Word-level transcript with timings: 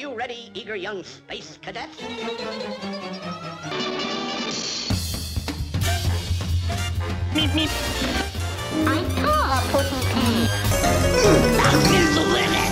you 0.00 0.14
ready, 0.14 0.50
eager 0.54 0.74
young 0.74 1.04
space 1.04 1.58
cadet? 1.60 1.90
Meep, 7.34 7.50
meep. 7.50 7.70
I 8.88 9.04
saw 9.20 9.58
a 9.58 9.60
pussy 9.70 10.00
cat. 10.08 10.50
Is 11.92 12.14
the 12.14 12.22
limit. 12.22 12.70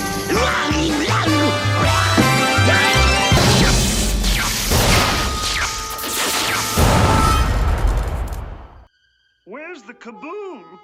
Where's 9.44 9.82
the 9.82 9.92
kaboom? 9.92 10.78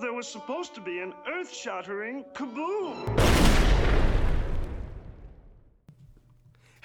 There 0.00 0.12
was 0.12 0.26
supposed 0.26 0.74
to 0.74 0.80
be 0.80 0.98
an 0.98 1.14
earth 1.32 1.54
shattering 1.54 2.24
kaboom. 2.34 3.56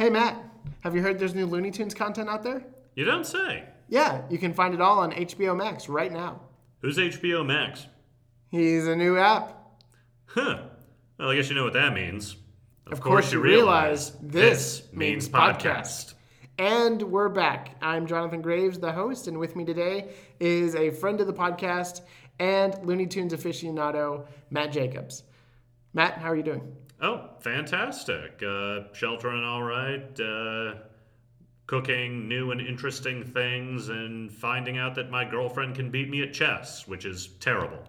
Hey 0.02 0.09
Matt, 0.09 0.36
have 0.80 0.95
you 0.95 1.03
heard 1.03 1.20
there's 1.20 1.35
new 1.35 1.45
Looney 1.45 1.70
Tunes 1.70 1.94
content 1.94 2.27
out 2.27 2.41
there? 2.41 2.63
You 2.95 3.05
don't 3.05 3.23
say. 3.23 3.66
Yeah, 3.88 4.23
you 4.31 4.39
can 4.39 4.52
find 4.52 4.73
it 4.73 4.81
all 4.81 4.98
on 4.98 5.12
HBO 5.12 5.55
Max 5.55 5.88
right 5.88 6.12
now. 6.12 6.41
Who's 6.80 6.98
HBO 6.98 7.45
Max? 7.45 7.85
He's 8.49 8.88
a 8.88 8.95
new 8.95 9.20
app. 9.20 9.55
Huh. 10.25 10.63
Well, 11.20 11.30
I 11.30 11.35
guess 11.35 11.49
you 11.49 11.55
know 11.55 11.63
what 11.63 11.73
that 11.73 11.94
means. 11.94 12.35
Of, 12.88 12.99
course, 12.99 13.31
you 13.31 13.41
realize 13.41 14.13
this 14.23 14.91
means 14.91 15.30
podcast. 15.30 16.16
And 16.58 16.99
we're 17.03 17.30
back. 17.30 17.75
I'm 17.80 18.08
Jonathan 18.08 18.41
Graves, 18.41 18.80
the 18.80 18.91
host, 18.91 19.27
and 19.27 19.38
with 19.38 19.55
me 19.55 19.66
today 19.66 20.16
is 20.39 20.73
a 20.73 20.89
friend 20.89 21.22
of 21.22 21.27
the 21.27 21.33
podcast 21.33 22.02
and 22.39 22.75
Looney 22.83 23.05
Tunes 23.05 23.33
aficionado, 23.33 24.25
Matt 24.49 24.72
Jacobs. 24.72 25.22
Matt, 25.94 26.17
how 26.17 26.31
are 26.31 26.36
you 26.36 26.41
doing? 26.41 26.75
Oh, 27.01 27.29
fantastic. 27.39 28.41
Uh, 28.47 28.81
sheltering 28.93 29.43
all 29.43 29.63
right. 29.63 30.19
Uh, 30.19 30.75
cooking 31.67 32.27
new 32.27 32.51
and 32.51 32.59
interesting 32.61 33.23
things 33.23 33.89
and 33.89 34.31
finding 34.31 34.77
out 34.77 34.93
that 34.95 35.09
my 35.09 35.23
girlfriend 35.23 35.73
can 35.75 35.89
beat 35.89 36.09
me 36.09 36.21
at 36.21 36.33
chess, 36.33 36.88
which 36.88 37.05
is 37.05 37.27
terrible. 37.39 37.80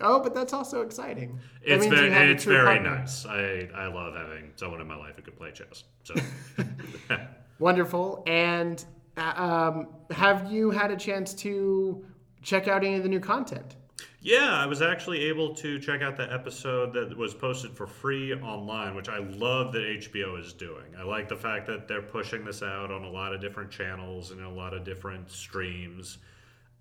Oh, 0.00 0.20
but 0.20 0.34
that's 0.34 0.52
also 0.52 0.80
exciting. 0.82 1.38
That 1.66 1.74
It's 1.74 1.86
very, 1.86 2.08
it's 2.32 2.44
very 2.44 2.64
partner. 2.78 2.98
nice. 2.98 3.26
I, 3.26 3.68
I 3.74 3.86
love 3.86 4.14
having 4.14 4.50
someone 4.56 4.80
in 4.80 4.86
my 4.88 4.96
life 4.96 5.16
who 5.16 5.22
can 5.22 5.34
play 5.34 5.52
chess. 5.52 5.84
So, 6.04 6.14
Wonderful. 7.58 8.22
And 8.26 8.82
uh, 9.16 9.32
um, 9.36 9.88
have 10.10 10.50
you 10.50 10.70
had 10.70 10.90
a 10.90 10.96
chance 10.96 11.34
to 11.34 12.04
check 12.42 12.66
out 12.68 12.82
any 12.82 12.96
of 12.96 13.02
the 13.02 13.08
new 13.08 13.20
content? 13.20 13.76
Yeah, 14.20 14.52
I 14.52 14.66
was 14.66 14.82
actually 14.82 15.24
able 15.24 15.54
to 15.56 15.78
check 15.78 16.02
out 16.02 16.16
the 16.16 16.30
episode 16.32 16.92
that 16.92 17.16
was 17.16 17.32
posted 17.32 17.74
for 17.74 17.86
free 17.86 18.34
online, 18.34 18.94
which 18.94 19.08
I 19.08 19.18
love 19.18 19.72
that 19.72 19.82
HBO 19.82 20.38
is 20.38 20.52
doing. 20.52 20.94
I 20.98 21.04
like 21.04 21.28
the 21.28 21.36
fact 21.36 21.66
that 21.68 21.88
they're 21.88 22.02
pushing 22.02 22.44
this 22.44 22.62
out 22.62 22.90
on 22.90 23.04
a 23.04 23.10
lot 23.10 23.34
of 23.34 23.40
different 23.40 23.70
channels 23.70 24.30
and 24.30 24.42
a 24.42 24.48
lot 24.48 24.74
of 24.74 24.84
different 24.84 25.30
streams. 25.30 26.18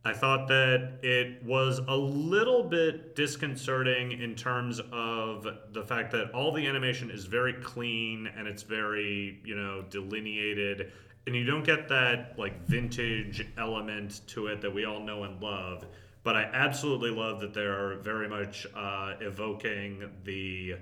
I 0.03 0.13
thought 0.13 0.47
that 0.47 0.99
it 1.01 1.43
was 1.43 1.79
a 1.79 1.95
little 1.95 2.63
bit 2.63 3.15
disconcerting 3.15 4.13
in 4.13 4.35
terms 4.35 4.81
of 4.91 5.47
the 5.71 5.83
fact 5.83 6.11
that 6.11 6.31
all 6.31 6.53
the 6.53 6.65
animation 6.65 7.09
is 7.11 7.25
very 7.25 7.53
clean 7.53 8.29
and 8.37 8.47
it's 8.47 8.63
very, 8.63 9.39
you 9.43 9.55
know, 9.55 9.83
delineated 9.89 10.91
and 11.27 11.35
you 11.35 11.43
don't 11.43 11.63
get 11.63 11.87
that 11.89 12.33
like 12.37 12.65
vintage 12.65 13.47
element 13.57 14.21
to 14.27 14.47
it 14.47 14.61
that 14.61 14.73
we 14.73 14.85
all 14.85 14.99
know 14.99 15.25
and 15.25 15.39
love. 15.41 15.85
But 16.23 16.35
I 16.35 16.43
absolutely 16.43 17.11
love 17.11 17.39
that 17.41 17.53
they're 17.53 17.95
very 17.95 18.27
much 18.27 18.67
uh, 18.75 19.13
evoking 19.21 20.09
the 20.23 20.75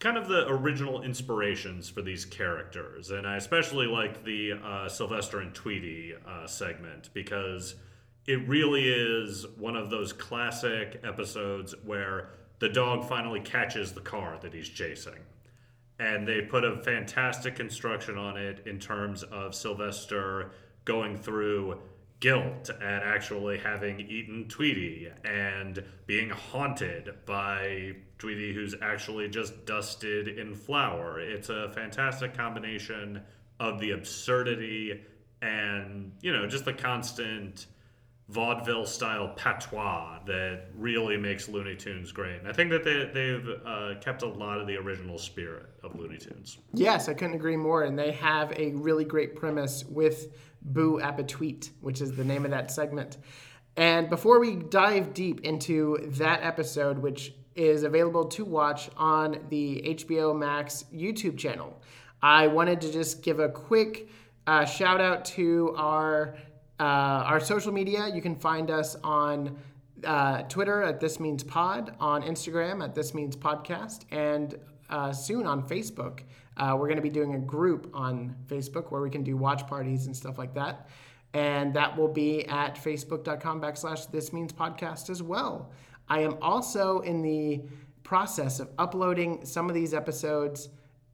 kind 0.00 0.16
of 0.16 0.28
the 0.28 0.48
original 0.48 1.02
inspirations 1.02 1.90
for 1.90 2.00
these 2.00 2.24
characters. 2.24 3.10
And 3.10 3.26
I 3.26 3.36
especially 3.36 3.86
like 3.86 4.24
the 4.24 4.52
uh, 4.52 4.88
Sylvester 4.88 5.40
and 5.40 5.54
Tweety 5.54 6.14
uh, 6.26 6.46
segment 6.46 7.10
because 7.12 7.74
it 8.26 8.48
really 8.48 8.88
is 8.88 9.46
one 9.58 9.76
of 9.76 9.90
those 9.90 10.12
classic 10.12 11.00
episodes 11.04 11.74
where 11.84 12.30
the 12.58 12.68
dog 12.68 13.08
finally 13.08 13.40
catches 13.40 13.92
the 13.92 14.00
car 14.00 14.38
that 14.40 14.54
he's 14.54 14.68
chasing. 14.68 15.18
And 15.98 16.26
they 16.26 16.40
put 16.40 16.64
a 16.64 16.82
fantastic 16.82 17.56
construction 17.56 18.16
on 18.16 18.38
it 18.38 18.66
in 18.66 18.78
terms 18.78 19.22
of 19.22 19.54
Sylvester 19.54 20.52
going 20.86 21.18
through 21.18 21.78
guilt 22.20 22.70
at 22.70 23.02
actually 23.02 23.58
having 23.58 24.00
eaten 24.00 24.46
Tweety 24.48 25.08
and 25.24 25.82
being 26.06 26.30
haunted 26.30 27.14
by 27.26 27.94
Tweety, 28.18 28.52
who's 28.52 28.74
actually 28.82 29.28
just 29.28 29.64
dusted 29.64 30.28
in 30.28 30.54
flour. 30.54 31.18
It's 31.18 31.48
a 31.48 31.70
fantastic 31.74 32.36
combination 32.36 33.22
of 33.58 33.80
the 33.80 33.92
absurdity 33.92 35.00
and, 35.42 36.12
you 36.20 36.32
know, 36.32 36.46
just 36.46 36.66
the 36.66 36.72
constant 36.72 37.66
vaudeville 38.28 38.86
style 38.86 39.28
patois 39.34 40.20
that 40.24 40.66
really 40.76 41.16
makes 41.16 41.48
Looney 41.48 41.74
Tunes 41.74 42.12
great. 42.12 42.38
And 42.38 42.46
I 42.46 42.52
think 42.52 42.70
that 42.70 42.84
they, 42.84 43.10
they've 43.12 43.48
uh, 43.66 43.94
kept 44.00 44.22
a 44.22 44.28
lot 44.28 44.60
of 44.60 44.68
the 44.68 44.76
original 44.76 45.18
spirit 45.18 45.66
of 45.82 45.98
Looney 45.98 46.18
Tunes. 46.18 46.58
Yes, 46.72 47.08
I 47.08 47.14
couldn't 47.14 47.34
agree 47.34 47.56
more. 47.56 47.82
And 47.82 47.98
they 47.98 48.12
have 48.12 48.52
a 48.52 48.72
really 48.72 49.04
great 49.04 49.34
premise 49.34 49.84
with 49.84 50.28
Boo 50.62 51.00
Appetweet, 51.00 51.70
which 51.80 52.00
is 52.00 52.12
the 52.12 52.24
name 52.24 52.44
of 52.44 52.50
that 52.50 52.70
segment. 52.70 53.18
And 53.76 54.10
before 54.10 54.40
we 54.40 54.56
dive 54.56 55.14
deep 55.14 55.40
into 55.40 55.98
that 56.18 56.42
episode, 56.42 56.98
which 56.98 57.34
is 57.54 57.82
available 57.82 58.24
to 58.24 58.44
watch 58.44 58.90
on 58.96 59.38
the 59.48 59.82
HBO 59.86 60.36
Max 60.36 60.84
YouTube 60.94 61.38
channel, 61.38 61.80
I 62.22 62.46
wanted 62.46 62.80
to 62.82 62.92
just 62.92 63.22
give 63.22 63.40
a 63.40 63.48
quick 63.48 64.08
uh, 64.46 64.64
shout 64.64 65.00
out 65.00 65.24
to 65.24 65.74
our 65.76 66.36
uh, 66.78 66.82
our 66.82 67.40
social 67.40 67.72
media. 67.72 68.08
You 68.08 68.22
can 68.22 68.34
find 68.34 68.70
us 68.70 68.96
on 69.04 69.58
uh, 70.04 70.42
Twitter 70.42 70.82
at 70.82 70.98
This 70.98 71.20
Means 71.20 71.44
Pod, 71.44 71.94
on 72.00 72.22
Instagram 72.22 72.82
at 72.82 72.94
This 72.94 73.14
Means 73.14 73.36
Podcast, 73.36 74.04
and 74.10 74.58
uh, 74.88 75.12
soon 75.12 75.46
on 75.46 75.66
Facebook. 75.68 76.20
Uh, 76.60 76.76
we're 76.78 76.86
going 76.86 76.96
to 76.96 77.02
be 77.02 77.08
doing 77.08 77.34
a 77.34 77.38
group 77.38 77.90
on 77.94 78.36
Facebook 78.46 78.92
where 78.92 79.00
we 79.00 79.08
can 79.08 79.24
do 79.24 79.34
watch 79.34 79.66
parties 79.66 80.04
and 80.06 80.14
stuff 80.14 80.36
like 80.36 80.52
that. 80.54 80.88
And 81.32 81.72
that 81.74 81.96
will 81.96 82.12
be 82.12 82.46
at 82.48 82.76
facebook.com 82.76 83.62
backslash 83.62 84.10
This 84.10 84.30
Means 84.32 84.52
Podcast 84.52 85.08
as 85.08 85.22
well. 85.22 85.72
I 86.06 86.20
am 86.20 86.36
also 86.42 87.00
in 87.00 87.22
the 87.22 87.62
process 88.02 88.60
of 88.60 88.68
uploading 88.78 89.42
some 89.46 89.70
of 89.70 89.74
these 89.74 89.94
episodes, 89.94 90.68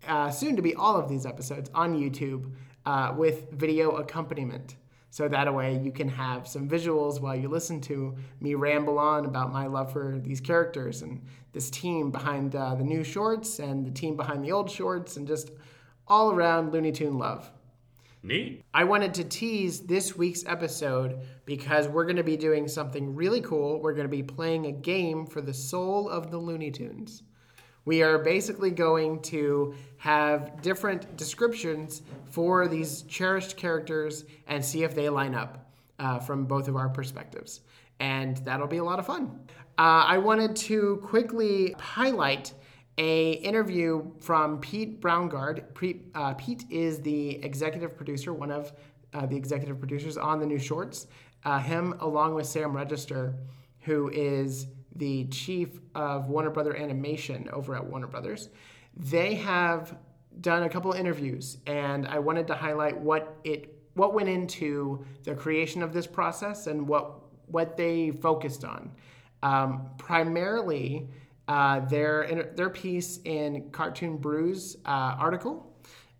uh, 0.08 0.30
soon 0.30 0.56
to 0.56 0.62
be 0.62 0.74
all 0.74 0.96
of 0.96 1.08
these 1.08 1.24
episodes, 1.24 1.70
on 1.74 1.94
YouTube 1.94 2.50
uh, 2.84 3.14
with 3.16 3.52
video 3.52 3.92
accompaniment. 3.92 4.76
So 5.10 5.28
that 5.28 5.54
way 5.54 5.78
you 5.78 5.92
can 5.92 6.08
have 6.08 6.46
some 6.46 6.68
visuals 6.68 7.20
while 7.20 7.34
you 7.34 7.48
listen 7.48 7.80
to 7.82 8.16
me 8.40 8.54
ramble 8.54 8.98
on 8.98 9.24
about 9.24 9.52
my 9.52 9.66
love 9.66 9.92
for 9.92 10.18
these 10.22 10.40
characters 10.40 11.02
and 11.02 11.22
this 11.52 11.70
team 11.70 12.10
behind 12.10 12.54
uh, 12.54 12.74
the 12.74 12.84
new 12.84 13.02
shorts 13.02 13.58
and 13.58 13.86
the 13.86 13.90
team 13.90 14.16
behind 14.16 14.44
the 14.44 14.52
old 14.52 14.70
shorts 14.70 15.16
and 15.16 15.26
just 15.26 15.52
all 16.06 16.32
around 16.32 16.72
Looney 16.72 16.92
Tune 16.92 17.18
love. 17.18 17.50
Neat. 18.22 18.64
I 18.74 18.84
wanted 18.84 19.14
to 19.14 19.24
tease 19.24 19.80
this 19.80 20.16
week's 20.16 20.44
episode 20.46 21.20
because 21.44 21.86
we're 21.86 22.04
going 22.04 22.16
to 22.16 22.24
be 22.24 22.36
doing 22.36 22.66
something 22.66 23.14
really 23.14 23.40
cool. 23.40 23.80
We're 23.80 23.92
going 23.92 24.08
to 24.08 24.16
be 24.16 24.22
playing 24.22 24.66
a 24.66 24.72
game 24.72 25.26
for 25.26 25.40
the 25.40 25.54
soul 25.54 26.08
of 26.08 26.30
the 26.30 26.38
Looney 26.38 26.72
Tunes. 26.72 27.22
We 27.86 28.02
are 28.02 28.18
basically 28.18 28.72
going 28.72 29.22
to 29.22 29.74
have 29.98 30.60
different 30.60 31.16
descriptions 31.16 32.02
for 32.26 32.68
these 32.68 33.02
cherished 33.02 33.56
characters 33.56 34.24
and 34.48 34.62
see 34.62 34.82
if 34.82 34.94
they 34.94 35.08
line 35.08 35.34
up 35.34 35.70
uh, 35.98 36.18
from 36.18 36.44
both 36.44 36.68
of 36.68 36.76
our 36.76 36.88
perspectives. 36.88 37.60
And 38.00 38.36
that'll 38.38 38.66
be 38.66 38.76
a 38.78 38.84
lot 38.84 38.98
of 38.98 39.06
fun. 39.06 39.40
Uh, 39.78 40.04
I 40.06 40.18
wanted 40.18 40.56
to 40.56 41.00
quickly 41.04 41.74
highlight 41.78 42.52
a 42.98 43.32
interview 43.32 44.10
from 44.20 44.58
Pete 44.58 45.00
Browngardt. 45.00 45.74
Pete, 45.74 46.10
uh, 46.14 46.34
Pete 46.34 46.64
is 46.70 47.00
the 47.00 47.42
executive 47.44 47.96
producer, 47.96 48.32
one 48.32 48.50
of 48.50 48.72
uh, 49.14 49.26
the 49.26 49.36
executive 49.36 49.78
producers 49.78 50.16
on 50.16 50.40
the 50.40 50.46
new 50.46 50.58
shorts. 50.58 51.06
Uh, 51.44 51.60
him, 51.60 51.94
along 52.00 52.34
with 52.34 52.46
Sam 52.46 52.74
Register, 52.74 53.34
who 53.80 54.08
is 54.08 54.66
the 54.98 55.24
chief 55.26 55.80
of 55.94 56.28
Warner 56.28 56.50
Brother 56.50 56.76
Animation 56.76 57.48
over 57.52 57.74
at 57.74 57.84
Warner 57.84 58.06
Brothers, 58.06 58.48
they 58.96 59.34
have 59.34 59.96
done 60.40 60.64
a 60.64 60.68
couple 60.68 60.92
interviews, 60.92 61.58
and 61.66 62.06
I 62.06 62.18
wanted 62.18 62.46
to 62.48 62.54
highlight 62.54 62.98
what 62.98 63.36
it 63.44 63.72
what 63.94 64.12
went 64.12 64.28
into 64.28 65.04
the 65.24 65.34
creation 65.34 65.82
of 65.82 65.92
this 65.92 66.06
process 66.06 66.66
and 66.66 66.86
what 66.86 67.22
what 67.46 67.76
they 67.76 68.10
focused 68.10 68.64
on. 68.64 68.90
Um, 69.42 69.90
primarily, 69.98 71.08
uh, 71.48 71.80
their 71.80 72.52
their 72.56 72.70
piece 72.70 73.20
in 73.24 73.70
Cartoon 73.70 74.16
Brews 74.16 74.76
uh, 74.84 75.16
article, 75.18 75.74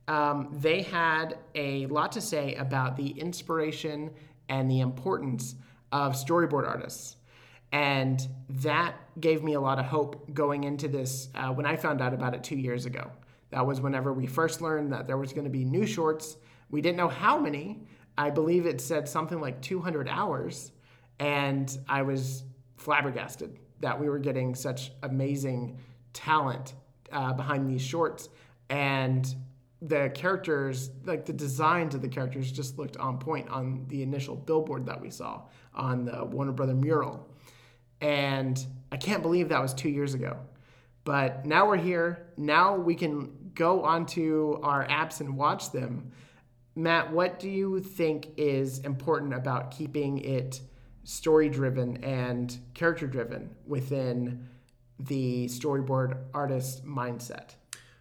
um, 0.09 0.49
they 0.53 0.83
had 0.83 1.39
a 1.55 1.87
lot 1.87 2.13
to 2.13 2.21
say 2.21 2.55
about 2.55 2.97
the 2.97 3.09
inspiration 3.09 4.11
and 4.49 4.71
the 4.71 4.81
importance 4.81 5.57
of 5.93 6.15
storyboard 6.15 6.67
artists. 6.67 7.16
And 7.73 8.27
that 8.49 8.95
gave 9.21 9.43
me 9.43 9.55
a 9.55 9.61
lot 9.61 9.79
of 9.79 9.87
hope 9.87 10.33
going 10.33 10.65
into 10.65 10.89
this 10.89 11.29
uh, 11.35 11.49
when 11.49 11.67
I 11.67 11.77
found 11.77 12.01
out 12.01 12.15
about 12.15 12.35
it 12.35 12.45
two 12.45 12.57
years 12.57 12.87
ago. 12.87 13.11
That 13.51 13.67
was 13.67 13.81
whenever 13.81 14.13
we 14.13 14.27
first 14.27 14.61
learned 14.61 14.93
that 14.93 15.07
there 15.07 15.17
was 15.17 15.33
going 15.33 15.45
to 15.45 15.51
be 15.51 15.65
new 15.65 15.87
shorts. 15.87 16.37
We 16.71 16.81
didn't 16.81 16.97
know 16.97 17.09
how 17.09 17.39
many. 17.39 17.87
I 18.19 18.31
believe 18.31 18.67
it 18.67 18.81
said 18.81 19.09
something 19.09 19.41
like 19.41 19.61
200 19.61 20.09
hours. 20.09 20.73
And 21.19 21.77
I 21.89 22.03
was 22.03 22.45
flabbergasted 22.77 23.59
that 23.81 23.99
we 23.99 24.09
were 24.09 24.19
getting 24.19 24.55
such 24.55 24.93
amazing 25.03 25.79
talent 26.13 26.75
uh, 27.13 27.33
behind 27.33 27.69
these 27.69 27.83
shorts. 27.83 28.29
And 28.69 29.35
the 29.83 30.11
characters, 30.15 30.91
like 31.05 31.27
the 31.27 31.33
designs 31.33 31.95
of 31.95 32.03
the 32.03 32.09
characters, 32.09 32.51
just 32.51 32.79
looked 32.79 32.97
on 32.97 33.19
point 33.19 33.49
on 33.49 33.85
the 33.89 34.03
initial 34.03 34.35
billboard 34.35 34.87
that 34.87 35.01
we 35.01 35.11
saw 35.11 35.43
on 35.75 36.05
the 36.05 36.25
Warner 36.25 36.53
Brother 36.53 36.75
mural. 36.75 37.29
And 38.01 38.65
I 38.93 38.97
can't 38.97 39.23
believe 39.23 39.49
that 39.49 39.61
was 39.61 39.75
two 39.75 39.89
years 39.89 40.15
ago. 40.15 40.39
But 41.05 41.47
now 41.47 41.69
we're 41.69 41.77
here. 41.77 42.27
Now 42.37 42.77
we 42.77 42.95
can 42.95 43.51
go 43.55 43.85
onto 43.85 44.59
our 44.63 44.87
apps 44.87 45.21
and 45.21 45.37
watch 45.37 45.73
them. 45.73 46.13
Matt, 46.75 47.13
what 47.13 47.39
do 47.39 47.49
you 47.49 47.81
think 47.81 48.29
is 48.37 48.81
important 48.81 49.33
about 49.33 49.71
keeping 49.71 50.19
it 50.19 50.61
story 51.05 51.49
driven 51.49 52.03
and 52.05 52.59
character 52.75 53.07
driven 53.07 53.55
within 53.67 54.49
the 54.99 55.47
storyboard 55.47 56.19
artist 56.35 56.85
mindset? 56.85 57.55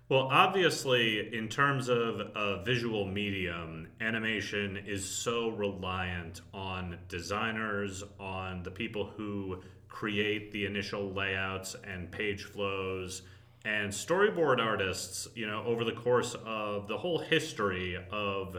Well, 0.07 0.27
obviously, 0.31 1.33
in 1.35 1.47
terms 1.47 1.89
of 1.89 2.19
a 2.35 2.63
visual 2.63 3.05
medium, 3.05 3.87
animation 4.01 4.77
is 4.85 5.09
so 5.09 5.49
reliant 5.49 6.41
on 6.53 6.99
designers, 7.07 8.03
on 8.19 8.61
the 8.61 8.69
people 8.69 9.05
who 9.17 9.63
create 9.95 10.51
the 10.51 10.65
initial 10.65 11.13
layouts 11.13 11.73
and 11.85 12.11
page 12.11 12.43
flows, 12.43 13.21
and 13.63 13.89
storyboard 13.89 14.59
artists, 14.59 15.25
you 15.35 15.47
know, 15.47 15.63
over 15.63 15.85
the 15.85 15.93
course 15.93 16.35
of 16.45 16.89
the 16.89 16.97
whole 16.97 17.17
history 17.17 17.97
of 18.11 18.57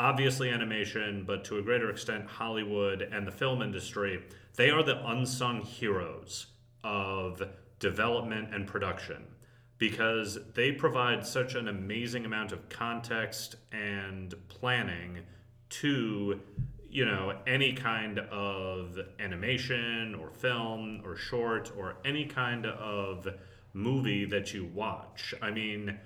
obviously 0.00 0.50
animation, 0.50 1.22
but 1.24 1.44
to 1.44 1.58
a 1.58 1.62
greater 1.62 1.90
extent, 1.90 2.26
Hollywood 2.26 3.02
and 3.02 3.24
the 3.24 3.30
film 3.30 3.62
industry, 3.62 4.24
they 4.56 4.68
are 4.70 4.82
the 4.82 5.00
unsung 5.06 5.62
heroes 5.62 6.46
of 6.82 7.40
development 7.78 8.52
and 8.52 8.66
production 8.66 9.22
because 9.78 10.38
they 10.54 10.72
provide 10.72 11.24
such 11.24 11.54
an 11.54 11.68
amazing 11.68 12.24
amount 12.24 12.50
of 12.50 12.68
context 12.68 13.54
and 13.70 14.34
planning 14.48 15.20
to 15.68 16.40
you 16.94 17.04
know 17.04 17.36
any 17.44 17.72
kind 17.72 18.20
of 18.20 18.96
animation 19.18 20.14
or 20.14 20.30
film 20.30 21.02
or 21.04 21.16
short 21.16 21.72
or 21.76 21.96
any 22.04 22.24
kind 22.24 22.64
of 22.66 23.26
movie 23.72 24.24
that 24.24 24.54
you 24.54 24.64
watch 24.72 25.34
i 25.42 25.50
mean 25.50 25.98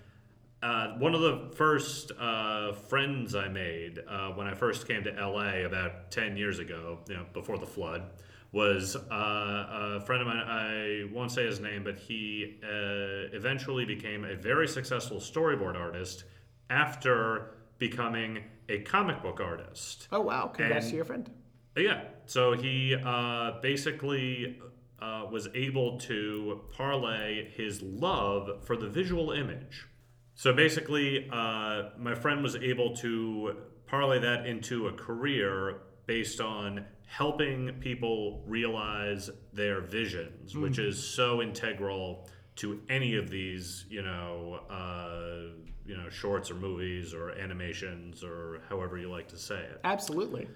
uh, 0.61 0.89
one 0.95 1.15
of 1.15 1.21
the 1.21 1.53
first 1.55 2.11
uh, 2.19 2.73
friends 2.73 3.37
I 3.37 3.47
made 3.47 4.01
uh, 4.09 4.31
when 4.31 4.49
I 4.49 4.55
first 4.55 4.89
came 4.89 5.05
to 5.05 5.13
LA 5.13 5.65
about 5.65 6.11
10 6.11 6.37
years 6.37 6.59
ago, 6.59 6.99
you 7.09 7.15
know, 7.15 7.27
before 7.33 7.59
the 7.59 7.67
flood, 7.67 8.03
was 8.51 8.97
uh, 8.97 8.99
a 9.09 10.03
friend 10.05 10.21
of 10.21 10.27
mine. 10.27 10.39
I 10.39 11.05
won't 11.13 11.31
say 11.31 11.47
his 11.47 11.61
name, 11.61 11.85
but 11.85 11.97
he 11.97 12.59
uh, 12.65 13.31
eventually 13.37 13.85
became 13.85 14.25
a 14.25 14.35
very 14.35 14.67
successful 14.67 15.19
storyboard 15.19 15.77
artist 15.77 16.25
after 16.71 17.55
becoming 17.79 18.43
a 18.69 18.81
comic 18.81 19.23
book 19.23 19.41
artist. 19.41 20.09
Oh, 20.13 20.21
wow. 20.21 20.47
Congrats 20.47 20.87
And- 20.87 20.91
to 20.93 20.97
your 20.97 21.05
friend. 21.05 21.31
Yeah. 21.77 22.05
So 22.27 22.53
he 22.55 22.97
uh, 22.97 23.61
basically 23.63 24.59
uh, 25.01 25.27
was 25.31 25.49
able 25.55 25.99
to 26.01 26.61
parlay 26.77 27.51
his 27.53 27.81
love 27.83 28.65
for 28.67 28.77
the 28.77 28.89
visual 28.89 29.31
image. 29.31 29.87
So 30.35 30.53
basically, 30.53 31.29
uh, 31.33 31.91
my 31.97 32.15
friend 32.15 32.43
was 32.43 32.57
able 32.57 32.95
to 32.97 33.57
parlay 33.87 34.19
that 34.21 34.47
into 34.47 34.89
a 34.89 34.93
career 34.93 35.81
based 36.07 36.41
on 36.41 36.85
helping 37.07 37.75
people 37.81 38.43
realize 38.47 39.31
their 39.53 39.81
visions, 39.81 40.57
which 40.57 40.79
is 40.79 41.03
so 41.03 41.41
integral 41.43 42.29
to 42.59 42.81
any 42.89 43.17
of 43.17 43.31
these, 43.31 43.85
you 43.89 44.03
know, 44.03 44.61
uh, 44.69 45.55
you 45.87 45.97
know, 45.97 46.09
shorts 46.11 46.51
or 46.51 46.55
movies 46.55 47.15
or 47.15 47.31
animations 47.31 48.23
or 48.23 48.61
however 48.69 48.99
you 48.99 49.11
like 49.11 49.29
to 49.29 49.39
say 49.39 49.61
it. 49.61 49.81
Absolutely. 49.85 50.49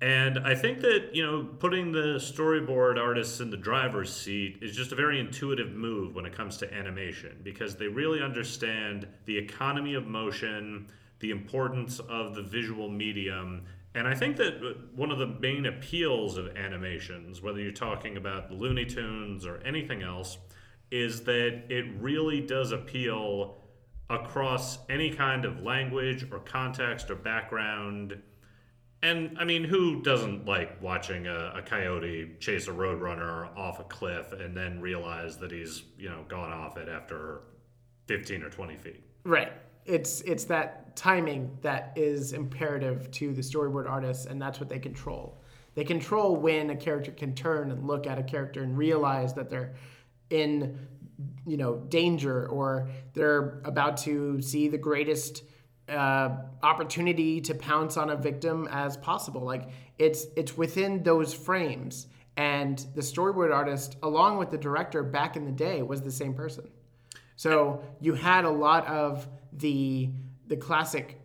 And 0.00 0.38
I 0.40 0.54
think 0.54 0.80
that, 0.80 1.10
you 1.14 1.24
know, 1.24 1.44
putting 1.44 1.90
the 1.90 2.18
storyboard 2.18 2.98
artists 2.98 3.40
in 3.40 3.50
the 3.50 3.56
driver's 3.56 4.14
seat 4.14 4.58
is 4.60 4.76
just 4.76 4.92
a 4.92 4.94
very 4.94 5.18
intuitive 5.18 5.72
move 5.72 6.14
when 6.14 6.26
it 6.26 6.34
comes 6.34 6.56
to 6.58 6.72
animation 6.72 7.40
because 7.42 7.76
they 7.76 7.86
really 7.86 8.22
understand 8.22 9.08
the 9.24 9.36
economy 9.36 9.94
of 9.94 10.06
motion, 10.06 10.88
the 11.20 11.30
importance 11.30 12.00
of 12.00 12.34
the 12.34 12.42
visual 12.42 12.88
medium. 12.88 13.64
And 13.94 14.06
I 14.06 14.14
think 14.14 14.36
that 14.36 14.76
one 14.94 15.10
of 15.10 15.18
the 15.18 15.26
main 15.26 15.66
appeals 15.66 16.36
of 16.36 16.56
animations, 16.56 17.40
whether 17.40 17.60
you're 17.60 17.72
talking 17.72 18.16
about 18.16 18.52
Looney 18.52 18.84
Tunes 18.84 19.46
or 19.46 19.58
anything 19.64 20.02
else, 20.02 20.38
is 20.94 21.22
that 21.22 21.64
it 21.68 21.86
really 21.98 22.40
does 22.40 22.70
appeal 22.70 23.56
across 24.10 24.78
any 24.88 25.10
kind 25.10 25.44
of 25.44 25.60
language 25.60 26.24
or 26.30 26.38
context 26.38 27.10
or 27.10 27.16
background. 27.16 28.16
And 29.02 29.36
I 29.36 29.44
mean, 29.44 29.64
who 29.64 30.02
doesn't 30.02 30.46
like 30.46 30.80
watching 30.80 31.26
a, 31.26 31.52
a 31.56 31.62
coyote 31.62 32.36
chase 32.38 32.68
a 32.68 32.70
roadrunner 32.70 33.54
off 33.56 33.80
a 33.80 33.84
cliff 33.84 34.32
and 34.32 34.56
then 34.56 34.80
realize 34.80 35.36
that 35.38 35.50
he's, 35.50 35.82
you 35.98 36.08
know, 36.08 36.24
gone 36.28 36.52
off 36.52 36.76
it 36.76 36.88
after 36.88 37.40
15 38.06 38.44
or 38.44 38.50
20 38.50 38.76
feet? 38.76 39.02
Right. 39.24 39.52
It's 39.86 40.20
it's 40.20 40.44
that 40.44 40.94
timing 40.94 41.58
that 41.62 41.92
is 41.96 42.34
imperative 42.34 43.10
to 43.10 43.32
the 43.32 43.42
storyboard 43.42 43.90
artists, 43.90 44.26
and 44.26 44.40
that's 44.40 44.60
what 44.60 44.68
they 44.68 44.78
control. 44.78 45.42
They 45.74 45.84
control 45.84 46.36
when 46.36 46.70
a 46.70 46.76
character 46.76 47.10
can 47.10 47.34
turn 47.34 47.72
and 47.72 47.84
look 47.84 48.06
at 48.06 48.16
a 48.16 48.22
character 48.22 48.62
and 48.62 48.78
realize 48.78 49.34
that 49.34 49.50
they're 49.50 49.74
in, 50.30 50.78
you 51.46 51.56
know, 51.56 51.76
danger 51.88 52.46
or 52.48 52.88
they're 53.12 53.60
about 53.64 53.96
to 53.98 54.40
see 54.40 54.68
the 54.68 54.78
greatest 54.78 55.42
uh, 55.88 56.36
opportunity 56.62 57.40
to 57.42 57.54
pounce 57.54 57.96
on 57.96 58.10
a 58.10 58.16
victim 58.16 58.68
as 58.70 58.96
possible. 58.96 59.42
Like 59.42 59.68
it's 59.98 60.26
it's 60.36 60.56
within 60.56 61.02
those 61.02 61.34
frames, 61.34 62.06
and 62.36 62.78
the 62.94 63.02
storyboard 63.02 63.54
artist, 63.54 63.96
along 64.02 64.38
with 64.38 64.50
the 64.50 64.58
director 64.58 65.02
back 65.02 65.36
in 65.36 65.44
the 65.44 65.52
day, 65.52 65.82
was 65.82 66.02
the 66.02 66.10
same 66.10 66.34
person. 66.34 66.68
So 67.36 67.82
you 68.00 68.14
had 68.14 68.44
a 68.44 68.50
lot 68.50 68.86
of 68.86 69.28
the 69.52 70.10
the 70.46 70.56
classic 70.56 71.20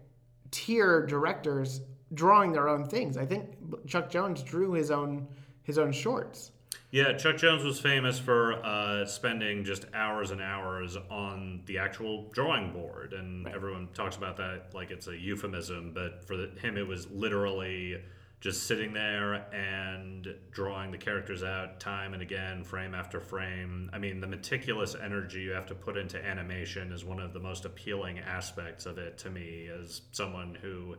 tier 0.51 1.05
directors 1.05 1.81
drawing 2.13 2.51
their 2.51 2.67
own 2.67 2.85
things. 2.85 3.17
I 3.17 3.25
think 3.25 3.55
Chuck 3.87 4.09
Jones 4.09 4.43
drew 4.43 4.73
his 4.73 4.91
own 4.91 5.27
his 5.63 5.77
own 5.77 5.91
shorts. 5.91 6.51
Yeah, 6.91 7.13
Chuck 7.13 7.37
Jones 7.37 7.63
was 7.63 7.79
famous 7.79 8.17
for 8.17 8.53
uh, 8.65 9.05
spending 9.05 9.63
just 9.63 9.85
hours 9.93 10.31
and 10.31 10.41
hours 10.41 10.97
on 11.11 11.61
the 11.67 11.77
actual 11.77 12.29
drawing 12.31 12.73
board, 12.73 13.13
and 13.13 13.47
everyone 13.47 13.89
talks 13.93 14.15
about 14.15 14.37
that 14.37 14.73
like 14.73 14.89
it's 14.89 15.05
a 15.07 15.15
euphemism, 15.15 15.91
but 15.93 16.25
for 16.25 16.35
the, 16.35 16.49
him, 16.59 16.77
it 16.77 16.87
was 16.87 17.07
literally 17.11 18.01
just 18.41 18.65
sitting 18.65 18.93
there 18.93 19.33
and 19.53 20.33
drawing 20.49 20.89
the 20.89 20.97
characters 20.97 21.43
out 21.43 21.79
time 21.79 22.13
and 22.13 22.23
again, 22.23 22.63
frame 22.63 22.95
after 22.95 23.19
frame. 23.19 23.91
I 23.93 23.99
mean, 23.99 24.19
the 24.19 24.27
meticulous 24.27 24.95
energy 24.95 25.41
you 25.41 25.51
have 25.51 25.67
to 25.67 25.75
put 25.75 25.95
into 25.95 26.17
animation 26.25 26.91
is 26.91 27.05
one 27.05 27.19
of 27.19 27.33
the 27.33 27.39
most 27.39 27.65
appealing 27.65 28.17
aspects 28.17 28.87
of 28.87 28.97
it 28.97 29.19
to 29.19 29.29
me 29.29 29.69
as 29.69 30.01
someone 30.11 30.57
who, 30.59 30.95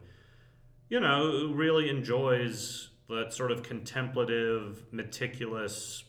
you 0.88 1.00
know, 1.00 1.50
really 1.52 1.88
enjoys 1.88 2.89
that 3.10 3.32
sort 3.32 3.52
of 3.52 3.62
contemplative, 3.62 4.84
meticulous 4.90 6.04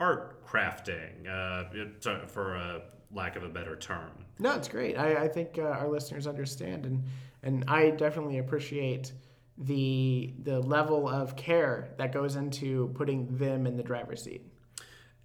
art 0.00 0.46
crafting, 0.46 1.28
uh, 1.28 2.26
for 2.26 2.54
a 2.56 2.82
lack 3.12 3.36
of 3.36 3.42
a 3.42 3.48
better 3.48 3.76
term. 3.76 4.24
No, 4.38 4.54
it's 4.54 4.68
great. 4.68 4.98
I, 4.98 5.24
I 5.24 5.28
think 5.28 5.58
uh, 5.58 5.62
our 5.62 5.88
listeners 5.88 6.26
understand, 6.26 6.86
and 6.86 7.04
and 7.42 7.64
I 7.68 7.90
definitely 7.90 8.38
appreciate 8.38 9.12
the 9.58 10.34
the 10.42 10.60
level 10.60 11.08
of 11.08 11.36
care 11.36 11.94
that 11.98 12.12
goes 12.12 12.36
into 12.36 12.88
putting 12.94 13.36
them 13.36 13.66
in 13.66 13.76
the 13.76 13.82
driver's 13.82 14.22
seat. 14.22 14.42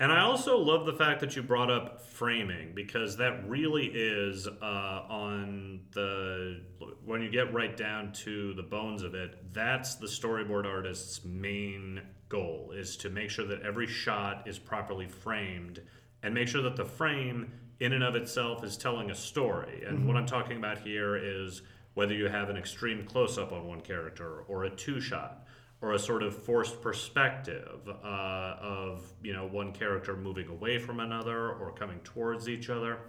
And 0.01 0.13
I 0.13 0.21
also 0.21 0.57
love 0.57 0.85
the 0.85 0.93
fact 0.93 1.19
that 1.19 1.35
you 1.35 1.43
brought 1.43 1.69
up 1.69 2.01
framing 2.01 2.71
because 2.73 3.17
that 3.17 3.47
really 3.49 3.87
is 3.87 4.47
uh, 4.47 5.03
on 5.09 5.81
the 5.91 6.61
when 7.03 7.21
you 7.21 7.29
get 7.29 7.53
right 7.53 7.75
down 7.75 8.13
to 8.13 8.53
the 8.53 8.63
bones 8.63 9.03
of 9.03 9.13
it. 9.13 9.53
That's 9.53 9.95
the 9.95 10.07
storyboard 10.07 10.65
artist's 10.65 11.25
main 11.25 12.01
goal 12.29 12.71
is 12.73 12.95
to 12.97 13.09
make 13.09 13.29
sure 13.29 13.45
that 13.47 13.61
every 13.63 13.87
shot 13.87 14.47
is 14.47 14.57
properly 14.57 15.07
framed 15.07 15.81
and 16.23 16.33
make 16.33 16.47
sure 16.47 16.61
that 16.61 16.77
the 16.77 16.85
frame 16.85 17.51
in 17.81 17.91
and 17.91 18.03
of 18.03 18.15
itself 18.15 18.63
is 18.63 18.77
telling 18.77 19.11
a 19.11 19.15
story. 19.15 19.83
And 19.85 20.07
what 20.07 20.15
I'm 20.15 20.25
talking 20.25 20.57
about 20.57 20.79
here 20.79 21.17
is 21.17 21.61
whether 21.93 22.13
you 22.13 22.27
have 22.27 22.49
an 22.49 22.55
extreme 22.55 23.05
close 23.05 23.37
up 23.37 23.51
on 23.51 23.67
one 23.67 23.81
character 23.81 24.43
or 24.47 24.63
a 24.63 24.69
two 24.69 25.01
shot 25.01 25.45
or 25.81 25.93
a 25.93 25.99
sort 25.99 26.23
of 26.23 26.35
forced 26.35 26.81
perspective 26.81 27.79
uh, 28.03 28.55
of 28.61 29.01
you 29.23 29.33
know 29.33 29.47
one 29.47 29.71
character 29.71 30.15
moving 30.15 30.47
away 30.47 30.77
from 30.77 30.99
another 30.99 31.51
or 31.51 31.71
coming 31.71 31.99
towards 32.01 32.49
each 32.49 32.69
other 32.69 32.99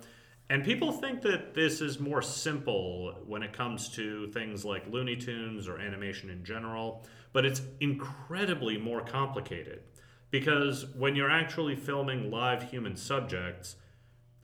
And 0.49 0.65
people 0.65 0.91
think 0.91 1.23
that 1.23 1.55
this 1.55 1.81
is 1.81 2.01
more 2.01 2.23
simple 2.23 3.15
when 3.25 3.43
it 3.45 3.53
comes 3.53 3.89
to 3.91 4.27
things 4.33 4.65
like 4.65 4.85
Looney 4.91 5.15
Tunes 5.17 5.69
or 5.69 5.79
animation 5.79 6.29
in 6.29 6.43
general, 6.45 7.07
but 7.33 7.45
it's 7.45 7.63
incredibly 7.79 8.77
more 8.77 9.01
complicated. 9.01 9.83
Because 10.31 10.87
when 10.97 11.15
you're 11.15 11.31
actually 11.31 11.77
filming 11.77 12.31
live 12.33 12.65
human 12.69 12.97
subjects, 12.97 13.77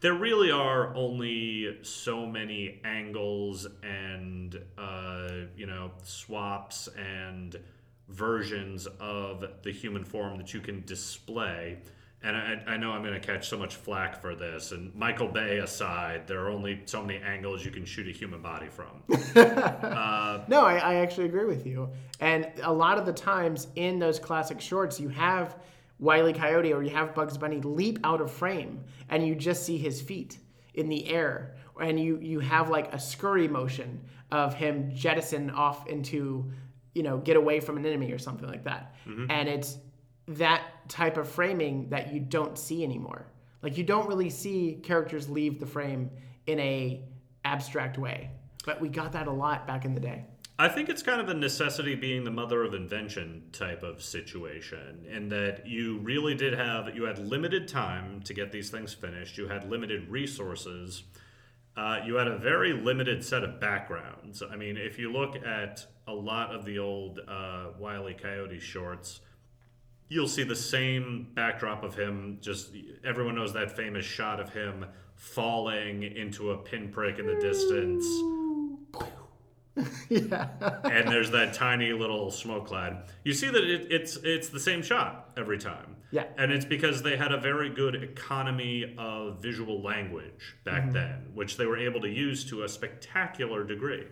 there 0.01 0.15
really 0.15 0.51
are 0.53 0.95
only 0.95 1.79
so 1.83 2.25
many 2.27 2.81
angles 2.85 3.67
and, 3.83 4.61
uh, 4.79 5.29
you 5.57 5.67
know, 5.67 5.91
swaps 6.05 6.89
and 6.97 7.57
versions 8.09 8.87
of 9.01 9.45
the 9.63 9.73
human 9.73 10.05
form 10.05 10.39
that 10.39 10.55
you 10.55 10.61
can 10.61 10.85
display. 10.85 11.79
And 12.23 12.37
I, 12.37 12.63
I 12.67 12.77
know 12.77 12.93
I'm 12.93 13.03
going 13.03 13.15
to 13.15 13.25
catch 13.25 13.49
so 13.49 13.59
much 13.59 13.77
flack 13.77 14.21
for 14.21 14.35
this. 14.35 14.73
And 14.73 14.95
Michael 14.95 15.29
Bay 15.29 15.59
aside, 15.59 16.27
there 16.27 16.41
are 16.41 16.49
only 16.49 16.83
so 16.87 17.03
many 17.03 17.23
angles 17.23 17.65
you 17.65 17.71
can 17.71 17.85
shoot 17.85 18.09
a 18.09 18.11
human 18.11 18.43
body 18.43 18.69
from. 18.69 19.03
Uh, 19.37 20.45
no, 20.49 20.65
I, 20.65 20.77
I 20.77 20.95
actually 20.97 21.27
agree 21.27 21.45
with 21.45 21.67
you. 21.67 21.89
And 22.21 22.51
a 22.63 22.73
lot 22.73 22.99
of 22.99 23.07
the 23.07 23.13
times 23.13 23.69
in 23.77 23.99
those 23.99 24.19
classic 24.19 24.61
shorts, 24.61 24.99
you 24.99 25.09
have 25.09 25.57
Wile 25.99 26.29
E. 26.29 26.33
Coyote 26.33 26.73
or 26.73 26.83
you 26.83 26.91
have 26.91 27.15
Bugs 27.15 27.39
Bunny 27.39 27.61
leap 27.61 27.99
out 28.05 28.21
of 28.21 28.31
frame 28.31 28.85
and 29.09 29.27
you 29.27 29.35
just 29.35 29.65
see 29.65 29.79
his 29.79 30.01
feet 30.01 30.39
in 30.75 30.89
the 30.89 31.09
air. 31.09 31.55
And 31.81 31.99
you, 32.01 32.19
you 32.19 32.41
have 32.41 32.71
like 32.71 32.93
a 32.93 32.99
scurry 32.99 33.49
motion 33.49 34.01
of 34.31 34.55
him 34.55 34.91
jettison 34.95 35.51
off 35.51 35.87
into, 35.87 36.51
you 36.97 37.03
know, 37.03 37.19
get 37.19 37.37
away 37.37 37.61
from 37.61 37.77
an 37.77 37.85
enemy 37.85 38.11
or 38.11 38.19
something 38.19 38.49
like 38.49 38.65
that. 38.65 38.95
Mm-hmm. 39.07 39.31
And 39.31 39.51
it's 39.51 39.77
that 40.29 40.63
type 40.89 41.19
of 41.19 41.29
framing 41.29 41.91
that 41.91 42.11
you 42.11 42.21
don't 42.21 42.59
see 42.59 42.83
anymore. 42.83 43.27
Like 43.63 43.77
you 43.77 43.85
don't 43.85 44.09
really 44.09 44.31
see 44.31 44.81
characters 44.83 45.29
leave 45.29 45.61
the 45.61 45.67
frame 45.67 46.11
in 46.47 46.59
a 46.59 47.05
abstract 47.45 47.99
way. 47.99 48.31
But 48.65 48.81
we 48.81 48.89
got 48.89 49.13
that 49.13 49.27
a 49.27 49.31
lot 49.31 49.67
back 49.67 49.85
in 49.85 49.93
the 49.93 50.01
day. 50.01 50.25
I 50.59 50.69
think 50.69 50.89
it's 50.89 51.03
kind 51.03 51.21
of 51.21 51.29
a 51.29 51.35
necessity 51.35 51.95
being 51.95 52.25
the 52.25 52.31
mother 52.31 52.63
of 52.63 52.73
invention 52.73 53.43
type 53.53 53.83
of 53.83 54.03
situation, 54.03 55.05
in 55.07 55.29
that 55.29 55.67
you 55.67 55.99
really 55.99 56.35
did 56.35 56.55
have, 56.55 56.97
you 56.97 57.05
had 57.05 57.19
limited 57.19 57.69
time 57.69 58.23
to 58.23 58.33
get 58.33 58.53
these 58.53 58.71
things 58.71 58.95
finished, 58.95 59.37
you 59.37 59.49
had 59.49 59.69
limited 59.69 60.09
resources, 60.09 61.03
uh, 61.77 62.01
you 62.05 62.15
had 62.15 62.27
a 62.27 62.39
very 62.39 62.73
limited 62.73 63.23
set 63.25 63.45
of 63.45 63.61
backgrounds. 63.61 64.43
I 64.43 64.57
mean, 64.57 64.77
if 64.77 64.99
you 64.99 65.13
look 65.13 65.37
at 65.45 65.85
a 66.07 66.13
lot 66.13 66.55
of 66.55 66.65
the 66.65 66.79
old 66.79 67.21
uh, 67.29 67.67
Wile 67.79 68.09
E. 68.09 68.15
Coyote 68.15 68.59
shorts, 68.59 69.21
you'll 70.09 70.29
see 70.29 70.43
the 70.43 70.57
same 70.57 71.29
backdrop 71.35 71.83
of 71.83 71.95
him. 71.95 72.39
Just 72.41 72.71
everyone 73.05 73.35
knows 73.35 73.53
that 73.53 73.77
famous 73.77 74.07
shot 74.07 74.41
of 74.41 74.53
him 74.53 74.87
falling 75.15 76.03
into 76.03 76.53
a 76.53 76.59
pinprick 76.59 77.19
in 77.19 77.27
the 77.27 77.35
distance. 77.35 78.07
yeah. 80.09 80.49
and 80.85 81.09
there's 81.09 81.31
that 81.31 81.53
tiny 81.53 81.93
little 81.93 82.31
smoke 82.31 82.69
cloud. 82.69 83.03
You 83.25 83.35
see 83.35 83.49
that 83.49 83.65
it, 83.65 83.89
it's 83.91 84.17
it's 84.23 84.49
the 84.49 84.61
same 84.61 84.83
shot 84.83 85.31
every 85.37 85.59
time. 85.59 85.96
Yeah. 86.11 86.25
And 86.39 86.53
it's 86.53 86.65
because 86.65 87.03
they 87.03 87.17
had 87.17 87.33
a 87.33 87.41
very 87.41 87.69
good 87.69 87.97
economy 87.97 88.95
of 88.97 89.43
visual 89.43 89.83
language 89.83 90.57
back 90.65 90.85
mm-hmm. 90.85 90.93
then, 90.93 91.31
which 91.35 91.57
they 91.57 91.67
were 91.67 91.79
able 91.79 92.01
to 92.01 92.09
use 92.09 92.45
to 92.47 92.63
a 92.63 92.69
spectacular 92.69 93.65
degree. 93.65 94.05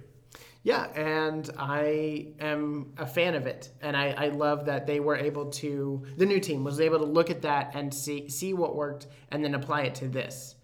Yeah, 0.64 0.84
and 0.94 1.48
I 1.58 2.28
am 2.40 2.94
a 2.96 3.06
fan 3.06 3.34
of 3.34 3.46
it, 3.46 3.68
and 3.82 3.94
I, 3.94 4.12
I 4.12 4.28
love 4.28 4.64
that 4.64 4.86
they 4.86 4.98
were 4.98 5.14
able 5.14 5.50
to. 5.50 6.02
The 6.16 6.24
new 6.24 6.40
team 6.40 6.64
was 6.64 6.80
able 6.80 6.98
to 7.00 7.04
look 7.04 7.28
at 7.28 7.42
that 7.42 7.72
and 7.74 7.92
see 7.92 8.30
see 8.30 8.54
what 8.54 8.74
worked, 8.74 9.06
and 9.30 9.44
then 9.44 9.54
apply 9.54 9.82
it 9.82 9.94
to 9.96 10.08
this. 10.08 10.54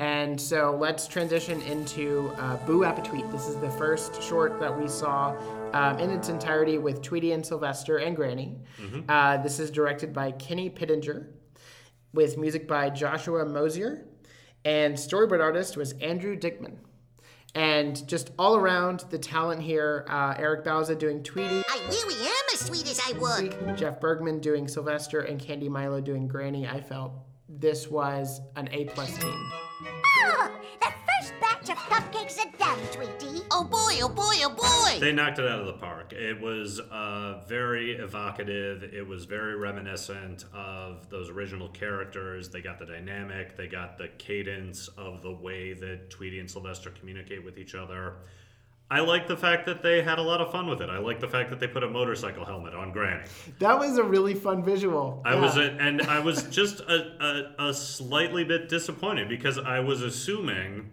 And 0.00 0.40
so 0.40 0.76
let's 0.78 1.08
transition 1.08 1.60
into 1.62 2.30
uh, 2.38 2.56
Boo 2.66 2.84
Appetit. 2.84 3.30
This 3.32 3.46
is 3.48 3.56
the 3.56 3.70
first 3.70 4.22
short 4.22 4.60
that 4.60 4.76
we 4.78 4.86
saw 4.88 5.34
um, 5.72 5.98
in 5.98 6.10
its 6.10 6.28
entirety 6.28 6.78
with 6.78 7.02
Tweety 7.02 7.32
and 7.32 7.44
Sylvester 7.44 7.98
and 7.98 8.14
Granny. 8.14 8.56
Uh, 9.08 9.38
this 9.38 9.58
is 9.58 9.70
directed 9.70 10.12
by 10.12 10.30
Kenny 10.32 10.70
Pittenger, 10.70 11.30
with 12.12 12.38
music 12.38 12.66
by 12.68 12.88
Joshua 12.90 13.44
Moshier, 13.44 14.06
and 14.64 14.94
storyboard 14.94 15.40
artist 15.42 15.76
was 15.76 15.92
Andrew 15.94 16.36
Dickman. 16.36 16.76
And 17.54 18.06
just 18.06 18.32
all 18.38 18.56
around 18.56 19.04
the 19.10 19.18
talent 19.18 19.62
here, 19.62 20.04
uh, 20.08 20.34
Eric 20.38 20.64
Bauza 20.64 20.98
doing 20.98 21.22
Tweety, 21.22 21.62
I 21.68 21.80
really 21.88 22.26
am 22.26 22.44
as 22.52 22.60
sweet 22.60 22.86
as 22.90 23.00
I 23.06 23.18
would. 23.18 23.76
Jeff 23.78 23.98
Bergman 24.00 24.40
doing 24.40 24.68
Sylvester, 24.68 25.20
and 25.20 25.40
Candy 25.40 25.68
Milo 25.68 26.00
doing 26.00 26.28
Granny. 26.28 26.66
I 26.66 26.80
felt 26.80 27.12
this 27.48 27.88
was 27.88 28.40
an 28.56 28.68
A 28.72 28.86
plus 28.86 29.16
team. 29.18 29.50
Oh, 30.18 30.50
the 30.80 30.86
first 30.86 31.32
batch 31.40 31.70
of 31.70 31.76
cupcakes 31.76 32.38
are 32.38 32.50
done, 32.58 32.78
Tweety. 32.92 33.42
Oh 33.50 33.64
boy, 33.64 34.00
oh 34.02 34.08
boy, 34.08 34.34
oh 34.42 34.50
boy. 34.50 35.00
They 35.00 35.12
knocked 35.12 35.38
it 35.38 35.46
out 35.46 35.60
of 35.60 35.66
the 35.66 35.74
park. 35.74 36.12
It 36.12 36.40
was 36.40 36.80
uh, 36.80 37.42
very 37.46 37.92
evocative. 37.92 38.82
It 38.82 39.06
was 39.06 39.24
very 39.26 39.56
reminiscent 39.56 40.44
of 40.54 41.08
those 41.10 41.30
original 41.30 41.68
characters. 41.68 42.48
They 42.48 42.60
got 42.60 42.78
the 42.78 42.86
dynamic, 42.86 43.56
they 43.56 43.68
got 43.68 43.98
the 43.98 44.08
cadence 44.18 44.88
of 44.96 45.22
the 45.22 45.32
way 45.32 45.74
that 45.74 46.10
Tweety 46.10 46.40
and 46.40 46.50
Sylvester 46.50 46.90
communicate 46.90 47.44
with 47.44 47.58
each 47.58 47.74
other. 47.74 48.14
I 48.88 49.00
like 49.00 49.26
the 49.26 49.36
fact 49.36 49.66
that 49.66 49.82
they 49.82 50.00
had 50.02 50.18
a 50.20 50.22
lot 50.22 50.40
of 50.40 50.52
fun 50.52 50.68
with 50.68 50.80
it. 50.80 50.88
I 50.88 50.98
like 50.98 51.18
the 51.18 51.26
fact 51.28 51.50
that 51.50 51.58
they 51.58 51.66
put 51.66 51.82
a 51.82 51.88
motorcycle 51.88 52.44
helmet 52.44 52.72
on 52.72 52.92
Granny. 52.92 53.24
That 53.58 53.76
was 53.78 53.98
a 53.98 54.04
really 54.04 54.34
fun 54.34 54.64
visual. 54.64 55.22
I 55.24 55.34
Yeah. 55.34 55.40
was, 55.40 55.56
a, 55.56 55.62
and 55.72 56.02
I 56.02 56.20
was 56.20 56.44
just 56.44 56.80
a, 56.80 57.52
a, 57.58 57.68
a 57.70 57.74
slightly 57.74 58.44
bit 58.44 58.68
disappointed 58.68 59.28
because 59.28 59.58
I 59.58 59.80
was 59.80 60.02
assuming 60.02 60.90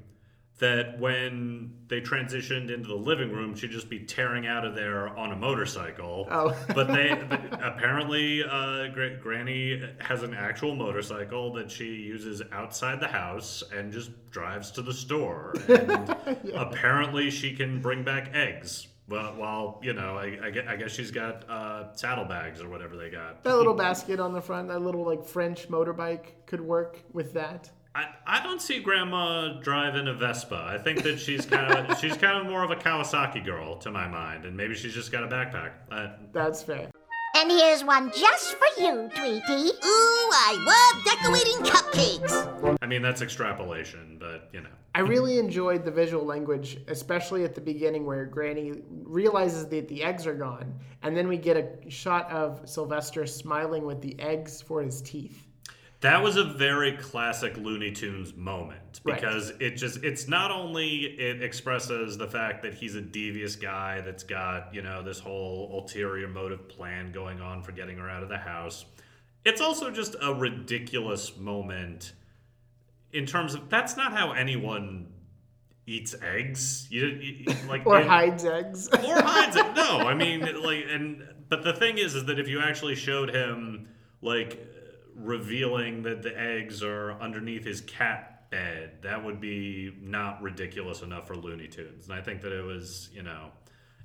that 0.59 0.99
when 0.99 1.73
they 1.87 1.99
transitioned 1.99 2.71
into 2.71 2.87
the 2.87 2.95
living 2.95 3.31
room, 3.31 3.55
she'd 3.55 3.71
just 3.71 3.89
be 3.89 3.99
tearing 3.99 4.45
out 4.45 4.65
of 4.65 4.75
there 4.75 5.09
on 5.17 5.31
a 5.31 5.35
motorcycle. 5.35 6.27
Oh. 6.29 6.55
but 6.75 6.87
they 6.87 7.09
apparently 7.51 8.43
uh, 8.43 8.87
Gra- 8.93 9.17
Granny 9.17 9.81
has 9.99 10.23
an 10.23 10.33
actual 10.33 10.75
motorcycle 10.75 11.53
that 11.53 11.71
she 11.71 11.85
uses 11.85 12.41
outside 12.51 12.99
the 12.99 13.07
house 13.07 13.63
and 13.75 13.91
just 13.91 14.11
drives 14.31 14.71
to 14.71 14.81
the 14.81 14.93
store. 14.93 15.53
And 15.73 16.15
apparently, 16.55 17.29
she 17.29 17.55
can 17.55 17.81
bring 17.81 18.03
back 18.03 18.33
eggs. 18.33 18.87
Well, 19.07 19.33
while 19.35 19.79
you 19.83 19.93
know, 19.93 20.17
I, 20.17 20.39
I 20.67 20.75
guess 20.75 20.91
she's 20.91 21.11
got 21.11 21.49
uh, 21.49 21.93
saddlebags 21.93 22.61
or 22.61 22.69
whatever 22.69 22.95
they 22.95 23.09
got. 23.09 23.43
That 23.43 23.57
little 23.57 23.73
basket 23.73 24.19
on 24.19 24.33
the 24.33 24.41
front, 24.41 24.69
that 24.69 24.81
little 24.81 25.05
like 25.05 25.25
French 25.25 25.67
motorbike 25.67 26.45
could 26.45 26.61
work 26.61 27.03
with 27.11 27.33
that. 27.33 27.69
I, 27.95 28.07
I 28.25 28.43
don't 28.43 28.61
see 28.61 28.79
Grandma 28.79 29.59
driving 29.61 30.07
a 30.07 30.13
Vespa. 30.13 30.67
I 30.67 30.79
think 30.79 31.03
that 31.03 31.19
she's 31.19 31.45
kind 31.45 31.71
of 31.91 31.97
she's 32.01 32.17
kind 32.17 32.39
of 32.39 32.51
more 32.51 32.63
of 32.63 32.71
a 32.71 32.75
Kawasaki 32.75 33.43
girl 33.45 33.77
to 33.77 33.91
my 33.91 34.07
mind, 34.07 34.45
and 34.45 34.57
maybe 34.57 34.73
she's 34.73 34.93
just 34.93 35.11
got 35.11 35.23
a 35.23 35.27
backpack. 35.27 35.71
Uh, 35.91 36.07
That's 36.31 36.63
fair. 36.63 36.89
And 37.35 37.49
here's 37.49 37.83
one 37.83 38.11
just 38.11 38.55
for 38.57 38.81
you, 38.81 39.09
Tweety. 39.15 39.69
Ooh, 39.69 40.29
I 40.31 40.55
love 40.65 41.03
decorating 41.03 41.57
cupcakes. 41.63 42.77
I 42.79 42.85
mean, 42.85 43.01
that's 43.01 43.23
extrapolation, 43.23 44.17
but 44.19 44.49
you 44.53 44.61
know. 44.61 44.69
I 44.93 44.99
really 44.99 45.39
enjoyed 45.39 45.83
the 45.83 45.89
visual 45.89 46.23
language, 46.23 46.77
especially 46.87 47.43
at 47.43 47.55
the 47.55 47.61
beginning 47.61 48.05
where 48.05 48.25
Granny 48.25 48.83
realizes 49.03 49.67
that 49.69 49.87
the 49.87 50.03
eggs 50.03 50.27
are 50.27 50.35
gone, 50.35 50.79
and 51.01 51.17
then 51.17 51.27
we 51.27 51.37
get 51.37 51.57
a 51.57 51.89
shot 51.89 52.29
of 52.31 52.61
Sylvester 52.69 53.25
smiling 53.25 53.85
with 53.85 54.01
the 54.01 54.19
eggs 54.19 54.61
for 54.61 54.83
his 54.83 55.01
teeth. 55.01 55.47
That 56.03 56.21
was 56.21 56.35
a 56.37 56.43
very 56.43 56.97
classic 56.97 57.57
Looney 57.57 57.91
Tunes 57.91 58.35
moment 58.35 58.99
Right. 59.03 59.15
because 59.15 59.49
it 59.59 59.71
just 59.77 60.03
it's 60.03 60.27
not 60.27 60.51
only 60.51 61.05
it 61.05 61.41
expresses 61.41 62.17
the 62.17 62.27
fact 62.27 62.61
that 62.63 62.73
he's 62.73 62.95
a 62.95 63.01
devious 63.01 63.55
guy 63.55 64.01
that's 64.01 64.23
got, 64.23 64.73
you 64.75 64.81
know, 64.81 65.01
this 65.01 65.17
whole 65.19 65.69
ulterior 65.73 66.27
motive 66.27 66.67
plan 66.69 67.11
going 67.11 67.41
on 67.41 67.63
for 67.63 67.71
getting 67.71 67.97
her 67.97 68.09
out 68.09 68.21
of 68.21 68.29
the 68.29 68.37
house. 68.37 68.85
It's 69.45 69.59
also 69.61 69.89
just 69.91 70.15
a 70.21 70.33
ridiculous 70.33 71.35
moment 71.37 72.13
in 73.11 73.25
terms 73.25 73.53
of 73.55 73.69
that's 73.69 73.95
not 73.97 74.11
how 74.13 74.31
anyone 74.33 75.07
eats 75.85 76.15
eggs. 76.21 76.87
You, 76.89 77.07
you 77.07 77.45
like 77.69 77.85
Or 77.85 77.99
in- 78.01 78.07
hides 78.07 78.45
eggs. 78.45 78.87
or 78.93 79.21
hides 79.21 79.55
it. 79.55 79.73
No, 79.75 79.99
I 79.99 80.13
mean, 80.13 80.41
like, 80.63 80.85
and 80.89 81.23
but 81.49 81.63
the 81.63 81.73
thing 81.73 81.97
is, 81.97 82.13
is 82.15 82.25
that 82.25 82.39
if 82.39 82.47
you 82.47 82.59
actually 82.61 82.95
showed 82.95 83.29
him 83.33 83.87
like 84.21 84.59
revealing 85.15 86.03
that 86.03 86.21
the 86.23 86.37
eggs 86.39 86.83
are 86.83 87.13
underneath 87.19 87.65
his 87.65 87.81
cat 87.81 88.49
bed, 88.49 88.91
that 89.01 89.23
would 89.23 89.41
be 89.41 89.91
not 90.01 90.41
ridiculous 90.41 91.01
enough 91.01 91.27
for 91.27 91.35
Looney 91.35 91.67
Tunes. 91.67 92.07
And 92.07 92.13
I 92.13 92.21
think 92.21 92.41
that 92.41 92.51
it 92.51 92.63
was, 92.63 93.09
you 93.13 93.23
know. 93.23 93.49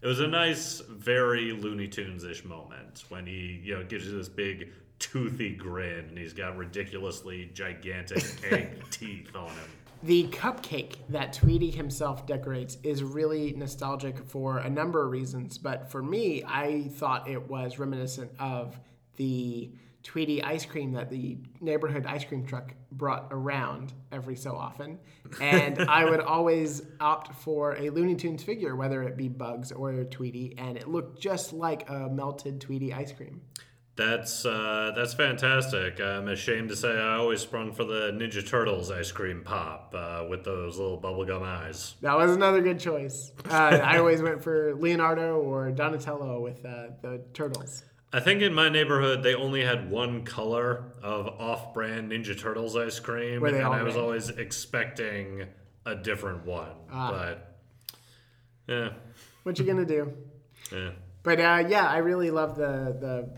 It 0.00 0.06
was 0.06 0.20
a 0.20 0.28
nice, 0.28 0.80
very 0.88 1.52
Looney 1.52 1.88
Tunes 1.88 2.24
ish 2.24 2.44
moment 2.44 3.04
when 3.08 3.26
he, 3.26 3.60
you 3.62 3.76
know, 3.76 3.84
gives 3.84 4.06
you 4.06 4.16
this 4.16 4.28
big 4.28 4.70
toothy 4.98 5.54
grin 5.54 6.06
and 6.08 6.18
he's 6.18 6.32
got 6.32 6.56
ridiculously 6.56 7.50
gigantic 7.52 8.24
egg 8.50 8.82
teeth 8.90 9.34
on 9.34 9.48
him. 9.48 9.70
The 10.02 10.28
cupcake 10.28 10.94
that 11.08 11.32
Tweety 11.32 11.70
himself 11.70 12.24
decorates 12.26 12.78
is 12.84 13.02
really 13.02 13.52
nostalgic 13.54 14.24
for 14.28 14.58
a 14.58 14.70
number 14.70 15.04
of 15.04 15.10
reasons, 15.10 15.58
but 15.58 15.90
for 15.90 16.02
me, 16.02 16.44
I 16.46 16.84
thought 16.92 17.28
it 17.28 17.48
was 17.50 17.80
reminiscent 17.80 18.30
of 18.38 18.78
the 19.16 19.72
Tweety 20.08 20.42
ice 20.42 20.64
cream 20.64 20.92
that 20.92 21.10
the 21.10 21.36
neighborhood 21.60 22.06
ice 22.06 22.24
cream 22.24 22.46
truck 22.46 22.72
brought 22.92 23.28
around 23.30 23.92
every 24.10 24.36
so 24.36 24.56
often. 24.56 24.98
And 25.38 25.78
I 25.90 26.06
would 26.06 26.20
always 26.20 26.80
opt 26.98 27.34
for 27.34 27.76
a 27.76 27.90
Looney 27.90 28.14
Tunes 28.14 28.42
figure, 28.42 28.74
whether 28.74 29.02
it 29.02 29.18
be 29.18 29.28
Bugs 29.28 29.70
or 29.70 30.04
Tweety, 30.04 30.54
and 30.56 30.78
it 30.78 30.88
looked 30.88 31.20
just 31.20 31.52
like 31.52 31.90
a 31.90 32.08
melted 32.08 32.58
Tweety 32.58 32.94
ice 32.94 33.12
cream. 33.12 33.42
That's 33.96 34.46
uh, 34.46 34.92
that's 34.96 35.12
fantastic. 35.12 36.00
I'm 36.00 36.28
ashamed 36.28 36.70
to 36.70 36.76
say 36.76 36.88
I 36.88 37.16
always 37.16 37.42
sprung 37.42 37.74
for 37.74 37.84
the 37.84 38.10
Ninja 38.12 38.46
Turtles 38.48 38.90
ice 38.90 39.12
cream 39.12 39.42
pop 39.44 39.92
uh, 39.94 40.24
with 40.30 40.42
those 40.42 40.78
little 40.78 40.98
bubblegum 40.98 41.42
eyes. 41.42 41.96
That 42.00 42.16
was 42.16 42.30
another 42.30 42.62
good 42.62 42.80
choice. 42.80 43.32
Uh, 43.50 43.54
I 43.82 43.98
always 43.98 44.22
went 44.22 44.42
for 44.42 44.74
Leonardo 44.76 45.36
or 45.40 45.70
Donatello 45.70 46.40
with 46.40 46.64
uh, 46.64 46.92
the 47.02 47.20
turtles. 47.34 47.82
I 48.12 48.20
think 48.20 48.40
in 48.40 48.54
my 48.54 48.68
neighborhood 48.68 49.22
they 49.22 49.34
only 49.34 49.62
had 49.64 49.90
one 49.90 50.24
color 50.24 50.92
of 51.02 51.26
off-brand 51.26 52.10
Ninja 52.10 52.38
Turtles 52.38 52.74
ice 52.76 52.98
cream, 53.00 53.44
and 53.44 53.56
I 53.58 53.82
was 53.82 53.94
red? 53.94 54.02
always 54.02 54.28
expecting 54.30 55.44
a 55.84 55.94
different 55.94 56.46
one. 56.46 56.72
But 56.90 57.58
yeah, 58.66 58.90
What 59.42 59.58
you 59.58 59.64
gonna 59.66 59.84
do? 59.84 60.12
yeah. 60.72 60.90
But 61.22 61.40
uh, 61.40 61.64
yeah, 61.68 61.86
I 61.86 61.98
really 61.98 62.30
love 62.30 62.56
the 62.56 62.96
the 62.98 63.30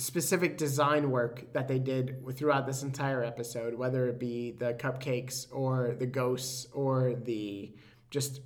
specific 0.00 0.56
design 0.56 1.10
work 1.10 1.52
that 1.52 1.68
they 1.68 1.78
did 1.78 2.24
throughout 2.34 2.66
this 2.66 2.82
entire 2.82 3.22
episode, 3.22 3.74
whether 3.74 4.08
it 4.08 4.18
be 4.18 4.52
the 4.52 4.72
cupcakes 4.74 5.46
or 5.52 5.94
the 5.98 6.06
ghosts 6.06 6.66
or 6.72 7.14
the 7.14 7.74
just 8.10 8.40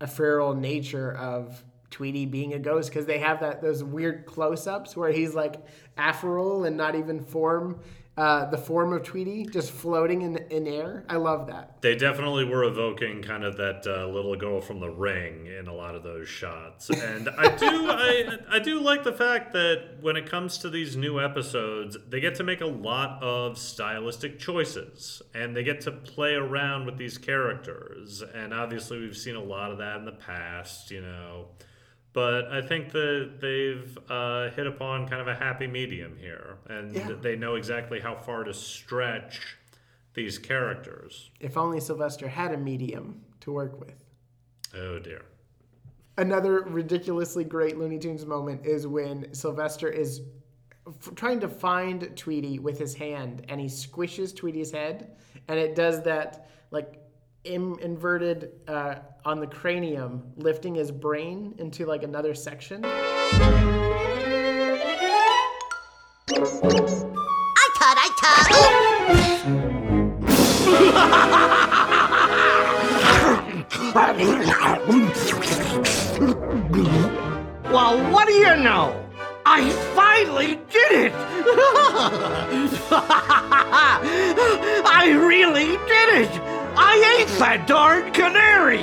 ephemeral 0.00 0.54
nature 0.54 1.12
of 1.14 1.64
Tweety 1.92 2.26
being 2.26 2.54
a 2.54 2.58
ghost 2.58 2.88
because 2.88 3.06
they 3.06 3.18
have 3.20 3.38
that 3.40 3.62
those 3.62 3.84
weird 3.84 4.26
close-ups 4.26 4.96
where 4.96 5.12
he's 5.12 5.34
like 5.34 5.64
ephemeral 5.96 6.64
and 6.64 6.76
not 6.76 6.96
even 6.96 7.20
form 7.20 7.80
uh, 8.14 8.44
the 8.50 8.58
form 8.58 8.92
of 8.92 9.02
Tweety, 9.02 9.46
just 9.46 9.70
floating 9.70 10.20
in 10.20 10.36
in 10.50 10.66
air. 10.66 11.04
I 11.08 11.16
love 11.16 11.46
that. 11.46 11.80
They 11.80 11.96
definitely 11.96 12.44
were 12.44 12.64
evoking 12.64 13.22
kind 13.22 13.42
of 13.42 13.56
that 13.56 13.86
uh, 13.86 14.06
little 14.06 14.36
girl 14.36 14.60
from 14.60 14.80
the 14.80 14.90
ring 14.90 15.46
in 15.46 15.66
a 15.66 15.72
lot 15.72 15.94
of 15.94 16.02
those 16.02 16.28
shots, 16.28 16.90
and 16.90 17.30
I 17.30 17.56
do 17.56 17.88
I 17.88 18.38
I 18.50 18.58
do 18.58 18.80
like 18.80 19.02
the 19.02 19.14
fact 19.14 19.54
that 19.54 19.96
when 20.02 20.16
it 20.16 20.28
comes 20.28 20.58
to 20.58 20.68
these 20.68 20.94
new 20.94 21.20
episodes, 21.20 21.96
they 22.06 22.20
get 22.20 22.34
to 22.34 22.44
make 22.44 22.60
a 22.60 22.66
lot 22.66 23.22
of 23.22 23.56
stylistic 23.56 24.38
choices, 24.38 25.22
and 25.32 25.56
they 25.56 25.64
get 25.64 25.80
to 25.82 25.92
play 25.92 26.34
around 26.34 26.84
with 26.84 26.98
these 26.98 27.16
characters, 27.16 28.22
and 28.34 28.52
obviously 28.52 29.00
we've 29.00 29.16
seen 29.16 29.36
a 29.36 29.42
lot 29.42 29.70
of 29.72 29.78
that 29.78 29.96
in 29.96 30.04
the 30.04 30.12
past, 30.12 30.90
you 30.90 31.00
know. 31.00 31.46
But 32.12 32.48
I 32.52 32.60
think 32.60 32.92
that 32.92 33.38
they've 33.40 33.98
uh, 34.10 34.50
hit 34.50 34.66
upon 34.66 35.08
kind 35.08 35.20
of 35.22 35.28
a 35.28 35.34
happy 35.34 35.66
medium 35.66 36.16
here, 36.18 36.58
and 36.68 36.94
Yeah. 36.94 37.12
they 37.20 37.36
know 37.36 37.54
exactly 37.54 38.00
how 38.00 38.14
far 38.16 38.44
to 38.44 38.52
stretch 38.52 39.56
these 40.14 40.38
characters. 40.38 41.30
If 41.40 41.56
only 41.56 41.80
Sylvester 41.80 42.28
had 42.28 42.52
a 42.52 42.58
medium 42.58 43.22
to 43.40 43.52
work 43.52 43.80
with. 43.80 44.04
Oh 44.76 44.98
dear. 44.98 45.22
Another 46.18 46.60
ridiculously 46.64 47.44
great 47.44 47.78
Looney 47.78 47.98
Tunes 47.98 48.26
moment 48.26 48.66
is 48.66 48.86
when 48.86 49.32
Sylvester 49.32 49.88
is 49.88 50.20
f- 50.86 51.14
trying 51.14 51.40
to 51.40 51.48
find 51.48 52.14
Tweety 52.14 52.58
with 52.58 52.78
his 52.78 52.94
hand 52.94 53.46
and 53.48 53.58
he 53.58 53.66
squishes 53.66 54.36
Tweety's 54.36 54.70
head 54.70 55.16
and 55.48 55.58
it 55.58 55.74
does 55.74 56.02
that 56.02 56.50
like 56.70 57.01
Im- 57.44 57.78
inverted 57.80 58.52
uh, 58.68 58.96
on 59.24 59.40
the 59.40 59.46
cranium, 59.46 60.22
lifting 60.36 60.74
his 60.76 60.92
brain 60.92 61.54
into 61.58 61.86
like 61.86 62.02
another 62.04 62.34
section. 62.34 62.84
I 62.84 62.90
thought 67.78 67.98
I 67.98 68.08
thought. 68.20 69.42
Well, 77.72 78.12
what 78.12 78.28
do 78.28 78.34
you 78.34 78.56
know? 78.56 78.98
I 79.44 79.68
finally 79.94 80.60
did 80.70 80.92
it! 80.92 81.12
I 84.84 85.10
really 85.10 85.76
did 85.88 86.08
it! 86.22 86.51
I 86.76 87.18
ate 87.20 87.38
that 87.38 87.66
darn 87.66 88.12
canary! 88.12 88.82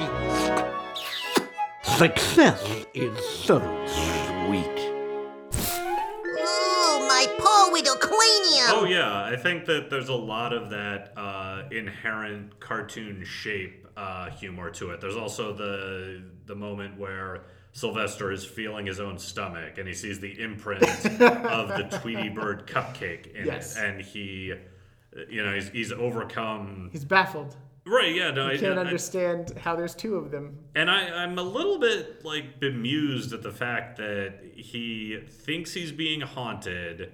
Success 1.84 2.64
is 2.94 3.18
so 3.26 3.60
sweet. 3.88 4.80
Ooh, 6.38 7.08
my 7.08 7.26
poor 7.40 7.74
little 7.74 7.96
cranium. 7.96 8.68
Oh 8.70 8.86
yeah, 8.88 9.24
I 9.24 9.36
think 9.36 9.66
that 9.66 9.90
there's 9.90 10.10
a 10.10 10.14
lot 10.16 10.54
of 10.54 10.70
that 10.70 11.14
uh, 11.18 11.64
inherent 11.72 12.60
cartoon 12.60 13.24
shape 13.26 13.88
uh, 13.98 14.30
humor 14.30 14.70
to 14.72 14.92
it. 14.92 15.02
There's 15.02 15.18
also 15.18 15.54
the 15.54 16.24
the 16.46 16.56
moment 16.56 16.98
where 16.98 17.42
Sylvester 17.74 18.32
is 18.32 18.46
feeling 18.46 18.86
his 18.86 19.00
own 19.00 19.18
stomach 19.20 19.78
and 19.78 19.88
he 19.88 19.94
sees 19.94 20.20
the 20.20 20.40
imprint 20.42 20.84
of 21.22 21.68
the 21.70 21.88
Tweety 22.02 22.30
Bird 22.30 22.66
cupcake 22.68 23.34
in 23.36 23.46
Yes. 23.46 23.76
it, 23.76 23.84
and 23.84 24.02
he, 24.02 24.54
you 25.30 25.44
know, 25.46 25.54
he's 25.54 25.70
he's 25.70 25.92
overcome. 25.92 26.90
He's 26.94 27.04
baffled. 27.06 27.56
Right? 27.90 28.14
Yeah. 28.16 28.32
No, 28.32 28.48
I 28.48 28.58
can't 28.58 28.78
I- 28.78 28.82
understand 28.82 29.54
how 29.58 29.76
there's 29.76 29.96
two 29.96 30.16
of 30.16 30.32
them. 30.32 30.58
And 30.76 30.90
I, 30.92 31.10
I'm 31.24 31.38
a 31.38 31.44
little 31.44 31.80
bit 31.80 32.24
like 32.24 32.60
bemused 32.60 33.34
at 33.34 33.42
the 33.42 33.52
fact 33.52 33.98
that 33.98 34.42
he 34.56 35.20
thinks 35.28 35.74
he's 35.74 35.92
being 35.92 36.22
haunted 36.22 37.12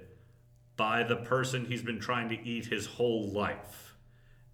by 0.76 1.04
the 1.04 1.16
person 1.16 1.66
he's 1.66 1.82
been 1.82 2.00
trying 2.00 2.28
to 2.30 2.48
eat 2.48 2.66
his 2.66 2.86
whole 2.86 3.30
life. 3.32 3.96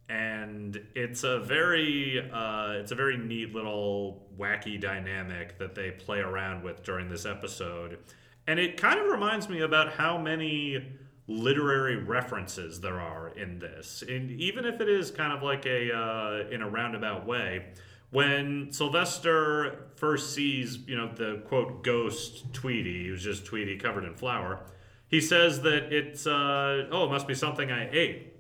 And 0.08 0.80
it's 0.94 1.24
a 1.24 1.40
very 1.40 2.30
uh, 2.32 2.74
it's 2.74 2.92
a 2.92 2.96
very 2.96 3.18
neat 3.18 3.56
little 3.56 4.28
wacky 4.38 4.80
dynamic 4.80 5.58
that 5.58 5.74
they 5.74 5.92
play 5.92 6.20
around 6.20 6.64
with 6.64 6.84
during 6.84 7.10
this 7.10 7.26
episode. 7.26 7.98
And 8.46 8.60
it 8.60 8.76
kind 8.76 9.00
of 9.00 9.08
reminds 9.08 9.48
me 9.50 9.62
about 9.62 9.94
how 9.94 10.18
many 10.18 10.86
literary 11.32 11.96
references 11.96 12.82
there 12.82 13.00
are 13.00 13.30
in 13.30 13.60
this. 13.60 14.04
And 14.08 14.32
even 14.32 14.66
if 14.66 14.82
it 14.82 14.90
is 14.90 15.12
kind 15.12 15.34
of 15.34 15.42
like 15.42 15.66
a 15.66 15.96
uh, 15.96 16.50
in 16.50 16.62
a 16.62 16.70
roundabout 16.70 17.26
way, 17.26 17.68
when 18.12 18.72
Sylvester 18.72 19.88
first 19.96 20.36
sees, 20.36 20.80
you 20.86 20.98
know, 20.98 21.12
the 21.14 21.42
quote 21.48 21.84
ghost 21.84 22.54
Tweety, 22.54 23.08
who's 23.08 23.24
just 23.24 23.46
Tweety 23.46 23.78
covered 23.78 24.04
in 24.04 24.14
flour, 24.14 24.60
he 25.08 25.22
says 25.22 25.62
that 25.62 25.94
it's 25.94 26.28
uh, 26.28 26.88
oh, 26.92 27.06
it 27.06 27.10
must 27.10 27.28
be 27.28 27.36
something 27.36 27.72
I 27.72 27.90
ate. 27.92 28.34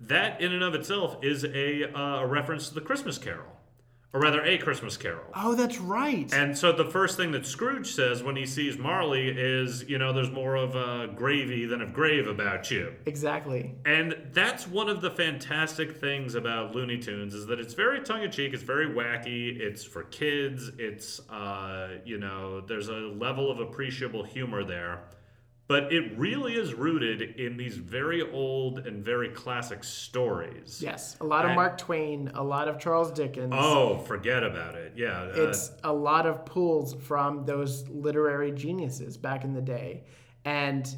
That 0.00 0.40
in 0.40 0.52
and 0.52 0.62
of 0.62 0.74
itself 0.74 1.18
is 1.22 1.44
a 1.44 1.92
uh, 1.92 2.20
a 2.20 2.26
reference 2.26 2.68
to 2.68 2.74
the 2.74 2.80
Christmas 2.80 3.18
Carol, 3.18 3.59
or 4.12 4.20
rather, 4.20 4.42
a 4.44 4.58
Christmas 4.58 4.96
Carol. 4.96 5.24
Oh, 5.36 5.54
that's 5.54 5.78
right. 5.78 6.32
And 6.32 6.58
so 6.58 6.72
the 6.72 6.84
first 6.84 7.16
thing 7.16 7.30
that 7.30 7.46
Scrooge 7.46 7.92
says 7.92 8.24
when 8.24 8.34
he 8.34 8.44
sees 8.44 8.76
Marley 8.76 9.28
is, 9.28 9.84
you 9.88 9.98
know, 9.98 10.12
there's 10.12 10.32
more 10.32 10.56
of 10.56 10.74
a 10.74 11.08
gravy 11.14 11.64
than 11.64 11.80
of 11.80 11.92
grave 11.92 12.26
about 12.26 12.70
you. 12.72 12.92
exactly. 13.06 13.74
And 13.84 14.16
that's 14.32 14.66
one 14.66 14.88
of 14.88 15.00
the 15.00 15.10
fantastic 15.10 16.00
things 16.00 16.34
about 16.34 16.74
Looney 16.74 16.98
Tunes 16.98 17.34
is 17.34 17.46
that 17.46 17.60
it's 17.60 17.74
very 17.74 18.00
tongue 18.00 18.22
in 18.22 18.32
cheek, 18.32 18.52
it's 18.52 18.64
very 18.64 18.86
wacky, 18.86 19.60
it's 19.60 19.84
for 19.84 20.02
kids, 20.04 20.70
it's 20.78 21.20
uh, 21.30 21.98
you 22.04 22.18
know, 22.18 22.60
there's 22.60 22.88
a 22.88 22.92
level 22.92 23.50
of 23.50 23.60
appreciable 23.60 24.24
humor 24.24 24.64
there. 24.64 25.04
But 25.70 25.92
it 25.92 26.18
really 26.18 26.54
is 26.54 26.74
rooted 26.74 27.22
in 27.38 27.56
these 27.56 27.76
very 27.76 28.28
old 28.28 28.80
and 28.80 29.04
very 29.04 29.28
classic 29.28 29.84
stories. 29.84 30.82
Yes, 30.82 31.16
a 31.20 31.24
lot 31.24 31.44
of 31.44 31.50
And- 31.50 31.54
Mark 31.54 31.78
Twain, 31.78 32.28
a 32.34 32.42
lot 32.42 32.66
of 32.66 32.80
Charles 32.80 33.12
Dickens. 33.12 33.54
Oh, 33.56 33.98
forget 33.98 34.42
about 34.42 34.74
it. 34.74 34.94
Yeah. 34.96 35.20
uh, 35.32 35.42
it's 35.48 35.70
a 35.84 35.92
lot 35.92 36.26
of 36.26 36.44
pulls 36.44 36.94
from 36.94 37.44
those 37.44 37.88
literary 37.88 38.50
geniuses 38.50 39.16
back 39.16 39.44
in 39.44 39.52
the 39.52 39.62
day. 39.62 40.02
And 40.44 40.92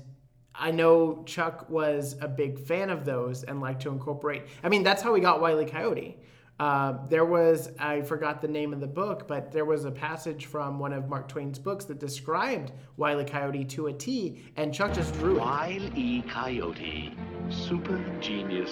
I 0.55 0.71
know 0.71 1.23
Chuck 1.27 1.69
was 1.69 2.17
a 2.23 2.29
big 2.29 2.59
fan 2.59 2.89
of 2.89 3.05
those 3.05 3.43
and 3.45 3.61
liked 3.61 3.83
to 3.83 3.91
incorporate. 3.91 4.45
I 4.65 4.71
mean, 4.71 4.85
that's 4.85 5.03
how 5.03 5.13
we 5.13 5.21
got 5.21 5.43
Wile 5.43 5.61
E. 5.61 5.67
Coyote. 5.67 6.17
Uh, 6.63 6.97
there 7.09 7.25
was, 7.25 7.71
I 7.81 8.03
forgot 8.03 8.41
the 8.41 8.47
name 8.47 8.73
of 8.73 8.79
the 8.79 8.87
book, 8.87 9.27
but 9.27 9.51
there 9.51 9.65
was 9.65 9.85
a 9.85 9.91
passage 9.91 10.47
from 10.47 10.79
one 10.79 10.93
of 10.93 11.09
Mark 11.09 11.27
Twain's 11.27 11.59
books 11.59 11.85
that 11.87 11.99
described 11.99 12.71
Wile 12.97 13.21
E. 13.21 13.25
Coyote 13.25 13.65
to 13.65 13.89
a 13.89 13.93
T, 13.93 14.45
and 14.55 14.73
Chuck 14.73 14.93
just 14.95 15.13
drew 15.15 15.39
it. 15.39 15.41
Wile 15.41 15.99
E. 15.99 16.23
Coyote, 16.23 17.17
super 17.51 17.99
genius. 18.21 18.71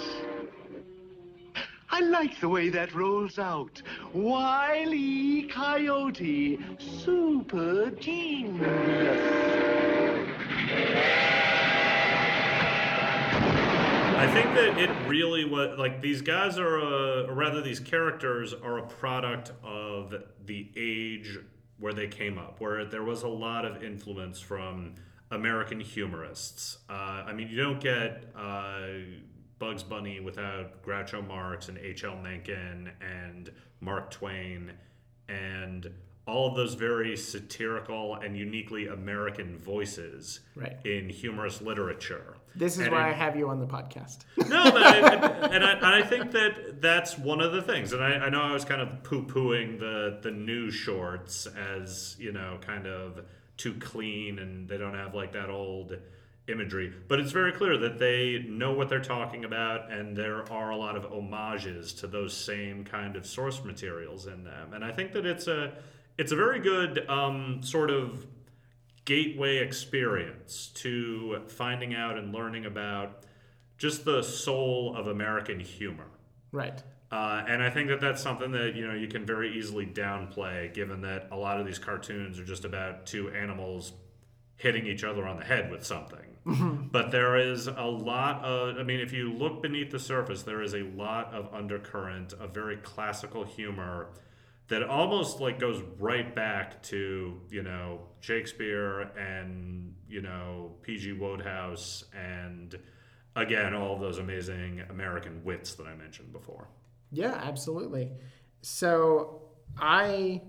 I 1.91 1.99
like 2.03 2.39
the 2.39 2.49
way 2.49 2.69
that 2.69 2.95
rolls 2.95 3.41
out. 3.41 3.83
Wile 4.15 4.95
E. 4.95 5.49
Coyote, 5.49 6.61
super 6.79 7.91
genius. 7.91 9.51
I 14.21 14.27
think 14.35 14.55
that 14.55 14.79
it 14.79 14.91
really 15.09 15.47
was 15.47 15.79
like 15.79 16.03
these 16.03 16.21
guys 16.21 16.59
are, 16.59 16.77
a, 16.79 17.23
or 17.27 17.33
rather, 17.35 17.63
these 17.63 17.81
characters 17.81 18.53
are 18.53 18.77
a 18.79 18.87
product 18.87 19.53
of 19.65 20.15
the 20.45 20.71
age 20.77 21.39
where 21.79 21.95
they 21.95 22.07
came 22.07 22.37
up, 22.37 22.61
where 22.61 22.85
there 22.85 23.03
was 23.03 23.23
a 23.23 23.29
lot 23.29 23.65
of 23.65 23.83
influence 23.83 24.39
from 24.39 24.95
American 25.31 25.81
humorists. 25.81 26.79
Uh, 26.91 26.93
I 27.27 27.33
mean, 27.33 27.49
you 27.49 27.57
don't 27.63 27.81
get 27.81 28.25
uh, 28.37 28.89
Bugs 29.59 29.83
Bunny 29.83 30.21
without 30.21 30.83
Groucho 30.83 31.27
Marx 31.27 31.69
and 31.71 31.79
H.L. 31.79 32.17
Mencken 32.17 32.91
and 33.01 33.51
Mark 33.81 34.11
Twain 34.11 34.73
and 35.31 35.91
all 36.27 36.47
of 36.51 36.57
those 36.57 36.75
very 36.75 37.17
satirical 37.17 38.17
and 38.17 38.37
uniquely 38.37 38.87
American 38.89 39.57
voices 39.59 40.41
Right. 40.55 40.77
in 40.85 41.09
humorous 41.09 41.63
literature. 41.63 42.37
This 42.55 42.75
is 42.75 42.87
And 42.87 42.93
why 42.93 43.09
I 43.09 43.13
have 43.13 43.37
you 43.37 43.49
on 43.49 43.61
the 43.61 43.67
podcast. 43.67 44.19
no, 44.37 44.71
but 44.71 44.83
I, 44.83 44.99
and, 45.55 45.65
I, 45.65 46.01
I 46.01 46.03
think 46.03 46.33
that 46.33 46.81
that's 46.81 47.17
one 47.17 47.41
of 47.41 47.53
the 47.53 47.63
things. 47.63 47.93
And 47.93 48.03
I, 48.03 48.15
I 48.15 48.29
know 48.29 48.43
I 48.43 48.53
was 48.53 48.65
kind 48.65 48.81
of 48.81 49.03
poo 49.03 49.25
pooing 49.25 49.79
the, 49.79 50.19
the 50.23 50.31
new 50.31 50.71
shorts 50.71 51.47
as, 51.47 52.17
you 52.19 52.33
know, 52.33 52.59
kind 52.61 52.87
of 52.87 53.25
too 53.57 53.75
clean 53.75 54.39
and 54.39 54.69
they 54.69 54.79
don't 54.79 54.95
have 54.95 55.15
like 55.15 55.33
that 55.33 55.51
old 55.51 55.97
imagery. 56.49 56.93
But 57.09 57.21
it's 57.21 57.33
very 57.33 57.53
clear 57.53 57.77
that 57.79 57.99
they 57.99 58.45
know 58.49 58.73
what 58.73 58.89
they're 58.89 59.01
talking 59.01 59.45
about 59.45 59.91
and 59.93 60.17
there 60.17 60.51
are 60.51 60.71
a 60.71 60.77
lot 60.77 60.97
of 60.97 61.05
homages 61.05 61.93
to 61.95 62.07
those 62.07 62.37
same 62.37 62.85
kind 62.85 63.17
of 63.17 63.27
source 63.27 63.63
materials 63.65 64.27
in 64.27 64.45
them. 64.45 64.73
And 64.73 64.85
I 64.85 64.93
think 64.93 65.13
that 65.13 65.27
it's 65.27 65.47
a 65.47 65.75
it's 66.19 66.33
a 66.33 66.37
very 66.37 66.61
good 66.61 67.09
um, 67.09 67.61
sort 67.63 67.91
of 67.91 68.27
gateway 69.05 69.59
experience 69.59 70.69
to 70.75 71.43
finding 71.49 71.95
out 71.95 72.17
and 72.17 72.33
learning 72.33 72.67
about 72.67 73.25
just 73.79 74.05
the 74.05 74.23
soul 74.23 74.95
of 74.97 75.07
American 75.07 75.61
humor. 75.61 76.07
Right. 76.53 76.83
Uh, 77.11 77.43
and 77.49 77.63
I 77.63 77.71
think 77.71 77.89
that 77.89 78.01
that's 78.01 78.23
something 78.23 78.53
that 78.53 78.77
you 78.77 78.87
know 78.87 78.95
you 78.95 79.09
can 79.09 79.27
very 79.27 79.59
easily 79.59 79.85
downplay, 79.85 80.73
given 80.73 81.01
that 81.01 81.29
a 81.33 81.37
lot 81.37 81.59
of 81.59 81.67
these 81.67 81.79
cartoons 81.79 82.39
are 82.39 82.45
just 82.45 82.65
about 82.65 83.07
two 83.07 83.31
animals 83.31 83.93
hitting 84.57 84.87
each 84.87 85.03
other 85.03 85.27
on 85.27 85.39
the 85.39 85.45
head 85.45 85.71
with 85.71 85.85
something. 85.85 86.21
but 86.93 87.11
there 87.11 87.37
is 87.37 87.67
a 87.67 87.85
lot 87.85 88.45
of, 88.45 88.77
I 88.79 88.83
mean, 88.83 89.01
if 89.01 89.13
you 89.13 89.33
look 89.33 89.63
beneath 89.63 89.91
the 89.91 89.99
surface, 89.99 90.43
there 90.43 90.63
is 90.63 90.75
a 90.75 90.83
lot 90.83 91.33
of 91.33 91.53
undercurrent 91.53 92.33
of 92.35 92.53
very 92.55 92.77
classical 92.77 93.45
humor 93.45 94.09
that 94.71 94.85
almost 94.85 95.41
like 95.41 95.59
goes 95.59 95.83
right 95.99 96.33
back 96.35 96.81
to 96.81 97.41
you 97.51 97.63
know 97.63 98.01
Shakespeare 98.21 99.01
and 99.19 99.95
you 100.09 100.23
know 100.23 100.77
P.G. 100.83 101.13
Wodehouse 101.15 102.05
and 102.15 102.79
again 103.35 103.75
all 103.75 103.95
of 103.95 104.01
those 104.01 104.19
amazing 104.19 104.83
American 104.89 105.45
wits 105.45 105.75
that 105.75 105.87
I 105.87 105.95
mentioned 105.95 106.33
before. 106.33 106.69
Yeah, 107.11 107.35
absolutely. 107.35 108.13
So 108.63 109.43
I 109.77 110.41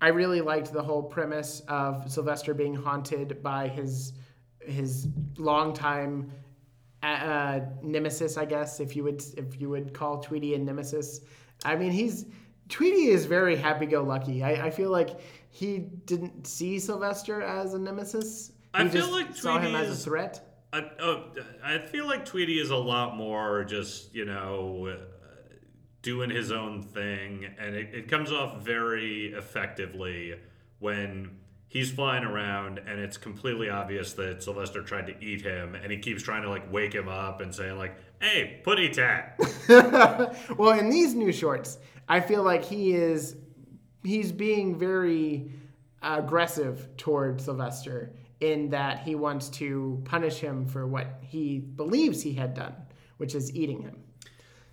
I 0.00 0.08
really 0.08 0.40
liked 0.40 0.72
the 0.72 0.82
whole 0.82 1.04
premise 1.04 1.62
of 1.68 2.10
Sylvester 2.10 2.54
being 2.54 2.74
haunted 2.74 3.44
by 3.44 3.68
his 3.68 4.12
his 4.58 5.06
longtime 5.38 6.32
uh, 7.04 7.60
nemesis, 7.80 8.36
I 8.36 8.44
guess, 8.44 8.80
if 8.80 8.96
you 8.96 9.04
would 9.04 9.22
if 9.36 9.60
you 9.60 9.70
would 9.70 9.94
call 9.94 10.18
Tweety 10.18 10.54
a 10.56 10.58
nemesis. 10.58 11.20
I 11.64 11.76
mean, 11.76 11.92
he's 11.92 12.26
Tweety 12.72 13.08
is 13.08 13.26
very 13.26 13.54
happy-go-lucky. 13.54 14.42
I, 14.42 14.68
I 14.68 14.70
feel 14.70 14.90
like 14.90 15.20
he 15.50 15.78
didn't 16.06 16.46
see 16.46 16.78
Sylvester 16.78 17.42
as 17.42 17.74
a 17.74 17.78
nemesis. 17.78 18.52
He 18.74 18.82
I 18.82 18.88
feel 18.88 19.02
just 19.02 19.12
like 19.12 19.36
saw 19.36 19.58
him 19.58 19.74
as 19.74 19.90
a 19.90 19.94
threat. 19.94 20.40
I, 20.72 20.90
oh, 20.98 21.24
I 21.62 21.76
feel 21.76 22.06
like 22.06 22.24
Tweety 22.24 22.58
is 22.58 22.70
a 22.70 22.76
lot 22.76 23.14
more 23.14 23.62
just, 23.64 24.14
you 24.14 24.24
know, 24.24 24.88
uh, 24.90 25.04
doing 26.00 26.30
his 26.30 26.50
own 26.50 26.82
thing. 26.82 27.46
And 27.58 27.74
it, 27.74 27.94
it 27.94 28.08
comes 28.08 28.32
off 28.32 28.62
very 28.62 29.34
effectively 29.36 30.36
when 30.78 31.36
he's 31.68 31.90
flying 31.90 32.24
around 32.24 32.78
and 32.78 32.98
it's 32.98 33.18
completely 33.18 33.68
obvious 33.68 34.14
that 34.14 34.42
Sylvester 34.42 34.82
tried 34.82 35.08
to 35.08 35.22
eat 35.22 35.42
him. 35.42 35.74
And 35.74 35.92
he 35.92 35.98
keeps 35.98 36.22
trying 36.22 36.40
to, 36.40 36.48
like, 36.48 36.72
wake 36.72 36.94
him 36.94 37.08
up 37.08 37.42
and 37.42 37.54
saying, 37.54 37.76
like, 37.76 37.96
hey, 38.22 38.60
putty 38.62 38.88
tat. 38.88 39.38
well, 40.56 40.78
in 40.78 40.88
these 40.88 41.14
new 41.14 41.32
shorts, 41.32 41.78
I 42.08 42.20
feel 42.20 42.42
like 42.42 42.64
he 42.64 42.94
is 42.94 43.36
he's 44.04 44.32
being 44.32 44.78
very 44.78 45.50
aggressive 46.02 46.88
toward 46.96 47.40
Sylvester 47.40 48.14
in 48.40 48.70
that 48.70 49.00
he 49.00 49.14
wants 49.14 49.48
to 49.48 50.02
punish 50.04 50.38
him 50.38 50.66
for 50.66 50.86
what 50.86 51.18
he 51.20 51.58
believes 51.58 52.22
he 52.22 52.32
had 52.32 52.54
done, 52.54 52.74
which 53.18 53.34
is 53.34 53.54
eating 53.54 53.82
him. 53.82 53.98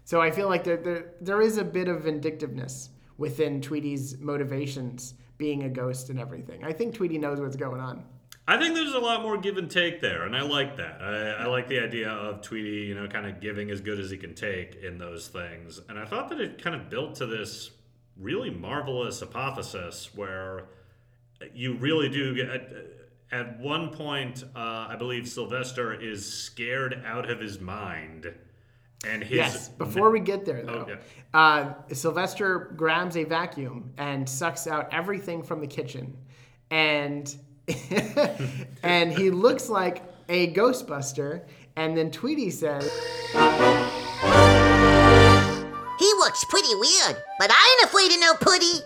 So 0.06 0.22
I 0.22 0.32
feel 0.32 0.48
like 0.48 0.64
there 0.64 0.78
there, 0.78 1.14
there 1.22 1.42
is 1.42 1.58
a 1.58 1.64
bit 1.64 1.88
of 1.88 2.04
vindictiveness 2.04 2.90
within 3.18 3.62
Tweety's 3.62 4.18
motivations 4.20 5.16
being 5.38 5.64
a 5.64 5.70
ghost 5.70 6.10
and 6.10 6.20
everything. 6.20 6.64
I 6.64 6.74
think 6.74 6.96
Tweety 6.96 7.18
knows 7.18 7.40
what's 7.40 7.56
going 7.56 7.82
on. 7.82 8.06
I 8.50 8.58
think 8.58 8.74
there's 8.74 8.96
a 8.96 9.00
lot 9.00 9.22
more 9.22 9.38
give 9.38 9.58
and 9.58 9.70
take 9.70 10.02
there, 10.02 10.24
and 10.24 10.36
I 10.36 10.42
like 10.42 10.76
that. 10.78 11.04
I, 11.04 11.44
I 11.44 11.46
like 11.46 11.68
the 11.68 11.80
idea 11.80 12.10
of 12.10 12.42
Tweety, 12.42 12.88
you 12.88 12.96
know, 12.96 13.08
kind 13.08 13.28
of 13.28 13.40
giving 13.40 13.70
as 13.70 13.80
good 13.80 14.00
as 14.00 14.10
he 14.10 14.18
can 14.18 14.34
take 14.34 14.78
in 14.84 14.98
those 14.98 15.28
things. 15.28 15.80
And 15.88 16.00
I 16.00 16.06
thought 16.06 16.30
that 16.30 16.42
it 16.42 16.60
kind 16.60 16.76
of 16.76 16.90
built 16.90 17.14
to 17.18 17.28
this 17.28 17.70
really 18.18 18.50
marvelous 18.50 19.20
hypothesis 19.20 20.10
where 20.16 20.66
you 21.54 21.76
really 21.76 22.10
do 22.10 22.34
get. 22.34 22.50
At, 22.50 22.70
at 23.32 23.60
one 23.60 23.92
point, 23.92 24.44
uh, 24.56 24.88
I 24.90 24.96
believe 24.98 25.28
Sylvester 25.28 25.94
is 25.94 26.26
scared 26.26 27.04
out 27.06 27.30
of 27.30 27.40
his 27.40 27.60
mind, 27.60 28.34
and 29.06 29.24
his 29.24 29.38
Yes. 29.38 29.70
Before 29.70 30.10
we 30.10 30.22
get 30.22 30.46
there, 30.46 30.64
though, 30.64 30.88
yeah. 30.90 30.96
uh, 31.40 31.74
Sylvester 31.94 32.74
grabs 32.76 33.16
a 33.16 33.26
vacuum 33.26 33.94
and 34.00 34.28
sucks 34.28 34.66
out 34.66 34.92
everything 34.92 35.44
from 35.44 35.62
the 35.62 35.68
kitchen, 35.68 36.18
and 36.72 37.36
and 38.84 39.12
he 39.12 39.30
looks 39.32 39.70
like 39.70 40.04
a 40.28 40.54
Ghostbuster. 40.54 41.44
And 41.76 41.96
then 41.98 42.12
Tweety 42.12 42.50
says, 42.50 42.92
He 46.00 46.14
looks 46.14 46.44
pretty 46.46 46.74
weird, 46.76 47.18
but 47.40 47.52
I 47.52 47.78
ain't 47.80 47.90
afraid 47.90 48.12
of 48.12 48.20
no 48.20 48.34
putty. 48.36 48.80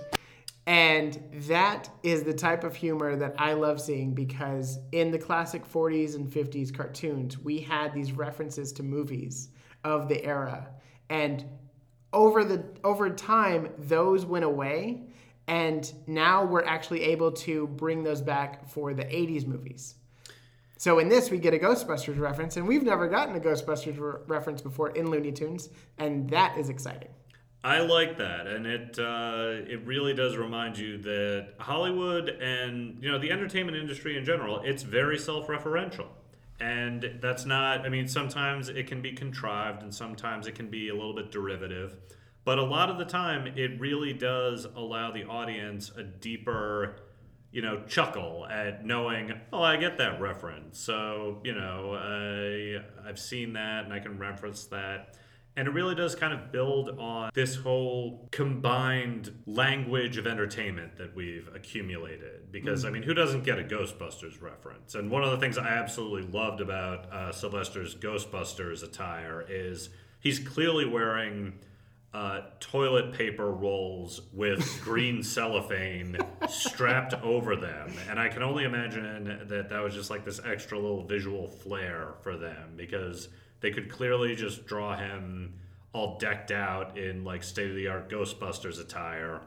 and 0.66 1.20
that 1.48 1.90
is 2.04 2.24
the 2.24 2.34
type 2.34 2.64
of 2.64 2.76
humor 2.76 3.16
that 3.16 3.36
I 3.38 3.54
love 3.54 3.82
seeing 3.82 4.14
because 4.14 4.80
in 4.92 5.12
the 5.12 5.18
classic 5.20 5.66
40s 5.70 6.16
and 6.16 6.30
50s 6.32 6.74
cartoons, 6.76 7.38
we 7.38 7.60
had 7.60 7.94
these 7.94 8.12
references 8.14 8.72
to 8.74 8.84
movies 8.84 9.50
of 9.84 10.08
the 10.08 10.24
era, 10.24 10.70
and 11.10 11.46
over 12.14 12.44
the 12.46 12.64
over 12.84 13.10
time 13.10 13.70
those 13.78 14.26
went 14.26 14.46
away 14.46 15.02
and 15.48 15.92
now 16.08 16.44
we're 16.46 16.64
actually 16.64 17.04
able 17.04 17.32
to 17.32 17.68
bring 17.68 18.04
those 18.04 18.22
back 18.22 18.68
for 18.70 18.94
the 18.94 19.04
80s 19.04 19.46
movies. 19.46 19.96
So 20.78 21.00
in 21.00 21.10
this 21.10 21.32
we 21.32 21.38
get 21.38 21.54
a 21.54 21.58
ghostbusters 21.58 22.20
reference 22.20 22.58
and 22.58 22.68
we've 22.68 22.84
never 22.84 23.08
gotten 23.08 23.36
a 23.36 23.40
ghostbusters 23.40 24.00
re- 24.00 24.22
reference 24.28 24.62
before 24.62 24.90
in 24.90 25.10
looney 25.10 25.32
tunes 25.32 25.70
and 25.98 26.30
that 26.30 26.58
is 26.58 26.70
exciting. 26.70 27.10
I 27.66 27.80
like 27.80 28.18
that, 28.18 28.46
and 28.46 28.68
it 28.68 29.00
uh, 29.00 29.72
it 29.72 29.86
really 29.86 30.14
does 30.14 30.36
remind 30.36 30.78
you 30.78 30.98
that 30.98 31.54
Hollywood 31.60 32.28
and 32.28 33.02
you 33.02 33.10
know 33.10 33.18
the 33.18 33.32
entertainment 33.32 33.78
industry 33.78 34.18
in 34.18 34.26
general, 34.26 34.60
it's 34.66 34.84
very 34.84 35.18
self-referential, 35.18 36.08
and 36.60 37.20
that's 37.22 37.46
not. 37.46 37.86
I 37.86 37.90
mean, 37.90 38.10
sometimes 38.10 38.68
it 38.68 38.88
can 38.88 39.02
be 39.02 39.14
contrived, 39.14 39.82
and 39.82 39.96
sometimes 39.96 40.46
it 40.46 40.56
can 40.56 40.70
be 40.70 40.90
a 40.90 40.94
little 40.94 41.16
bit 41.16 41.32
derivative, 41.32 41.96
but 42.46 42.60
a 42.60 42.64
lot 42.64 42.90
of 42.90 42.98
the 42.98 43.06
time, 43.06 43.48
it 43.56 43.80
really 43.80 44.14
does 44.14 44.66
allow 44.66 45.12
the 45.12 45.24
audience 45.24 45.92
a 45.98 46.04
deeper. 46.04 46.98
You 47.56 47.62
know, 47.62 47.84
chuckle 47.88 48.48
at 48.50 48.84
knowing, 48.84 49.32
oh, 49.52 49.62
I 49.62 49.78
get 49.78 50.00
that 50.00 50.20
reference. 50.20 50.80
So, 50.80 51.40
you 51.44 51.54
know, 51.54 51.94
I, 51.94 53.08
I've 53.08 53.20
seen 53.20 53.54
that 53.54 53.86
and 53.86 53.94
I 53.94 54.00
can 54.00 54.18
reference 54.18 54.66
that. 54.66 55.18
And 55.56 55.68
it 55.68 55.72
really 55.72 55.94
does 55.94 56.16
kind 56.16 56.34
of 56.34 56.52
build 56.52 56.98
on 56.98 57.30
this 57.36 57.56
whole 57.56 58.28
combined 58.32 59.44
language 59.46 60.18
of 60.18 60.26
entertainment 60.26 60.98
that 60.98 61.16
we've 61.16 61.48
accumulated. 61.54 62.52
Because, 62.52 62.86
I 62.86 62.90
mean, 62.90 63.04
who 63.04 63.14
doesn't 63.14 63.44
get 63.44 63.60
a 63.60 63.64
Ghostbusters 63.64 64.42
reference? 64.42 64.96
And 64.96 65.12
one 65.12 65.24
of 65.24 65.30
the 65.30 65.38
things 65.38 65.60
I 65.60 65.68
absolutely 65.68 66.28
loved 66.32 66.60
about 66.60 67.14
uh, 67.14 67.32
Sylvester's 67.32 67.94
Ghostbusters 67.94 68.82
attire 68.82 69.46
is 69.48 69.90
he's 70.20 70.40
clearly 70.40 70.88
wearing 70.88 71.54
uh, 72.14 72.42
toilet 72.60 73.14
paper 73.14 73.52
rolls 73.52 74.22
with 74.32 74.82
green 74.84 75.24
cellophane 75.24 76.18
strapped 76.48 77.14
over 77.24 77.56
them. 77.56 77.92
And 78.10 78.20
I 78.20 78.30
can 78.30 78.44
only 78.44 78.66
imagine 78.66 79.48
that 79.48 79.70
that 79.70 79.84
was 79.84 79.94
just 79.96 80.10
like 80.10 80.24
this 80.24 80.40
extra 80.46 80.78
little 80.78 81.04
visual 81.04 81.48
flair 81.48 82.14
for 82.22 82.38
them 82.38 82.74
because 82.76 83.30
they 83.62 83.72
could 83.72 83.90
clearly 83.90 84.36
just 84.36 84.66
draw 84.66 84.96
him 84.96 85.56
all 85.94 86.18
decked 86.18 86.52
out 86.52 86.98
in 86.98 87.24
like 87.24 87.44
state 87.44 87.70
of 87.70 87.76
the 87.76 87.88
art 87.88 88.10
Ghostbusters 88.10 88.80
attire. 88.80 89.42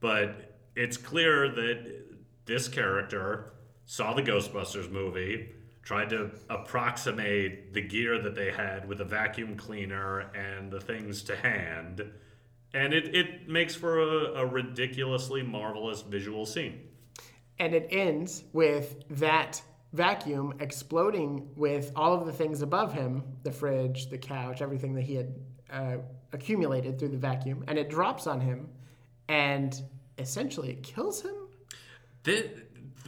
But 0.00 0.58
it's 0.74 0.96
clear 0.96 1.48
that 1.48 2.04
this 2.46 2.68
character 2.68 3.52
saw 3.86 4.14
the 4.14 4.22
Ghostbusters 4.22 4.90
movie, 4.90 5.50
tried 5.90 6.08
to 6.10 6.30
approximate 6.48 7.74
the 7.74 7.80
gear 7.80 8.16
that 8.22 8.36
they 8.36 8.52
had 8.52 8.86
with 8.86 9.00
a 9.00 9.04
vacuum 9.04 9.56
cleaner 9.56 10.20
and 10.36 10.70
the 10.70 10.80
things 10.80 11.20
to 11.24 11.34
hand. 11.34 12.00
And 12.72 12.94
it, 12.94 13.12
it 13.12 13.48
makes 13.48 13.74
for 13.74 13.98
a, 13.98 14.42
a 14.42 14.46
ridiculously 14.46 15.42
marvelous 15.42 16.02
visual 16.02 16.46
scene. 16.46 16.78
and 17.58 17.74
it 17.74 17.88
ends 17.90 18.44
with 18.52 19.02
that 19.10 19.60
vacuum 19.92 20.54
exploding 20.60 21.50
with 21.56 21.90
all 21.96 22.14
of 22.14 22.24
the 22.24 22.32
things 22.32 22.62
above 22.62 22.92
him 22.92 23.22
the 23.42 23.50
fridge, 23.52 24.10
the 24.10 24.18
couch, 24.18 24.62
everything 24.62 24.94
that 24.94 25.02
he 25.02 25.16
had 25.16 25.34
uh, 25.72 25.96
accumulated 26.32 27.00
through 27.00 27.08
the 27.08 27.18
vacuum, 27.18 27.64
and 27.66 27.78
it 27.78 27.90
drops 27.90 28.28
on 28.28 28.40
him, 28.40 28.68
and 29.28 29.82
essentially 30.18 30.70
it 30.70 30.82
kills 30.84 31.22
him. 31.22 31.34
The, 32.22 32.48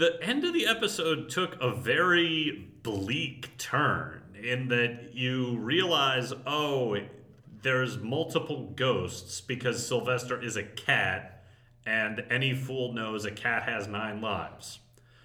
the 0.02 0.20
end 0.20 0.42
of 0.42 0.52
the 0.52 0.66
episode 0.66 1.30
took 1.30 1.56
a 1.60 1.70
very 1.70 2.68
bleak 2.82 3.56
turn 3.56 4.20
in 4.42 4.66
that 4.66 5.10
you 5.14 5.56
realize, 5.58 6.32
oh, 6.44 6.96
there's 7.62 7.98
multiple 7.98 8.72
ghosts 8.74 9.40
because 9.40 9.86
Sylvester 9.86 10.42
is 10.42 10.56
a 10.56 10.64
cat, 10.64 11.44
and 11.86 12.24
any 12.28 12.52
fool 12.52 12.92
knows 12.92 13.24
a 13.24 13.30
cat 13.30 13.62
has 13.62 13.86
nine 13.86 14.20
lives. 14.20 14.80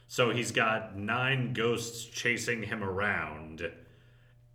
So 0.07 0.29
he's 0.29 0.51
got 0.51 0.95
nine 0.95 1.53
ghosts 1.53 2.05
chasing 2.05 2.61
him 2.61 2.83
around. 2.83 3.71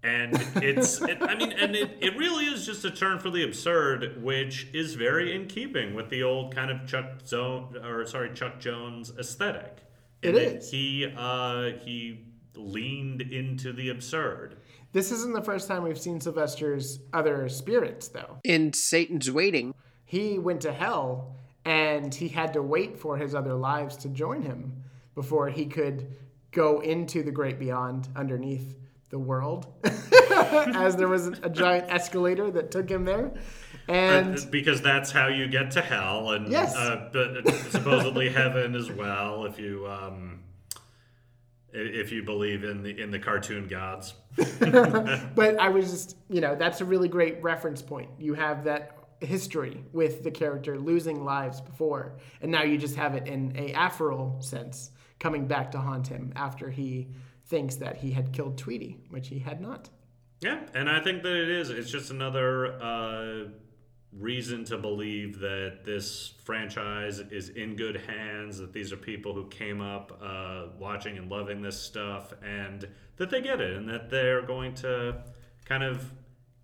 And 0.04 0.35
it's, 0.54 1.02
it, 1.02 1.18
I 1.20 1.35
mean, 1.35 1.50
and 1.50 1.74
it, 1.74 1.98
it 2.00 2.16
really 2.16 2.44
is 2.44 2.64
just 2.64 2.85
a 2.85 2.92
turn 2.92 3.18
for 3.18 3.30
the 3.30 3.42
absurd, 3.42 4.22
which 4.22 4.68
is 4.72 4.94
very 4.94 5.35
in 5.35 5.48
keeping 5.48 5.94
with 5.94 6.11
the 6.11 6.22
old 6.22 6.54
kind 6.54 6.70
of 6.70 6.87
Chuck 6.87 7.26
Zone, 7.26 7.76
or 7.85 8.06
sorry, 8.06 8.32
Chuck 8.35 8.61
Jones 8.61 9.12
aesthetic. 9.18 9.82
It 10.22 10.28
In 10.28 10.35
that 10.35 10.56
is. 10.56 10.70
He 10.70 11.12
uh, 11.16 11.72
he 11.85 12.24
leaned 12.56 13.22
into 13.22 13.72
the 13.72 13.90
absurd. 13.90 14.56
This 14.92 15.11
isn't 15.11 15.32
the 15.32 15.42
first 15.42 15.68
time 15.68 15.82
we've 15.82 15.98
seen 15.98 16.20
Sylvester's 16.20 17.00
other 17.12 17.48
spirits, 17.48 18.08
though. 18.08 18.38
In 18.44 18.72
Satan's 18.72 19.30
Waiting, 19.30 19.74
He 20.04 20.38
went 20.38 20.61
to 20.62 20.72
hell 20.72 21.37
and 21.64 22.14
he 22.14 22.28
had 22.28 22.52
to 22.52 22.62
wait 22.62 22.98
for 22.98 23.16
his 23.16 23.35
other 23.35 23.54
lives 23.54 23.96
to 23.96 24.08
join 24.08 24.42
him 24.42 24.82
before 25.14 25.48
he 25.48 25.66
could 25.66 26.14
go 26.50 26.80
into 26.80 27.22
the 27.22 27.30
great 27.30 27.58
beyond 27.58 28.08
underneath 28.16 28.76
the 29.11 29.18
world, 29.18 29.66
as 30.74 30.96
there 30.96 31.08
was 31.08 31.26
a 31.26 31.50
giant 31.50 31.90
escalator 31.90 32.50
that 32.50 32.70
took 32.70 32.88
him 32.88 33.04
there. 33.04 33.32
And 33.88 34.47
because 34.51 34.81
that's 34.81 35.11
how 35.11 35.29
you 35.29 35.49
get 35.49 35.71
to 35.73 35.81
hell, 35.83 36.33
and 36.33 36.49
Yes. 36.49 36.75
uh, 36.77 37.09
but 37.12 37.49
supposedly 37.71 38.29
heaven 38.31 38.75
as 38.75 38.90
well, 38.90 39.45
if 39.45 39.59
you 39.59 39.87
um, 39.88 40.40
if 41.73 42.12
you 42.12 42.23
believe 42.23 42.64
in 42.64 42.83
the 42.83 43.01
in 43.01 43.11
the 43.11 43.18
cartoon 43.18 43.66
gods. 43.68 44.14
but 44.61 45.59
I 45.59 45.68
was 45.68 45.90
just, 45.90 46.16
you 46.29 46.40
know, 46.40 46.55
that's 46.55 46.81
a 46.81 46.85
really 46.85 47.09
great 47.09 47.42
reference 47.42 47.83
point. 47.83 48.11
You 48.18 48.35
have 48.35 48.64
that 48.64 48.97
history 49.21 49.85
with 49.92 50.23
the 50.25 50.31
character 50.31 50.79
losing 50.79 51.25
lives 51.25 51.61
before, 51.61 52.16
and 52.40 52.51
now 52.51 52.62
you 52.62 52.79
just 52.79 52.97
have 52.97 53.14
it 53.14 53.27
in 53.27 53.55
a 53.57 53.73
afferal 53.73 54.42
sense 54.42 54.90
coming 55.18 55.47
back 55.47 55.71
to 55.73 55.79
haunt 55.79 56.07
him 56.09 56.33
after 56.35 56.71
he 56.71 57.09
thinks 57.47 57.77
that 57.77 57.97
he 57.97 58.11
had 58.11 58.33
killed 58.33 58.59
Tweety, 58.59 58.99
which 59.11 59.29
he 59.29 59.38
had 59.38 59.61
not. 59.61 59.88
Yeah, 60.40 60.61
and 60.75 60.90
I 60.90 61.01
think 61.01 61.23
that 61.23 61.35
it 61.35 61.49
is. 61.49 61.71
It's 61.71 61.90
just 61.90 62.11
another 62.11 62.73
uh, 62.83 63.49
reason 64.18 64.64
to 64.66 64.77
believe 64.77 65.38
that 65.40 65.85
this 65.85 66.35
franchise 66.44 67.18
is 67.18 67.48
in 67.51 67.77
good 67.77 67.96
hands. 67.96 68.59
That 68.59 68.72
these 68.72 68.92
are 68.92 68.96
people 68.96 69.35
who 69.35 69.46
came 69.48 69.81
up 69.81 70.18
uh, 70.22 70.66
watching 70.79 71.18
and 71.18 71.31
loving 71.31 71.62
this 71.62 71.81
stuff, 71.81 72.33
and 72.42 72.87
that 73.16 73.31
they 73.31 73.40
get 73.40 73.61
it, 73.61 73.77
and 73.77 73.88
that 73.88 74.11
they're 74.11 74.42
going 74.42 74.75
to 74.77 75.22
kind 75.64 75.83
of 75.83 76.12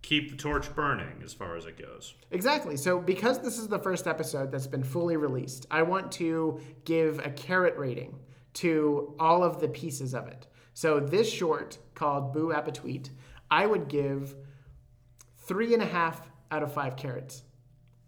keep 0.03 0.31
the 0.31 0.37
torch 0.37 0.75
burning 0.75 1.21
as 1.25 1.33
far 1.35 1.57
as 1.57 1.67
it 1.67 1.79
goes. 1.79 2.15
Exactly. 2.31 2.77
So, 2.77 2.99
because 2.99 3.41
this 3.41 3.59
is 3.59 3.69
the 3.69 3.79
first 3.79 4.07
episode 4.07 4.51
that's 4.51 4.67
been 4.67 4.85
fully 4.85 5.17
released, 5.17 5.67
I 5.71 5.83
want 5.83 6.13
to 6.13 6.61
give 6.85 7.19
a 7.21 7.31
carrot 7.31 7.77
rating 7.77 8.19
to 8.55 9.15
all 9.19 9.43
of 9.43 9.61
the 9.61 9.69
pieces 9.69 10.15
of 10.15 10.27
it. 10.29 10.47
So, 10.75 11.01
this 11.01 11.31
short 11.31 11.79
called 11.95 12.33
Boo 12.33 12.49
Appetweet, 12.49 13.11
I 13.51 13.67
would 13.67 13.89
give 13.89 14.35
three 15.37 15.73
and 15.73 15.83
a 15.83 15.87
half 15.87 16.28
out 16.51 16.63
of 16.63 16.73
five 16.73 16.97
carrots. 16.97 17.43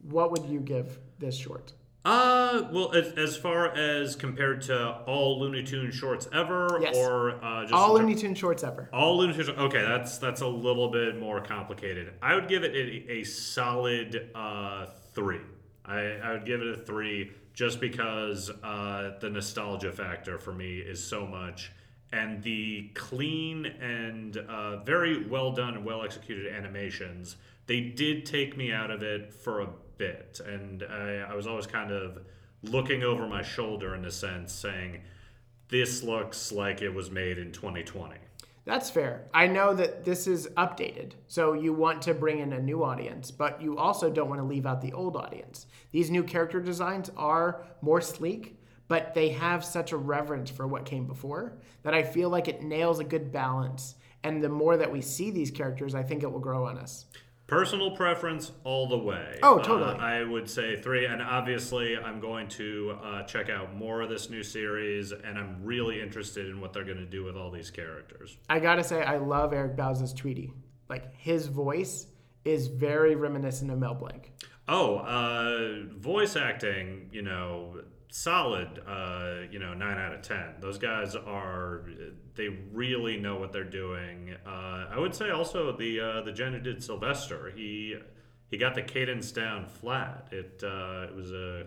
What 0.03 0.31
would 0.33 0.47
you 0.47 0.61
give 0.61 0.99
this 1.19 1.37
short? 1.37 1.73
Uh, 2.03 2.63
well, 2.73 2.95
as, 2.95 3.13
as 3.13 3.37
far 3.37 3.77
as 3.77 4.17
compared 4.17 4.63
to 4.63 4.89
all 5.07 5.39
Looney 5.39 5.63
Tune 5.63 5.91
shorts 5.91 6.27
ever, 6.33 6.79
Yes. 6.81 6.97
or 6.97 7.33
uh, 7.45 7.63
just 7.63 7.75
All 7.75 7.93
Looney 7.93 8.15
Tune 8.15 8.35
shorts 8.35 8.65
ever. 8.65 8.89
All 8.91 9.19
Looney 9.19 9.35
Tunes. 9.35 9.51
Okay, 9.51 9.83
that's 9.83 10.17
that's 10.17 10.41
a 10.41 10.47
little 10.47 10.89
bit 10.91 11.19
more 11.21 11.43
complicated. 11.43 12.15
I 12.23 12.35
would 12.35 12.49
give 12.49 12.65
it 12.65 12.75
a, 12.75 13.13
a 13.13 13.25
solid 13.25 14.31
uh, 14.35 14.87
three. 15.15 15.43
I, 15.85 15.99
I 15.99 16.33
would 16.33 16.47
give 16.47 16.63
it 16.63 16.69
a 16.69 16.79
three 16.79 17.33
just 17.53 17.81
because 17.81 18.49
uh, 18.63 19.19
the 19.21 19.29
nostalgia 19.29 19.93
factor 19.93 20.39
for 20.39 20.53
me 20.55 20.79
is 20.79 21.05
so 21.07 21.27
much, 21.27 21.71
and 22.13 22.43
the 22.43 22.89
clean 22.95 23.67
and 23.67 24.39
uh, 24.39 24.79
very 24.85 25.27
well 25.27 25.53
done 25.53 25.75
and 25.75 25.85
well 25.85 26.03
executed 26.03 26.51
animations. 26.51 27.37
They 27.71 27.83
did 27.83 28.27
take 28.27 28.57
me 28.57 28.73
out 28.73 28.91
of 28.91 29.05
it 29.05 29.33
for 29.33 29.61
a 29.61 29.69
bit, 29.97 30.41
and 30.45 30.83
I, 30.83 31.19
I 31.31 31.35
was 31.37 31.47
always 31.47 31.69
kind 31.69 31.93
of 31.93 32.19
looking 32.65 33.05
over 33.05 33.29
my 33.29 33.43
shoulder 33.43 33.95
in 33.95 34.05
a 34.07 34.11
sense, 34.11 34.53
saying, 34.53 35.03
"This 35.69 36.03
looks 36.03 36.51
like 36.51 36.83
it 36.83 36.93
was 36.93 37.13
made 37.13 37.39
in 37.39 37.53
2020." 37.53 38.17
That's 38.65 38.91
fair. 38.91 39.29
I 39.33 39.47
know 39.47 39.73
that 39.75 40.05
this 40.05 40.27
is 40.27 40.49
updated, 40.57 41.13
so 41.29 41.53
you 41.53 41.73
want 41.73 42.03
to 42.03 42.13
bring 42.13 42.41
in 42.41 42.55
a 42.55 42.61
new 42.61 42.83
audience, 42.83 43.31
but 43.31 43.63
you 43.63 43.79
also 43.79 44.11
don't 44.11 44.29
want 44.29 44.41
to 44.41 44.45
leave 44.49 44.67
out 44.67 44.81
the 44.81 44.93
old 44.93 45.15
audience. 45.15 45.69
These 45.93 46.11
new 46.11 46.25
character 46.25 46.59
designs 46.59 47.13
are 47.17 47.63
more 47.83 48.01
sleek, 48.01 48.59
but 48.89 49.15
they 49.15 49.29
have 49.29 49.65
such 49.65 49.93
a 49.93 49.97
reverence 49.97 50.51
for 50.51 50.67
what 50.67 50.85
came 50.85 51.07
before 51.07 51.53
that 51.85 51.95
I 51.95 52.03
feel 52.03 52.31
like 52.31 52.49
it 52.49 52.65
nails 52.65 52.99
a 52.99 53.05
good 53.05 53.31
balance. 53.31 53.95
And 54.25 54.43
the 54.43 54.49
more 54.49 54.77
that 54.77 54.91
we 54.91 55.01
see 55.01 55.31
these 55.31 55.53
characters, 55.53 55.95
I 55.95 56.03
think 56.03 56.25
it 56.25 56.33
will 56.33 56.41
grow 56.41 56.67
on 56.67 56.77
us. 56.77 57.07
Personal 57.51 57.91
preference 57.91 58.53
all 58.63 58.87
the 58.87 58.97
way. 58.97 59.41
Oh, 59.43 59.59
totally. 59.59 59.95
Uh, 59.95 59.97
I 59.97 60.23
would 60.23 60.49
say 60.49 60.81
three, 60.81 61.07
and 61.07 61.21
obviously, 61.21 61.99
I'm 61.99 62.21
going 62.21 62.47
to 62.51 62.97
uh, 63.03 63.23
check 63.25 63.51
out 63.51 63.75
more 63.75 64.03
of 64.03 64.09
this 64.09 64.31
new 64.31 64.45
series, 64.45 65.11
and 65.11 65.37
I'm 65.37 65.65
really 65.65 66.01
interested 66.01 66.47
in 66.47 66.61
what 66.61 66.73
they're 66.73 66.85
going 66.85 66.99
to 66.99 67.05
do 67.05 67.25
with 67.25 67.37
all 67.37 67.51
these 67.51 67.69
characters. 67.69 68.37
I 68.49 68.61
gotta 68.61 68.85
say, 68.85 69.03
I 69.03 69.17
love 69.17 69.53
Eric 69.53 69.77
Bauza's 69.77 70.13
Tweety. 70.13 70.53
Like, 70.89 71.13
his 71.17 71.49
voice 71.49 72.07
is 72.45 72.69
very 72.69 73.17
reminiscent 73.17 73.71
of 73.73 73.79
Mel 73.81 73.95
Blanc. 73.95 74.31
Oh, 74.69 74.99
uh, 74.99 75.87
voice 75.99 76.37
acting, 76.37 77.09
you 77.13 77.23
know, 77.23 77.83
solid, 78.11 78.81
uh, 78.87 79.47
you 79.51 79.59
know, 79.59 79.73
9 79.75 79.99
out 79.99 80.13
of 80.13 80.23
10. 80.23 80.57
Those 80.61 80.79
guys 80.79 81.15
are, 81.15 81.85
they 82.35 82.49
really 82.73 83.17
know 83.17 83.37
what 83.37 83.53
they're 83.53 83.65
doing. 83.65 84.35
Uh, 84.47 84.87
I 84.91 84.99
would 84.99 85.15
say 85.15 85.31
also 85.31 85.77
the 85.77 86.01
uh, 86.01 86.21
the 86.23 86.33
gen 86.33 86.53
who 86.53 86.61
did 86.61 86.83
Sylvester, 86.83 87.53
he 87.55 87.97
he 88.51 88.59
got 88.59 88.75
the 88.75 88.83
cadence 88.83 89.31
down 89.31 89.67
flat. 89.67 90.29
It, 90.33 90.63
uh, 90.65 91.07
it 91.09 91.15
was 91.15 91.31
a 91.31 91.67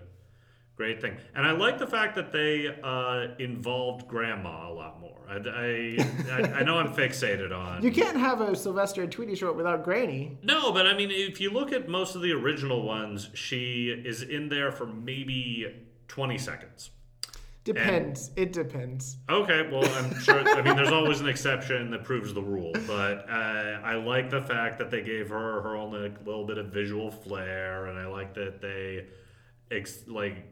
great 0.75 1.01
thing. 1.01 1.15
And 1.34 1.45
I 1.45 1.51
like 1.51 1.77
the 1.77 1.88
fact 1.88 2.15
that 2.15 2.32
they 2.32 2.67
uh, 2.84 3.36
involved 3.39 4.08
grandma 4.08 4.69
a 4.69 4.73
lot 4.73 4.99
more. 4.99 5.21
I, 5.29 5.36
I, 5.36 5.97
I, 6.32 6.60
I 6.60 6.63
know 6.63 6.77
I'm 6.77 6.93
fixated 6.93 7.58
on. 7.58 7.82
You 7.82 7.91
can't 7.91 8.17
have 8.17 8.41
a 8.41 8.56
Sylvester 8.56 9.03
and 9.03 9.12
Tweety 9.12 9.36
short 9.36 9.56
without 9.56 9.84
Granny. 9.86 10.38
No, 10.43 10.73
but 10.73 10.86
I 10.86 10.95
mean, 10.97 11.10
if 11.10 11.39
you 11.39 11.51
look 11.51 11.71
at 11.71 11.88
most 11.88 12.15
of 12.15 12.21
the 12.21 12.34
original 12.34 12.84
ones, 12.84 13.29
she 13.34 13.89
is 13.89 14.21
in 14.21 14.49
there 14.49 14.71
for 14.71 14.86
maybe 14.86 15.73
20 16.13 16.38
seconds. 16.38 16.91
Depends. 17.63 18.30
it 18.36 18.54
depends. 18.54 19.17
Okay, 19.28 19.67
well, 19.71 19.84
I'm 19.95 20.19
sure. 20.19 20.47
I 20.47 20.62
mean, 20.62 20.76
there's 20.76 20.91
always 20.91 21.21
an 21.21 21.28
exception 21.28 21.89
that 21.89 22.04
proves 22.04 22.36
the 22.36 22.41
rule, 22.41 22.71
but 22.86 23.28
uh, 23.28 23.80
I 23.84 23.95
like 23.95 24.30
the 24.30 24.41
fact 24.41 24.78
that 24.78 24.91
they 24.91 25.02
gave 25.02 25.30
her 25.30 25.62
her 25.62 25.76
own 25.76 25.91
like, 25.91 26.23
little 26.23 26.45
bit 26.45 26.60
of 26.60 26.67
visual 26.67 27.10
flair, 27.10 27.88
and 27.88 27.97
I 27.97 28.06
like 28.06 28.36
that 28.36 28.62
they 28.62 29.08
ex- 29.71 30.04
like 30.08 30.45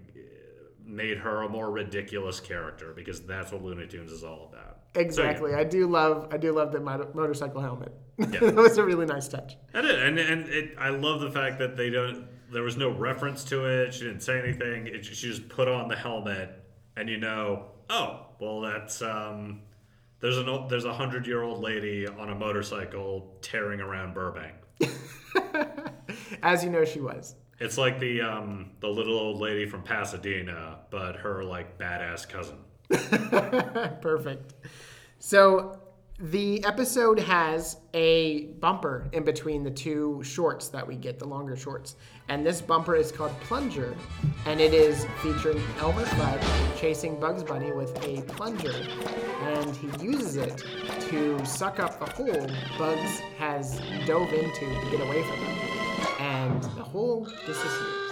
made 0.84 1.20
her 1.20 1.44
a 1.44 1.50
more 1.50 1.70
ridiculous 1.70 2.40
character 2.40 2.92
because 2.96 3.22
that's 3.22 3.52
what 3.52 3.62
Looney 3.62 3.86
Tunes 3.86 4.12
is 4.12 4.24
all 4.24 4.50
about. 4.52 4.80
Exactly. 4.96 5.52
So, 5.52 5.58
I 5.60 5.64
do 5.64 5.86
love. 5.86 6.30
I 6.32 6.38
do 6.38 6.54
love 6.54 6.72
the 6.72 6.80
motor- 6.80 7.10
motorcycle 7.14 7.62
helmet. 7.62 7.92
Yeah. 8.18 8.26
that 8.40 8.56
was 8.56 8.80
a 8.80 8.84
really 8.84 9.06
nice 9.06 9.28
touch. 9.28 9.58
And 9.76 9.86
it, 9.86 10.00
and 10.00 10.18
and 10.18 10.50
it, 10.50 10.76
I 10.80 10.90
love 10.90 11.22
the 11.22 11.30
fact 11.30 11.60
that 11.60 11.78
they 11.78 11.92
don't. 11.92 12.26
There 12.52 12.64
was 12.64 12.78
no 12.78 12.90
reference 12.92 13.44
to 13.46 13.66
it. 13.66 13.94
She 13.94 14.02
didn't 14.06 14.22
say 14.22 14.40
anything. 14.40 14.88
It, 14.88 15.06
she 15.06 15.28
just 15.28 15.48
put 15.50 15.68
on 15.68 15.88
the 15.88 15.96
helmet, 15.96 16.50
and 16.98 17.08
you 17.10 17.18
know, 17.18 17.68
oh, 17.90 18.26
well, 18.40 18.62
that's 18.62 19.02
um, 19.02 19.62
there's 20.20 20.38
an 20.38 20.68
there's 20.68 20.86
a 20.86 20.94
hundred 20.94 21.26
year 21.28 21.44
old 21.44 21.62
lady 21.62 22.08
on 22.08 22.30
a 22.30 22.36
motorcycle 22.36 23.38
tearing 23.42 23.80
around 23.80 24.14
Burbank. 24.14 24.54
As 26.44 26.64
you 26.64 26.70
know, 26.70 26.84
she 26.86 27.00
was. 27.00 27.36
It's 27.60 27.78
like 27.78 28.00
the 28.00 28.22
um, 28.22 28.72
the 28.80 28.88
little 28.88 29.18
old 29.18 29.40
lady 29.40 29.66
from 29.66 29.84
Pasadena, 29.84 30.80
but 30.90 31.16
her 31.18 31.44
like 31.44 31.78
badass 31.78 32.28
cousin. 32.28 32.58
Perfect. 34.02 34.54
So 35.20 35.80
The 36.20 36.64
episode 36.66 37.20
has 37.20 37.78
a 37.94 38.48
bumper 38.60 39.10
in 39.12 39.24
between 39.24 39.64
the 39.64 39.72
two 39.72 40.22
shorts 40.24 40.68
that 40.70 40.86
we 40.88 40.96
get, 40.96 41.18
the 41.20 41.26
longer 41.28 41.56
shorts. 41.56 41.96
And 42.32 42.46
this 42.46 42.62
bumper 42.62 42.96
is 42.96 43.12
called 43.12 43.38
Plunger, 43.42 43.94
and 44.46 44.62
it 44.62 44.74
is 44.74 45.06
featuring 45.22 45.62
Elmer 45.80 46.06
Fudd 46.06 46.80
chasing 46.80 47.20
Bugs 47.20 47.44
Bunny 47.44 47.74
with 47.74 47.94
a 48.06 48.22
plunger. 48.22 48.72
And 49.42 49.76
he 49.76 50.06
uses 50.06 50.38
it 50.38 50.64
to 51.10 51.46
suck 51.46 51.82
up 51.82 52.00
the 52.00 52.10
hole 52.14 52.50
Bugs 52.78 53.20
has 53.38 53.82
dove 54.06 54.32
into 54.32 54.60
to 54.62 54.92
get 54.92 55.02
away 55.02 55.24
from 55.24 55.40
him. 55.40 55.58
And 56.22 56.64
the 56.64 56.84
hole 56.84 57.28
disappears. 57.46 58.12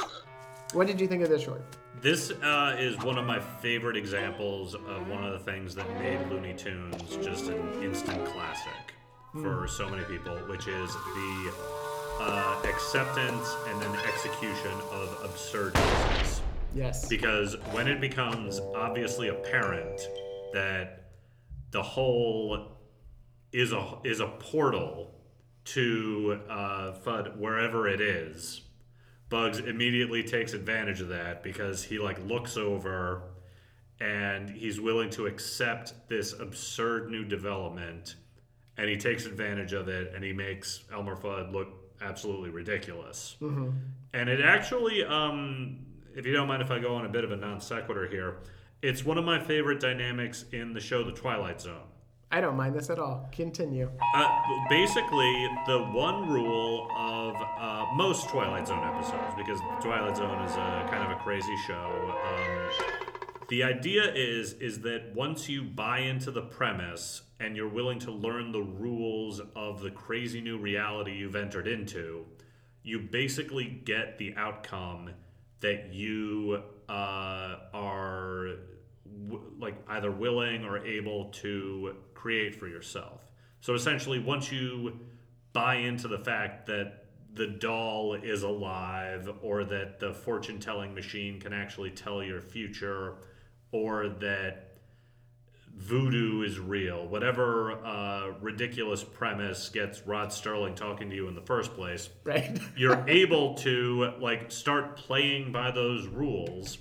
What 0.73 0.87
did 0.87 0.99
you 0.99 1.07
think 1.07 1.23
of 1.23 1.29
this 1.29 1.43
short? 1.43 1.63
This 2.01 2.29
uh, 2.29 2.75
is 2.77 2.97
one 2.97 3.17
of 3.17 3.25
my 3.25 3.39
favorite 3.39 3.95
examples 3.95 4.75
of 4.75 5.07
one 5.07 5.23
of 5.23 5.31
the 5.31 5.39
things 5.49 5.73
that 5.75 5.89
made 5.97 6.19
Looney 6.29 6.55
Tunes 6.55 7.15
just 7.23 7.47
an 7.47 7.81
instant 7.81 8.25
classic 8.25 8.95
for 9.31 9.65
so 9.65 9.87
many 9.87 10.03
people, 10.03 10.35
which 10.49 10.67
is 10.67 10.93
the 10.93 11.53
uh, 12.19 12.61
acceptance 12.65 13.55
and 13.67 13.81
then 13.81 13.95
execution 14.07 14.71
of 14.91 15.17
absurd 15.23 15.75
absurdities. 15.75 16.41
Yes. 16.73 17.07
Because 17.07 17.55
when 17.71 17.87
it 17.87 17.99
becomes 17.99 18.59
obviously 18.75 19.29
apparent 19.29 20.01
that 20.53 21.11
the 21.71 21.81
whole 21.81 22.77
is 23.51 23.71
a 23.71 23.97
is 24.03 24.19
a 24.19 24.27
portal 24.27 25.15
to 25.65 26.39
uh, 26.49 26.93
FUD 27.03 27.37
wherever 27.37 27.87
it 27.87 28.01
is, 28.01 28.61
Bugs 29.29 29.59
immediately 29.59 30.23
takes 30.23 30.53
advantage 30.53 31.01
of 31.01 31.09
that 31.09 31.43
because 31.43 31.83
he 31.83 31.99
like 31.99 32.19
looks 32.25 32.57
over 32.57 33.23
and 33.99 34.49
he's 34.49 34.79
willing 34.79 35.09
to 35.11 35.27
accept 35.27 35.93
this 36.07 36.33
absurd 36.39 37.09
new 37.09 37.25
development 37.25 38.15
and 38.77 38.89
he 38.89 38.95
takes 38.95 39.25
advantage 39.25 39.73
of 39.73 39.89
it 39.89 40.13
and 40.15 40.23
he 40.23 40.31
makes 40.31 40.85
Elmer 40.93 41.15
Fudd 41.15 41.51
look 41.51 41.67
absolutely 42.01 42.49
ridiculous. 42.49 43.35
And 44.13 44.29
it 44.29 44.41
actually, 44.41 45.03
um, 45.03 45.85
if 46.15 46.25
you 46.25 46.33
don't 46.33 46.47
mind 46.47 46.61
if 46.61 46.71
I 46.71 46.79
go 46.79 46.95
on 46.95 47.05
a 47.05 47.09
bit 47.09 47.23
of 47.23 47.31
a 47.31 47.35
non 47.35 47.61
sequitur 47.61 48.07
here, 48.07 48.37
it's 48.81 49.03
one 49.03 49.17
of 49.17 49.25
my 49.25 49.39
favorite 49.39 49.79
dynamics 49.79 50.45
in 50.51 50.73
the 50.73 50.79
show 50.79 51.03
The 51.03 51.11
Twilight 51.11 51.61
Zone. 51.61 51.87
I 52.31 52.41
don't 52.41 52.55
mind 52.55 52.75
this 52.75 52.91
at 52.91 52.99
all. 52.99 53.27
Continue. 53.31 53.89
Uh, 54.15 54.27
basically, 54.69 55.47
the 55.65 55.79
one 55.91 56.29
rule 56.29 56.87
of 56.95 57.35
uh, 57.35 57.85
most 57.95 58.29
Twilight 58.29 58.67
Zone 58.67 58.83
episodes, 58.83 59.33
because 59.35 59.59
Twilight 59.81 60.15
Zone 60.15 60.39
is 60.43 60.51
a 60.53 60.87
kind 60.91 61.03
of 61.03 61.17
a 61.17 61.19
crazy 61.21 61.55
show. 61.65 62.13
Um, 62.25 63.08
the 63.49 63.63
idea 63.63 64.13
is 64.13 64.53
is 64.53 64.81
that 64.81 65.13
once 65.15 65.49
you 65.49 65.63
buy 65.63 65.99
into 65.99 66.31
the 66.31 66.41
premise 66.41 67.23
and 67.39 67.55
you're 67.55 67.67
willing 67.67 67.99
to 67.99 68.11
learn 68.11 68.51
the 68.51 68.61
rules 68.61 69.41
of 69.55 69.81
the 69.81 69.89
crazy 69.89 70.39
new 70.39 70.57
reality 70.57 71.13
you've 71.13 71.35
entered 71.35 71.67
into, 71.67 72.25
you 72.83 72.99
basically 72.99 73.65
get 73.65 74.17
the 74.19 74.35
outcome 74.35 75.09
that 75.61 75.91
you 75.91 76.61
uh, 76.87 77.55
are 77.73 78.55
w- 79.27 79.51
like 79.59 79.75
either 79.89 80.11
willing 80.11 80.63
or 80.63 80.85
able 80.85 81.25
to 81.25 81.95
create 82.13 82.55
for 82.55 82.67
yourself. 82.67 83.31
So 83.61 83.73
essentially, 83.73 84.19
once 84.19 84.51
you 84.51 84.99
buy 85.53 85.75
into 85.75 86.07
the 86.07 86.19
fact 86.19 86.67
that 86.67 87.05
the 87.33 87.47
doll 87.47 88.13
is 88.13 88.43
alive 88.43 89.29
or 89.41 89.63
that 89.63 89.99
the 89.99 90.13
fortune 90.13 90.59
telling 90.59 90.93
machine 90.93 91.39
can 91.39 91.53
actually 91.53 91.91
tell 91.91 92.23
your 92.23 92.41
future 92.41 93.17
or 93.71 94.09
that 94.09 94.65
voodoo 95.75 96.41
is 96.43 96.59
real, 96.59 97.07
whatever 97.07 97.73
uh, 97.85 98.31
ridiculous 98.41 99.03
premise 99.03 99.69
gets 99.69 100.05
Rod 100.05 100.29
Serling 100.29 100.75
talking 100.75 101.09
to 101.09 101.15
you 101.15 101.27
in 101.27 101.35
the 101.35 101.41
first 101.41 101.73
place, 101.73 102.09
Right? 102.23 102.59
you're 102.77 103.03
able 103.07 103.55
to 103.55 104.13
like 104.19 104.51
start 104.51 104.97
playing 104.97 105.51
by 105.51 105.71
those 105.71 106.05
rules 106.07 106.77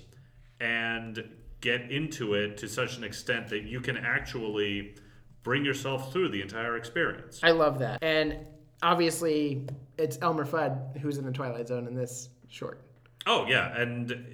and 0.59 1.23
get 1.61 1.89
into 1.91 2.33
it 2.33 2.57
to 2.57 2.67
such 2.67 2.97
an 2.97 3.03
extent 3.03 3.47
that 3.49 3.63
you 3.63 3.79
can 3.79 3.97
actually 3.97 4.95
bring 5.43 5.63
yourself 5.63 6.11
through 6.11 6.29
the 6.29 6.41
entire 6.41 6.75
experience. 6.77 7.39
I 7.41 7.51
love 7.51 7.79
that. 7.79 7.99
And 8.01 8.45
obviously, 8.83 9.65
it's 9.97 10.17
Elmer 10.21 10.45
Fudd 10.45 10.99
who's 10.99 11.17
in 11.17 11.25
the 11.25 11.31
Twilight 11.31 11.67
Zone 11.67 11.87
in 11.87 11.95
this 11.95 12.29
short. 12.49 12.81
Oh 13.25 13.45
yeah, 13.47 13.79
and 13.79 14.25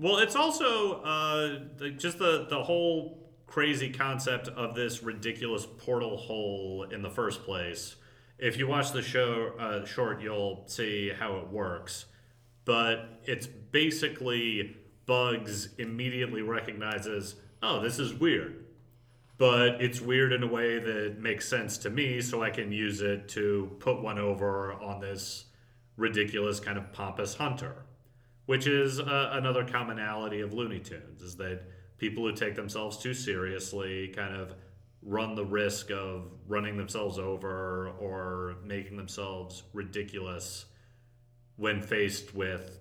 well, 0.00 0.16
it's 0.16 0.34
also 0.34 1.02
uh, 1.02 1.58
just 1.98 2.18
the 2.18 2.46
the 2.48 2.62
whole 2.62 3.18
crazy 3.46 3.90
concept 3.90 4.48
of 4.48 4.74
this 4.74 5.02
ridiculous 5.02 5.66
portal 5.66 6.16
hole 6.16 6.86
in 6.90 7.02
the 7.02 7.10
first 7.10 7.44
place. 7.44 7.96
If 8.38 8.56
you 8.56 8.66
watch 8.66 8.92
the 8.92 9.02
show 9.02 9.52
uh, 9.58 9.84
short, 9.84 10.22
you'll 10.22 10.64
see 10.66 11.10
how 11.10 11.36
it 11.36 11.48
works. 11.48 12.06
But 12.64 13.20
it's 13.24 13.46
basically 13.46 14.76
Bugs 15.04 15.74
immediately 15.78 16.40
recognizes, 16.40 17.34
oh, 17.62 17.80
this 17.82 17.98
is 17.98 18.14
weird. 18.14 18.64
But 19.36 19.82
it's 19.82 20.00
weird 20.00 20.32
in 20.32 20.42
a 20.42 20.46
way 20.46 20.78
that 20.78 21.18
makes 21.18 21.48
sense 21.48 21.76
to 21.78 21.90
me, 21.90 22.20
so 22.22 22.42
I 22.42 22.50
can 22.50 22.72
use 22.72 23.00
it 23.02 23.28
to 23.30 23.76
put 23.80 24.00
one 24.00 24.18
over 24.18 24.72
on 24.74 25.00
this 25.00 25.46
ridiculous 25.96 26.60
kind 26.60 26.78
of 26.78 26.92
pompous 26.92 27.34
hunter 27.34 27.84
which 28.50 28.66
is 28.66 28.98
uh, 28.98 29.30
another 29.34 29.64
commonality 29.64 30.40
of 30.40 30.52
Looney 30.52 30.80
Tunes, 30.80 31.22
is 31.22 31.36
that 31.36 31.62
people 31.98 32.26
who 32.26 32.34
take 32.34 32.56
themselves 32.56 32.98
too 32.98 33.14
seriously 33.14 34.08
kind 34.08 34.34
of 34.34 34.56
run 35.02 35.36
the 35.36 35.44
risk 35.44 35.92
of 35.92 36.32
running 36.48 36.76
themselves 36.76 37.16
over 37.16 37.90
or 38.00 38.56
making 38.64 38.96
themselves 38.96 39.62
ridiculous 39.72 40.64
when 41.58 41.80
faced 41.80 42.34
with 42.34 42.80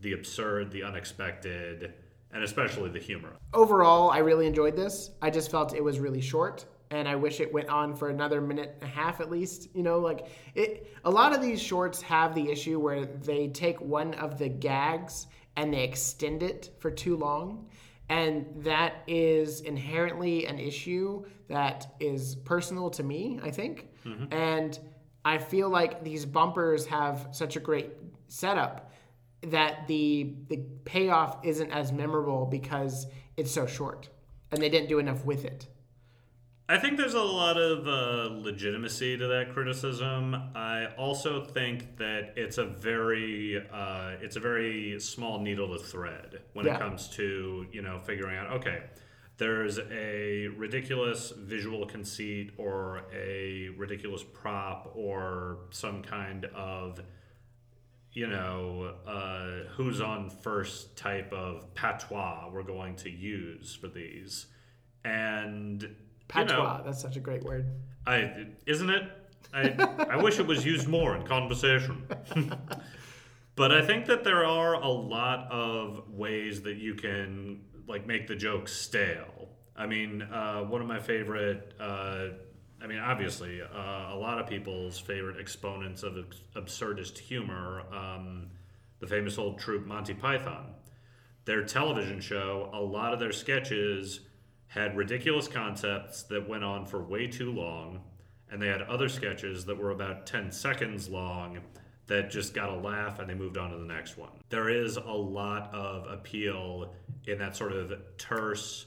the 0.00 0.14
absurd, 0.14 0.70
the 0.70 0.82
unexpected, 0.82 1.92
and 2.32 2.42
especially 2.42 2.88
the 2.88 2.98
humor. 2.98 3.36
Overall, 3.52 4.08
I 4.10 4.20
really 4.20 4.46
enjoyed 4.46 4.74
this. 4.74 5.10
I 5.20 5.28
just 5.28 5.50
felt 5.50 5.74
it 5.74 5.84
was 5.84 5.98
really 5.98 6.22
short. 6.22 6.64
And 6.90 7.06
I 7.08 7.14
wish 7.14 7.40
it 7.40 7.52
went 7.52 7.68
on 7.68 7.94
for 7.94 8.08
another 8.08 8.40
minute 8.40 8.76
and 8.80 8.90
a 8.90 8.92
half 8.92 9.20
at 9.20 9.30
least. 9.30 9.68
You 9.74 9.82
know, 9.82 9.98
like 9.98 10.26
it. 10.54 10.92
A 11.04 11.10
lot 11.10 11.32
of 11.32 11.40
these 11.40 11.62
shorts 11.62 12.02
have 12.02 12.34
the 12.34 12.50
issue 12.50 12.80
where 12.80 13.04
they 13.04 13.48
take 13.48 13.80
one 13.80 14.14
of 14.14 14.38
the 14.38 14.48
gags 14.48 15.28
and 15.56 15.72
they 15.72 15.84
extend 15.84 16.42
it 16.42 16.70
for 16.78 16.90
too 16.90 17.16
long, 17.16 17.68
and 18.08 18.46
that 18.56 19.02
is 19.06 19.60
inherently 19.60 20.46
an 20.46 20.58
issue 20.58 21.24
that 21.48 21.94
is 22.00 22.36
personal 22.36 22.90
to 22.90 23.02
me. 23.02 23.38
I 23.42 23.50
think, 23.50 23.88
mm-hmm. 24.04 24.32
and 24.32 24.78
I 25.24 25.38
feel 25.38 25.68
like 25.68 26.02
these 26.02 26.24
bumpers 26.24 26.86
have 26.86 27.28
such 27.32 27.56
a 27.56 27.60
great 27.60 27.90
setup 28.28 28.90
that 29.42 29.86
the 29.86 30.34
the 30.48 30.58
payoff 30.84 31.38
isn't 31.44 31.70
as 31.70 31.92
memorable 31.92 32.46
because 32.46 33.06
it's 33.36 33.50
so 33.50 33.66
short 33.66 34.08
and 34.52 34.60
they 34.60 34.68
didn't 34.68 34.88
do 34.88 34.98
enough 34.98 35.24
with 35.24 35.44
it. 35.44 35.66
I 36.70 36.78
think 36.78 36.98
there's 36.98 37.14
a 37.14 37.20
lot 37.20 37.56
of 37.56 37.88
uh, 37.88 38.32
legitimacy 38.32 39.18
to 39.18 39.26
that 39.26 39.52
criticism. 39.52 40.36
I 40.54 40.86
also 40.96 41.42
think 41.44 41.96
that 41.96 42.34
it's 42.36 42.58
a 42.58 42.64
very 42.64 43.60
uh, 43.72 44.12
it's 44.20 44.36
a 44.36 44.40
very 44.40 45.00
small 45.00 45.40
needle 45.40 45.76
to 45.76 45.82
thread 45.82 46.42
when 46.52 46.66
Yeah. 46.66 46.76
it 46.76 46.78
comes 46.78 47.08
to 47.16 47.66
you 47.72 47.82
know 47.82 47.98
figuring 47.98 48.36
out 48.38 48.52
okay, 48.58 48.84
there's 49.36 49.80
a 49.80 50.46
ridiculous 50.56 51.32
visual 51.36 51.86
conceit 51.86 52.52
or 52.56 53.02
a 53.12 53.70
ridiculous 53.70 54.22
prop 54.22 54.92
or 54.94 55.58
some 55.70 56.02
kind 56.04 56.44
of 56.54 57.00
you 58.12 58.28
know 58.28 58.94
uh, 59.08 59.68
who's 59.72 60.00
on 60.00 60.30
first 60.30 60.96
type 60.96 61.32
of 61.32 61.74
patois 61.74 62.48
we're 62.52 62.62
going 62.62 62.94
to 62.94 63.10
use 63.10 63.74
for 63.74 63.88
these 63.88 64.46
and 65.04 65.96
you 66.34 66.44
know, 66.44 66.46
Patois, 66.46 66.82
that's 66.82 67.00
such 67.00 67.16
a 67.16 67.20
great 67.20 67.42
word. 67.44 67.66
I 68.06 68.46
isn't 68.66 68.90
it? 68.90 69.10
I 69.52 70.06
I 70.10 70.16
wish 70.16 70.38
it 70.38 70.46
was 70.46 70.64
used 70.64 70.88
more 70.88 71.16
in 71.16 71.26
conversation. 71.26 72.06
but 73.56 73.72
I 73.72 73.82
think 73.82 74.06
that 74.06 74.24
there 74.24 74.44
are 74.44 74.74
a 74.74 74.88
lot 74.88 75.50
of 75.50 76.08
ways 76.08 76.62
that 76.62 76.76
you 76.76 76.94
can 76.94 77.62
like 77.86 78.06
make 78.06 78.26
the 78.26 78.36
joke 78.36 78.68
stale. 78.68 79.48
I 79.76 79.86
mean, 79.86 80.22
uh, 80.22 80.60
one 80.62 80.80
of 80.80 80.86
my 80.86 81.00
favorite. 81.00 81.74
Uh, 81.80 82.28
I 82.82 82.86
mean, 82.86 82.98
obviously, 82.98 83.60
uh, 83.60 84.14
a 84.14 84.16
lot 84.16 84.38
of 84.38 84.46
people's 84.46 84.98
favorite 84.98 85.38
exponents 85.38 86.02
of 86.02 86.16
abs- 86.16 86.42
absurdist 86.56 87.18
humor, 87.18 87.82
um, 87.92 88.48
the 89.00 89.06
famous 89.06 89.36
old 89.36 89.58
troupe 89.58 89.86
Monty 89.86 90.14
Python. 90.14 90.74
Their 91.44 91.62
television 91.64 92.20
show, 92.20 92.70
a 92.72 92.80
lot 92.80 93.12
of 93.12 93.20
their 93.20 93.32
sketches 93.32 94.20
had 94.70 94.96
ridiculous 94.96 95.48
concepts 95.48 96.22
that 96.22 96.48
went 96.48 96.62
on 96.62 96.86
for 96.86 97.02
way 97.02 97.26
too 97.26 97.50
long, 97.50 98.00
and 98.50 98.62
they 98.62 98.68
had 98.68 98.82
other 98.82 99.08
sketches 99.08 99.64
that 99.64 99.76
were 99.76 99.90
about 99.90 100.26
10 100.26 100.52
seconds 100.52 101.08
long 101.08 101.58
that 102.06 102.30
just 102.30 102.54
got 102.54 102.68
a 102.68 102.76
laugh 102.76 103.18
and 103.18 103.28
they 103.28 103.34
moved 103.34 103.58
on 103.58 103.70
to 103.70 103.76
the 103.76 103.84
next 103.84 104.16
one. 104.16 104.30
There 104.48 104.68
is 104.68 104.96
a 104.96 105.12
lot 105.12 105.74
of 105.74 106.08
appeal 106.08 106.94
in 107.26 107.38
that 107.38 107.56
sort 107.56 107.72
of 107.72 107.92
terse, 108.16 108.86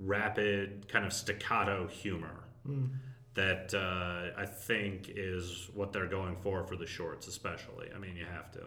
rapid, 0.00 0.88
kind 0.88 1.04
of 1.04 1.12
staccato 1.12 1.86
humor 1.86 2.44
That 3.34 3.72
uh, 3.74 4.40
I 4.40 4.46
think 4.46 5.12
is 5.14 5.70
what 5.74 5.92
they're 5.92 6.08
going 6.08 6.36
for 6.36 6.64
for 6.64 6.76
the 6.76 6.86
shorts, 6.86 7.28
especially. 7.28 7.88
I 7.94 7.98
mean, 7.98 8.16
you 8.16 8.26
have 8.26 8.50
to. 8.52 8.66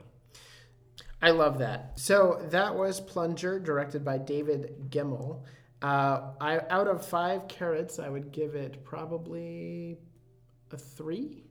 I 1.21 1.31
love 1.31 1.59
that. 1.59 1.99
So 1.99 2.45
that 2.51 2.73
was 2.73 2.99
Plunger, 3.01 3.59
directed 3.59 4.03
by 4.03 4.17
David 4.17 4.89
Gemmell. 4.89 5.43
Uh, 5.81 6.31
I 6.39 6.61
out 6.69 6.87
of 6.87 7.05
five 7.05 7.47
carrots, 7.47 7.99
I 7.99 8.09
would 8.09 8.31
give 8.31 8.55
it 8.55 8.83
probably 8.83 9.97
a 10.71 10.77
three. 10.77 11.43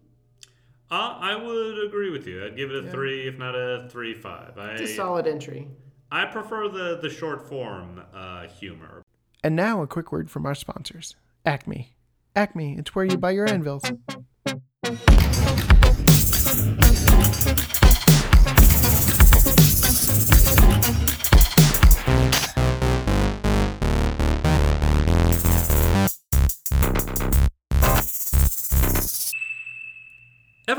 Uh, 0.91 1.16
I 1.18 1.35
would 1.35 1.87
agree 1.87 2.11
with 2.11 2.27
you. 2.27 2.45
I'd 2.45 2.57
give 2.57 2.70
it 2.70 2.85
a 2.85 2.91
three, 2.91 3.27
if 3.27 3.39
not 3.39 3.55
a 3.55 3.89
three 3.91 4.14
five. 4.14 4.59
I 4.59 4.72
It's 4.72 4.83
a 4.83 4.95
solid 4.95 5.27
entry. 5.27 5.68
I 6.11 6.27
prefer 6.27 6.68
the 6.68 6.99
the 7.01 7.11
short 7.11 7.49
form 7.49 8.03
uh, 8.14 8.47
humor. 8.49 9.03
And 9.43 9.57
now 9.57 9.83
a 9.83 9.87
quick 9.87 10.11
word 10.11 10.31
from 10.31 10.47
our 10.47 10.55
sponsors, 10.55 11.16
Acme. 11.45 11.95
Acme, 12.35 12.77
it's 12.79 12.95
where 12.95 13.05
you 13.05 13.16
buy 13.16 13.33
your 13.33 13.49
anvils. 13.49 13.85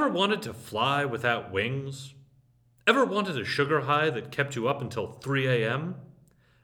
Ever 0.06 0.14
wanted 0.14 0.43
to 0.43 0.53
fly 0.53 1.03
without 1.03 1.51
wings? 1.51 2.14
Ever 2.86 3.06
wanted 3.06 3.39
a 3.39 3.43
sugar 3.43 3.82
high 3.82 4.12
that 4.12 4.32
kept 4.32 4.56
you 4.56 4.68
up 4.68 4.80
until 4.80 5.08
3 5.08 5.47
a.m.? 5.47 5.95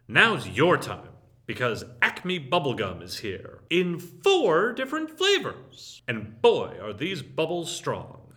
Now's 0.08 0.48
your 0.48 0.78
time 0.78 1.10
because 1.48 1.84
Acme 2.04 2.40
Bubblegum 2.40 3.02
is 3.02 3.18
here 3.18 3.64
in 3.72 3.98
four 3.98 4.74
different 4.74 5.18
flavors. 5.18 6.04
And 6.08 6.40
boy, 6.40 6.78
are 6.80 6.94
these 6.94 7.24
bubbles 7.24 7.76
strong. 7.76 8.32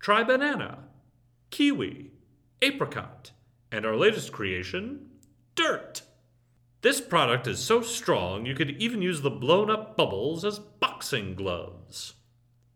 Try 0.00 0.24
banana, 0.24 0.88
kiwi, 1.50 2.10
apricot, 2.62 3.30
and 3.70 3.86
our 3.86 3.94
latest 3.94 4.32
creation, 4.32 5.06
dirt. 5.54 6.02
This 6.80 7.00
product 7.00 7.46
is 7.46 7.60
so 7.60 7.80
strong 7.80 8.44
you 8.44 8.56
could 8.56 8.70
even 8.82 9.02
use 9.02 9.20
the 9.20 9.30
blown 9.30 9.70
up 9.70 9.96
bubbles 9.96 10.44
as 10.44 10.58
boxing 10.58 11.36
gloves. 11.36 12.14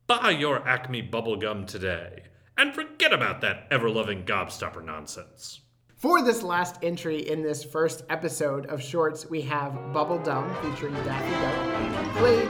Buy 0.07 0.31
your 0.31 0.65
Acme 0.69 1.03
bubblegum 1.03 1.67
today 1.67 2.23
and 2.57 2.73
forget 2.73 3.13
about 3.13 3.41
that 3.41 3.67
ever 3.73 3.91
loving 3.91 4.23
gobstopper 4.25 4.85
nonsense. 4.85 5.63
For 5.97 6.23
this 6.23 6.45
last 6.45 6.77
entry 6.81 7.29
in 7.29 7.43
this 7.43 7.65
first 7.65 8.05
episode 8.09 8.67
of 8.67 8.81
Shorts, 8.81 9.29
we 9.29 9.43
have 9.43 9.73
Bubble 9.93 10.21
Dumb 10.21 10.55
featuring 10.63 10.95
Daffy 11.03 11.33
Duck, 11.33 12.17
played 12.19 12.49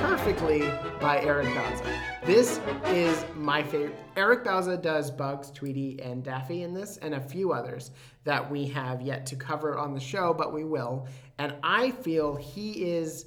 perfectly 0.00 0.60
by 0.98 1.20
Eric 1.20 1.48
Bauza. 1.48 2.00
This 2.24 2.58
is 2.86 3.22
my 3.34 3.62
favorite. 3.62 3.94
Eric 4.16 4.44
Bauza 4.44 4.80
does 4.80 5.10
Bugs, 5.10 5.50
Tweety, 5.50 6.00
and 6.00 6.24
Daffy 6.24 6.62
in 6.62 6.72
this, 6.72 6.96
and 6.96 7.12
a 7.12 7.20
few 7.20 7.52
others 7.52 7.90
that 8.24 8.50
we 8.50 8.66
have 8.66 9.02
yet 9.02 9.26
to 9.26 9.36
cover 9.36 9.76
on 9.76 9.92
the 9.92 10.00
show, 10.00 10.32
but 10.32 10.54
we 10.54 10.64
will. 10.64 11.06
And 11.36 11.54
I 11.62 11.90
feel 11.90 12.34
he 12.34 12.90
is 12.90 13.26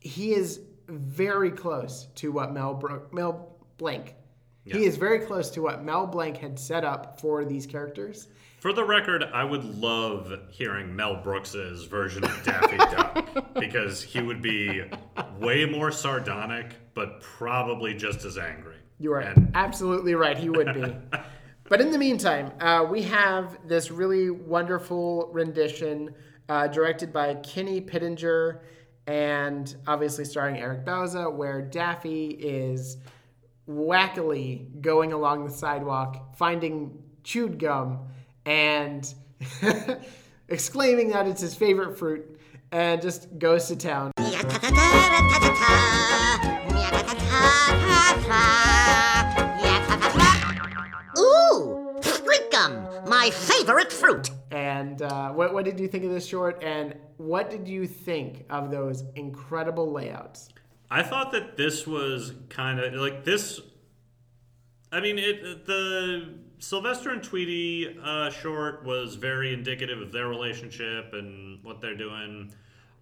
he 0.00 0.32
is 0.32 0.60
very 0.88 1.50
close 1.50 2.08
to 2.16 2.32
what 2.32 2.52
Mel 2.52 2.74
Bro- 2.74 3.06
Mel 3.12 3.56
Blanc. 3.78 4.14
He 4.64 4.84
is 4.84 4.96
very 4.96 5.20
close 5.20 5.48
to 5.50 5.62
what 5.62 5.84
Mel 5.84 6.08
Blanc 6.08 6.36
had 6.38 6.58
set 6.58 6.84
up 6.84 7.20
for 7.20 7.44
these 7.44 7.66
characters. 7.66 8.26
For 8.58 8.72
the 8.72 8.84
record, 8.84 9.22
I 9.22 9.44
would 9.44 9.64
love 9.80 10.32
hearing 10.50 10.96
Mel 10.96 11.22
Brooks's 11.22 11.84
version 11.84 12.24
of 12.24 12.42
Daffy 12.42 12.76
Duck 12.76 13.54
because 13.60 14.02
he 14.02 14.20
would 14.20 14.42
be 14.42 14.82
way 15.38 15.66
more 15.66 15.92
sardonic, 15.92 16.74
but 16.94 17.20
probably 17.20 17.94
just 17.94 18.24
as 18.24 18.38
angry. 18.38 18.74
You 18.98 19.12
are 19.12 19.20
And 19.20 19.52
absolutely 19.54 20.16
right. 20.16 20.36
He 20.36 20.48
would 20.50 20.74
be. 20.74 20.96
but 21.68 21.80
in 21.80 21.92
the 21.92 21.98
meantime, 21.98 22.50
uh, 22.60 22.84
we 22.90 23.02
have 23.02 23.58
this 23.68 23.92
really 23.92 24.30
wonderful 24.30 25.28
rendition 25.32 26.12
uh, 26.48 26.66
directed 26.66 27.12
by 27.12 27.34
Kenny 27.34 27.80
Pittenger 27.80 28.62
and 29.06 29.74
obviously 29.86 30.24
starring 30.24 30.58
Eric 30.58 30.84
Bauza, 30.84 31.32
where 31.32 31.62
Daffy 31.62 32.28
is 32.28 32.96
wackily 33.68 34.80
going 34.80 35.12
along 35.12 35.44
the 35.44 35.50
sidewalk, 35.50 36.36
finding 36.36 37.02
chewed 37.22 37.58
gum, 37.58 38.08
and 38.44 39.14
exclaiming 40.48 41.08
that 41.10 41.26
it's 41.26 41.40
his 41.40 41.54
favorite 41.54 41.98
fruit, 41.98 42.38
and 42.72 43.00
just 43.00 43.38
goes 43.38 43.68
to 43.68 43.76
town. 43.76 44.12
My 53.26 53.30
favorite 53.32 53.92
fruit. 53.92 54.30
And 54.50 55.02
uh, 55.02 55.32
what, 55.32 55.52
what 55.52 55.64
did 55.64 55.80
you 55.80 55.88
think 55.88 56.04
of 56.04 56.10
this 56.10 56.26
short? 56.26 56.62
And 56.62 56.94
what 57.16 57.50
did 57.50 57.66
you 57.66 57.86
think 57.86 58.44
of 58.50 58.70
those 58.70 59.02
incredible 59.16 59.90
layouts? 59.90 60.50
I 60.90 61.02
thought 61.02 61.32
that 61.32 61.56
this 61.56 61.86
was 61.86 62.34
kind 62.48 62.78
of 62.78 62.94
like 62.94 63.24
this. 63.24 63.60
I 64.92 65.00
mean, 65.00 65.18
it 65.18 65.66
the 65.66 66.34
Sylvester 66.60 67.10
and 67.10 67.22
Tweety 67.22 67.98
uh, 68.00 68.30
short 68.30 68.84
was 68.84 69.16
very 69.16 69.52
indicative 69.52 70.00
of 70.00 70.12
their 70.12 70.28
relationship 70.28 71.12
and 71.12 71.58
what 71.64 71.80
they're 71.80 71.96
doing. 71.96 72.52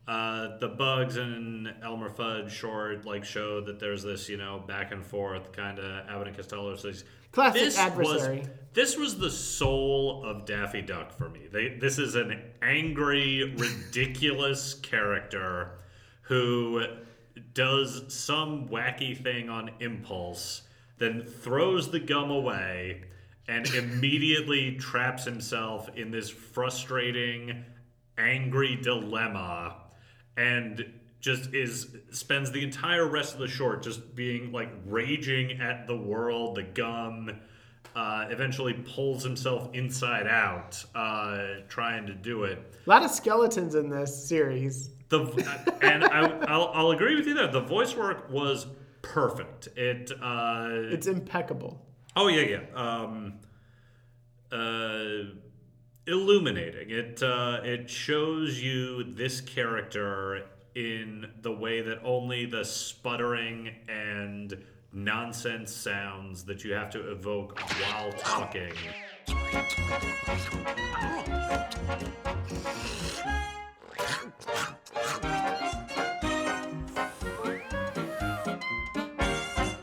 Uh, 0.06 0.58
the 0.58 0.68
Bugs 0.68 1.16
and 1.16 1.72
Elmer 1.82 2.10
Fudd 2.10 2.50
short 2.50 3.06
like 3.06 3.24
show 3.24 3.62
that 3.62 3.80
there's 3.80 4.02
this 4.02 4.28
you 4.28 4.36
know 4.36 4.62
back 4.66 4.92
and 4.92 5.04
forth 5.04 5.52
kind 5.52 5.78
of 5.78 6.08
Abbott 6.08 6.28
and 6.28 6.36
Costello. 6.36 6.76
So 6.76 6.92
Classic 7.34 7.62
this 7.62 7.78
adversary. 7.78 8.38
Was, 8.40 8.48
this 8.74 8.96
was 8.96 9.18
the 9.18 9.30
soul 9.30 10.24
of 10.24 10.46
Daffy 10.46 10.82
Duck 10.82 11.12
for 11.16 11.28
me. 11.28 11.48
They, 11.50 11.68
this 11.80 11.98
is 11.98 12.14
an 12.14 12.40
angry, 12.62 13.54
ridiculous 13.56 14.74
character 14.82 15.78
who 16.22 16.84
does 17.54 18.04
some 18.14 18.68
wacky 18.68 19.20
thing 19.20 19.48
on 19.48 19.70
impulse, 19.80 20.62
then 20.98 21.24
throws 21.24 21.90
the 21.90 21.98
gum 21.98 22.30
away, 22.30 23.02
and 23.48 23.66
immediately 23.74 24.76
traps 24.76 25.24
himself 25.24 25.88
in 25.96 26.12
this 26.12 26.30
frustrating, 26.30 27.64
angry 28.16 28.76
dilemma, 28.76 29.76
and 30.36 30.84
just 31.20 31.54
is 31.54 31.88
spends 32.10 32.50
the 32.52 32.62
entire 32.62 33.06
rest 33.08 33.34
of 33.34 33.40
the 33.40 33.48
short 33.48 33.82
just 33.82 34.14
being 34.14 34.52
like 34.52 34.70
raging 34.86 35.60
at 35.60 35.86
the 35.86 35.96
world, 35.96 36.56
the 36.56 36.62
gum. 36.62 37.30
Uh, 37.96 38.26
eventually 38.30 38.72
pulls 38.72 39.22
himself 39.22 39.68
inside 39.72 40.26
out, 40.26 40.84
uh, 40.96 41.60
trying 41.68 42.04
to 42.04 42.12
do 42.12 42.42
it. 42.42 42.58
A 42.84 42.90
lot 42.90 43.04
of 43.04 43.10
skeletons 43.12 43.76
in 43.76 43.88
this 43.88 44.26
series. 44.26 44.90
The 45.10 45.20
and 45.80 46.02
I, 46.04 46.26
I'll, 46.48 46.70
I'll 46.74 46.90
agree 46.90 47.14
with 47.14 47.28
you 47.28 47.34
there. 47.34 47.46
The 47.46 47.60
voice 47.60 47.94
work 47.94 48.28
was 48.28 48.66
perfect. 49.02 49.68
It 49.76 50.10
uh, 50.20 50.70
It's 50.90 51.06
impeccable. 51.06 51.80
oh 52.16 52.26
yeah 52.26 52.40
yeah 52.40 52.60
um, 52.74 53.34
uh, 54.50 55.30
illuminating. 56.06 56.90
It 56.90 57.22
uh, 57.22 57.60
it 57.62 57.88
shows 57.88 58.60
you 58.60 59.04
this 59.04 59.40
character 59.40 60.44
in 60.74 61.30
the 61.42 61.52
way 61.52 61.80
that 61.80 62.00
only 62.04 62.46
the 62.46 62.64
sputtering 62.64 63.70
and 63.88 64.56
nonsense 64.92 65.72
sounds 65.72 66.44
that 66.44 66.64
you 66.64 66.72
have 66.72 66.90
to 66.90 67.10
evoke 67.10 67.58
while 67.60 68.12
talking. 68.12 68.72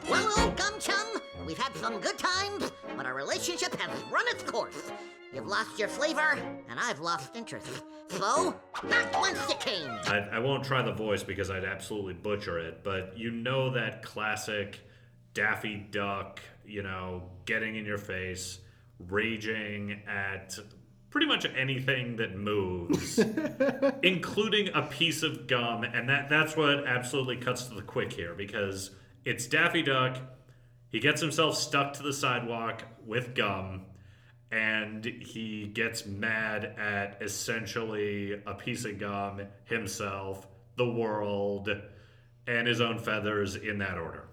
Well, 0.09 0.39
old 0.39 0.55
gum 0.57 0.73
chum, 0.79 1.21
we've 1.45 1.57
had 1.57 1.75
some 1.77 1.99
good 1.99 2.17
times, 2.17 2.71
but 2.95 3.05
our 3.05 3.13
relationship 3.13 3.75
has 3.79 3.89
run 4.11 4.25
its 4.27 4.43
course. 4.43 4.91
You've 5.33 5.47
lost 5.47 5.79
your 5.79 5.87
flavor, 5.87 6.37
and 6.69 6.77
I've 6.77 6.99
lost 6.99 7.35
interest. 7.35 7.67
So, 8.09 8.53
back 8.89 9.21
whence 9.21 9.39
you 9.47 9.55
came. 9.55 9.89
I, 10.05 10.27
I 10.33 10.39
won't 10.39 10.65
try 10.65 10.81
the 10.81 10.91
voice 10.91 11.23
because 11.23 11.49
I'd 11.49 11.63
absolutely 11.63 12.13
butcher 12.13 12.59
it, 12.59 12.83
but 12.83 13.17
you 13.17 13.31
know 13.31 13.69
that 13.71 14.03
classic 14.03 14.81
Daffy 15.33 15.87
Duck, 15.89 16.41
you 16.65 16.83
know, 16.83 17.23
getting 17.45 17.77
in 17.77 17.85
your 17.85 17.97
face, 17.97 18.59
raging 18.99 20.01
at 20.05 20.59
pretty 21.09 21.27
much 21.27 21.45
anything 21.55 22.17
that 22.17 22.35
moves, 22.35 23.17
including 24.03 24.69
a 24.73 24.81
piece 24.81 25.23
of 25.23 25.47
gum, 25.47 25.83
and 25.83 26.09
that 26.09 26.29
that's 26.29 26.57
what 26.57 26.85
absolutely 26.85 27.37
cuts 27.37 27.67
to 27.67 27.75
the 27.75 27.81
quick 27.81 28.11
here 28.11 28.33
because 28.33 28.91
it's 29.23 29.47
Daffy 29.47 29.81
Duck. 29.81 30.17
He 30.89 30.99
gets 30.99 31.21
himself 31.21 31.55
stuck 31.55 31.93
to 31.93 32.03
the 32.03 32.11
sidewalk 32.11 32.83
with 33.05 33.33
gum 33.33 33.85
and 34.51 35.05
he 35.05 35.67
gets 35.67 36.05
mad 36.05 36.75
at 36.77 37.21
essentially 37.21 38.41
a 38.45 38.53
piece 38.53 38.85
of 38.85 38.99
gum, 38.99 39.41
himself, 39.63 40.47
the 40.75 40.89
world, 40.89 41.69
and 42.47 42.67
his 42.67 42.81
own 42.81 42.99
feathers 42.99 43.55
in 43.55 43.77
that 43.79 43.97
order. 43.97 44.27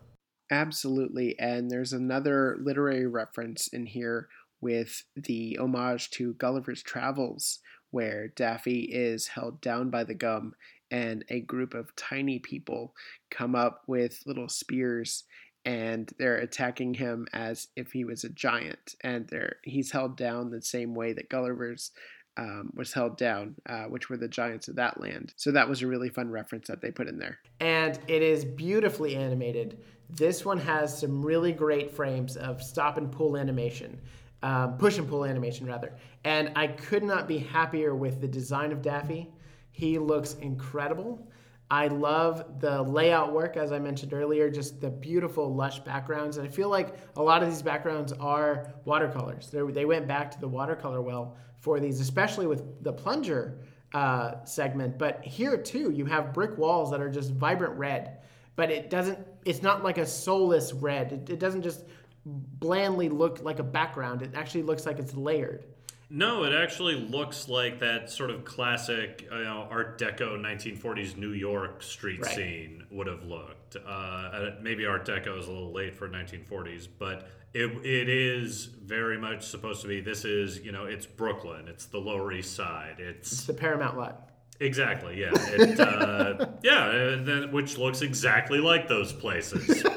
Absolutely. 0.50 1.38
And 1.38 1.70
there's 1.70 1.92
another 1.92 2.56
literary 2.60 3.06
reference 3.06 3.68
in 3.68 3.86
here 3.86 4.28
with 4.60 5.04
the 5.14 5.58
homage 5.58 6.10
to 6.10 6.34
Gulliver's 6.34 6.82
Travels, 6.82 7.60
where 7.90 8.28
Daffy 8.28 8.80
is 8.92 9.28
held 9.28 9.60
down 9.60 9.90
by 9.90 10.04
the 10.04 10.14
gum 10.14 10.54
and 10.90 11.24
a 11.28 11.40
group 11.40 11.74
of 11.74 11.94
tiny 11.96 12.38
people 12.38 12.94
come 13.30 13.54
up 13.54 13.82
with 13.86 14.22
little 14.26 14.48
spears 14.48 15.24
and 15.64 16.12
they're 16.18 16.38
attacking 16.38 16.94
him 16.94 17.26
as 17.32 17.68
if 17.76 17.92
he 17.92 18.04
was 18.04 18.24
a 18.24 18.28
giant 18.28 18.94
and 19.02 19.28
they're 19.28 19.56
he's 19.64 19.90
held 19.90 20.16
down 20.16 20.50
the 20.50 20.62
same 20.62 20.94
way 20.94 21.12
that 21.12 21.28
Gulliver's 21.28 21.90
um, 22.38 22.70
was 22.74 22.92
held 22.92 23.16
down, 23.18 23.56
uh, 23.68 23.84
which 23.84 24.09
were 24.09 24.16
the 24.16 24.28
giants 24.28 24.68
of 24.68 24.76
that 24.76 25.00
land. 25.00 25.34
So 25.36 25.50
that 25.50 25.68
was 25.68 25.82
a 25.82 25.88
really 25.88 26.09
fun 26.09 26.30
reference 26.30 26.68
that 26.68 26.80
they 26.80 26.90
put 26.90 27.09
in 27.09 27.18
there. 27.18 27.38
And 27.59 27.98
it 28.06 28.22
is 28.22 28.44
beautifully 28.44 29.16
animated. 29.16 29.80
This 30.09 30.44
one 30.44 30.59
has 30.59 30.96
some 30.96 31.20
really 31.20 31.52
great 31.52 31.90
frames 31.90 32.36
of 32.36 32.62
stop 32.62 32.96
and 32.96 33.11
pull 33.11 33.36
animation, 33.36 34.00
um, 34.42 34.78
push 34.78 34.98
and 34.98 35.09
pull 35.09 35.24
animation 35.24 35.66
rather. 35.66 35.92
And 36.24 36.52
I 36.54 36.68
could 36.68 37.02
not 37.02 37.26
be 37.26 37.38
happier 37.38 37.94
with 37.94 38.20
the 38.20 38.28
design 38.28 38.70
of 38.70 38.82
Daffy. 38.82 39.28
He 39.72 39.98
looks 39.98 40.34
incredible. 40.34 41.28
I 41.70 41.88
love 41.88 42.60
the 42.60 42.82
layout 42.82 43.32
work, 43.32 43.58
as 43.58 43.72
I 43.72 43.78
mentioned 43.78 44.14
earlier, 44.14 44.48
just 44.50 44.80
the 44.80 44.88
beautiful, 44.88 45.54
lush 45.54 45.80
backgrounds. 45.80 46.38
And 46.38 46.48
I 46.48 46.50
feel 46.50 46.70
like 46.70 46.96
a 47.16 47.22
lot 47.22 47.42
of 47.42 47.50
these 47.50 47.60
backgrounds 47.60 48.12
are 48.14 48.72
watercolors. 48.86 49.50
They're, 49.50 49.70
they 49.70 49.84
went 49.84 50.08
back 50.08 50.30
to 50.30 50.40
the 50.40 50.48
watercolor 50.48 51.02
well 51.02 51.36
for 51.60 51.78
these, 51.78 52.00
especially 52.00 52.46
with 52.46 52.82
the 52.82 52.92
plunger 52.92 53.58
uh, 53.92 54.44
segment. 54.44 54.98
But 54.98 55.22
here 55.22 55.58
too, 55.58 55.90
you 55.90 56.06
have 56.06 56.32
brick 56.32 56.56
walls 56.56 56.90
that 56.90 57.02
are 57.02 57.10
just 57.10 57.32
vibrant 57.32 57.74
red, 57.76 58.18
but 58.56 58.70
it 58.70 58.88
doesn't. 58.88 59.18
It's 59.44 59.62
not 59.62 59.84
like 59.84 59.98
a 59.98 60.06
soulless 60.06 60.72
red. 60.72 61.12
It, 61.12 61.30
it 61.30 61.38
doesn't 61.38 61.62
just 61.62 61.84
blandly 62.24 63.08
look 63.08 63.42
like 63.42 63.58
a 63.58 63.62
background. 63.62 64.22
It 64.22 64.30
actually 64.34 64.62
looks 64.62 64.86
like 64.86 64.98
it's 64.98 65.14
layered. 65.14 65.66
No, 66.11 66.44
it 66.44 66.54
actually 66.54 66.94
looks 66.94 67.48
like 67.48 67.80
that 67.80 68.11
sort 68.11 68.30
of 68.30 68.44
classic, 68.44 69.28
you 69.30 69.44
know, 69.44 69.68
Art 69.70 69.98
Deco 70.00 70.40
1940s 70.40 71.16
New 71.18 71.32
York 71.32 71.82
street 71.82 72.20
Right. 72.22 72.34
scene 72.34 72.84
would 72.90 73.06
have 73.06 73.24
looked. 73.24 73.76
Uh, 73.76 74.52
maybe 74.62 74.86
Art 74.86 75.06
Deco 75.06 75.38
is 75.38 75.46
a 75.48 75.52
little 75.52 75.70
late 75.72 75.94
for 75.94 76.09
1940s, 76.09 76.88
but 76.98 77.28
it, 77.52 77.70
it 77.84 78.09
is 78.09 78.64
very 78.64 79.18
much 79.18 79.46
supposed 79.46 79.82
to 79.82 79.88
be. 79.88 80.00
This 80.00 80.24
is, 80.24 80.61
you 80.61 80.72
know, 80.72 80.86
it's 80.86 81.04
Brooklyn, 81.04 81.68
it's 81.68 81.84
the 81.84 81.98
Lower 81.98 82.32
East 82.32 82.54
Side, 82.56 82.96
It's 82.98 83.30
it's 83.32 83.44
the 83.44 83.52
Paramount 83.54 83.98
lot. 83.98 84.30
exactly, 84.61 85.20
yeah, 85.20 85.30
it, 85.34 85.78
uh, 85.78 86.46
yeah, 86.62 86.90
and 86.90 87.26
then, 87.26 87.52
which 87.52 87.76
looks 87.76 88.00
exactly 88.00 88.61
like 88.61 88.88
those 88.88 89.12
places. 89.12 89.84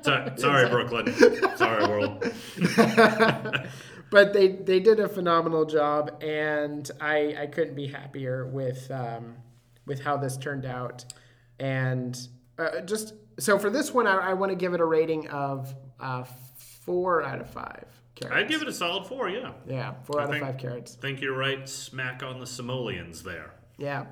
So- 0.00 0.32
sorry, 0.36 0.68
Brooklyn. 0.70 1.12
Sorry, 1.56 1.86
world. 1.86 2.24
but 4.10 4.32
they 4.32 4.48
they 4.48 4.80
did 4.80 5.00
a 5.00 5.08
phenomenal 5.08 5.64
job, 5.64 6.22
and 6.22 6.90
I 7.00 7.34
I 7.42 7.46
couldn't 7.46 7.74
be 7.74 7.86
happier 7.86 8.46
with 8.46 8.90
um, 8.90 9.36
with 9.86 10.00
how 10.00 10.16
this 10.16 10.36
turned 10.36 10.66
out, 10.66 11.04
and 11.58 12.18
uh, 12.58 12.80
just 12.80 13.14
so 13.38 13.58
for 13.58 13.70
this 13.70 13.92
one, 13.92 14.06
I, 14.06 14.30
I 14.30 14.32
want 14.34 14.50
to 14.50 14.56
give 14.56 14.74
it 14.74 14.80
a 14.80 14.84
rating 14.84 15.28
of 15.28 15.74
uh, 16.00 16.24
four 16.84 17.22
out 17.22 17.40
of 17.40 17.50
five. 17.50 17.86
Carrots. 18.14 18.36
I'd 18.36 18.48
give 18.48 18.62
it 18.62 18.68
a 18.68 18.72
solid 18.72 19.06
four, 19.06 19.28
yeah. 19.28 19.52
yeah, 19.68 19.94
four 20.02 20.20
I 20.20 20.24
out 20.24 20.30
think- 20.30 20.42
of 20.42 20.48
five 20.48 20.58
carrots. 20.58 20.94
think 20.96 21.20
you're 21.20 21.36
right 21.36 21.68
smack 21.68 22.24
on 22.24 22.40
the 22.40 22.46
simoleons 22.46 23.22
there. 23.22 23.54
Yeah. 23.76 24.06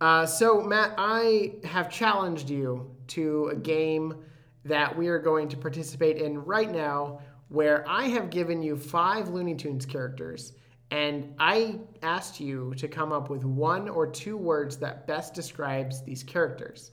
Uh, 0.00 0.24
so, 0.24 0.62
Matt, 0.62 0.94
I 0.96 1.56
have 1.64 1.90
challenged 1.90 2.48
you 2.48 2.96
to 3.08 3.48
a 3.52 3.56
game 3.56 4.24
that 4.64 4.96
we 4.96 5.08
are 5.08 5.18
going 5.18 5.48
to 5.50 5.56
participate 5.58 6.16
in 6.16 6.42
right 6.44 6.70
now 6.72 7.20
where 7.52 7.84
I 7.88 8.04
have 8.08 8.30
given 8.30 8.62
you 8.62 8.76
five 8.76 9.28
Looney 9.28 9.54
Tunes 9.54 9.84
characters 9.86 10.54
and 10.92 11.34
I 11.38 11.78
asked 12.02 12.38
you 12.38 12.74
to 12.76 12.86
come 12.86 13.12
up 13.12 13.30
with 13.30 13.44
one 13.44 13.88
or 13.88 14.06
two 14.06 14.36
words 14.36 14.76
that 14.78 15.06
best 15.06 15.32
describes 15.32 16.02
these 16.02 16.22
characters. 16.22 16.90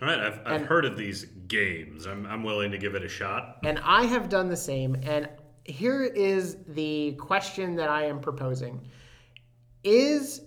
All 0.00 0.06
right, 0.06 0.20
I've, 0.20 0.40
I've 0.46 0.66
heard 0.66 0.84
of 0.84 0.96
these 0.96 1.24
games. 1.48 2.06
I'm, 2.06 2.26
I'm 2.26 2.44
willing 2.44 2.70
to 2.70 2.78
give 2.78 2.94
it 2.94 3.04
a 3.04 3.08
shot. 3.08 3.58
And 3.64 3.80
I 3.82 4.04
have 4.04 4.28
done 4.28 4.48
the 4.48 4.56
same. 4.56 4.96
And 5.02 5.28
here 5.64 6.04
is 6.04 6.58
the 6.68 7.12
question 7.12 7.74
that 7.74 7.88
I 7.88 8.06
am 8.06 8.20
proposing 8.20 8.80
Is 9.82 10.42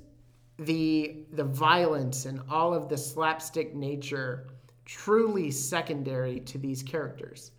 the 0.57 1.25
the 1.33 1.43
violence 1.43 2.25
and 2.25 2.41
all 2.49 2.73
of 2.73 2.87
the 2.87 2.97
slapstick 2.97 3.75
nature 3.75 4.47
truly 4.85 5.51
secondary 5.51 6.39
to 6.41 6.57
these 6.57 6.81
characters? 6.81 7.51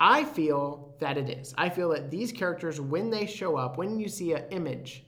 I 0.00 0.24
feel 0.24 0.94
that 1.00 1.18
it 1.18 1.28
is. 1.28 1.54
I 1.58 1.68
feel 1.68 1.90
that 1.90 2.10
these 2.10 2.32
characters, 2.32 2.80
when 2.80 3.10
they 3.10 3.26
show 3.26 3.56
up, 3.56 3.78
when 3.78 3.98
you 3.98 4.08
see 4.08 4.32
an 4.32 4.44
image 4.50 5.04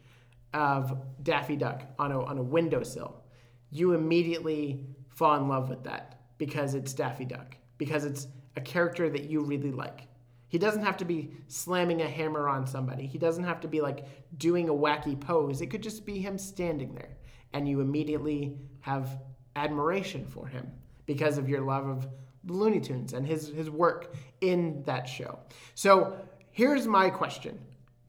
of 0.52 0.98
Daffy 1.22 1.56
Duck 1.56 1.82
on 1.98 2.12
a, 2.12 2.24
on 2.24 2.38
a 2.38 2.42
windowsill, 2.42 3.22
you 3.70 3.92
immediately 3.92 4.86
fall 5.08 5.36
in 5.36 5.48
love 5.48 5.68
with 5.68 5.84
that 5.84 6.20
because 6.38 6.74
it's 6.74 6.92
Daffy 6.92 7.24
Duck, 7.24 7.56
because 7.78 8.04
it's 8.04 8.26
a 8.56 8.60
character 8.60 9.08
that 9.10 9.30
you 9.30 9.42
really 9.42 9.70
like. 9.70 10.08
He 10.48 10.58
doesn't 10.58 10.82
have 10.82 10.96
to 10.96 11.04
be 11.04 11.30
slamming 11.46 12.02
a 12.02 12.08
hammer 12.08 12.48
on 12.48 12.66
somebody. 12.66 13.06
He 13.06 13.18
doesn't 13.18 13.44
have 13.44 13.60
to 13.60 13.68
be 13.68 13.80
like 13.80 14.06
doing 14.36 14.68
a 14.68 14.74
wacky 14.74 15.18
pose. 15.18 15.60
It 15.60 15.68
could 15.68 15.82
just 15.82 16.04
be 16.04 16.18
him 16.18 16.36
standing 16.36 16.94
there, 16.94 17.16
and 17.52 17.68
you 17.68 17.80
immediately 17.80 18.56
have 18.80 19.20
admiration 19.54 20.26
for 20.26 20.48
him 20.48 20.68
because 21.06 21.38
of 21.38 21.48
your 21.48 21.60
love 21.60 21.86
of 21.86 22.08
the 22.44 22.52
Looney 22.52 22.80
Tunes 22.80 23.12
and 23.12 23.26
his 23.26 23.48
his 23.48 23.70
work 23.70 24.14
in 24.40 24.82
that 24.84 25.08
show. 25.08 25.38
So 25.74 26.16
here's 26.50 26.86
my 26.86 27.10
question: 27.10 27.58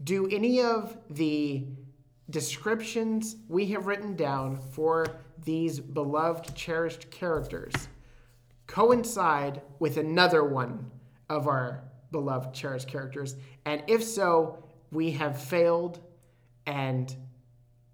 Do 0.04 0.28
any 0.30 0.62
of 0.62 0.98
the 1.10 1.66
descriptions 2.30 3.36
we 3.50 3.66
have 3.68 3.88
written 3.88 4.16
down 4.16 4.58
for 4.58 5.06
these 5.44 5.80
beloved, 5.80 6.56
cherished 6.56 7.10
characters 7.12 7.74
coincide 8.68 9.62
with 9.80 9.98
another 9.98 10.46
one 10.46 10.90
of 11.30 11.48
our 11.48 11.84
beloved, 12.12 12.54
cherished 12.54 12.88
characters? 12.88 13.36
And 13.66 13.84
if 13.88 14.04
so, 14.04 14.64
we 14.92 15.12
have 15.12 15.42
failed 15.42 16.00
and 16.66 17.16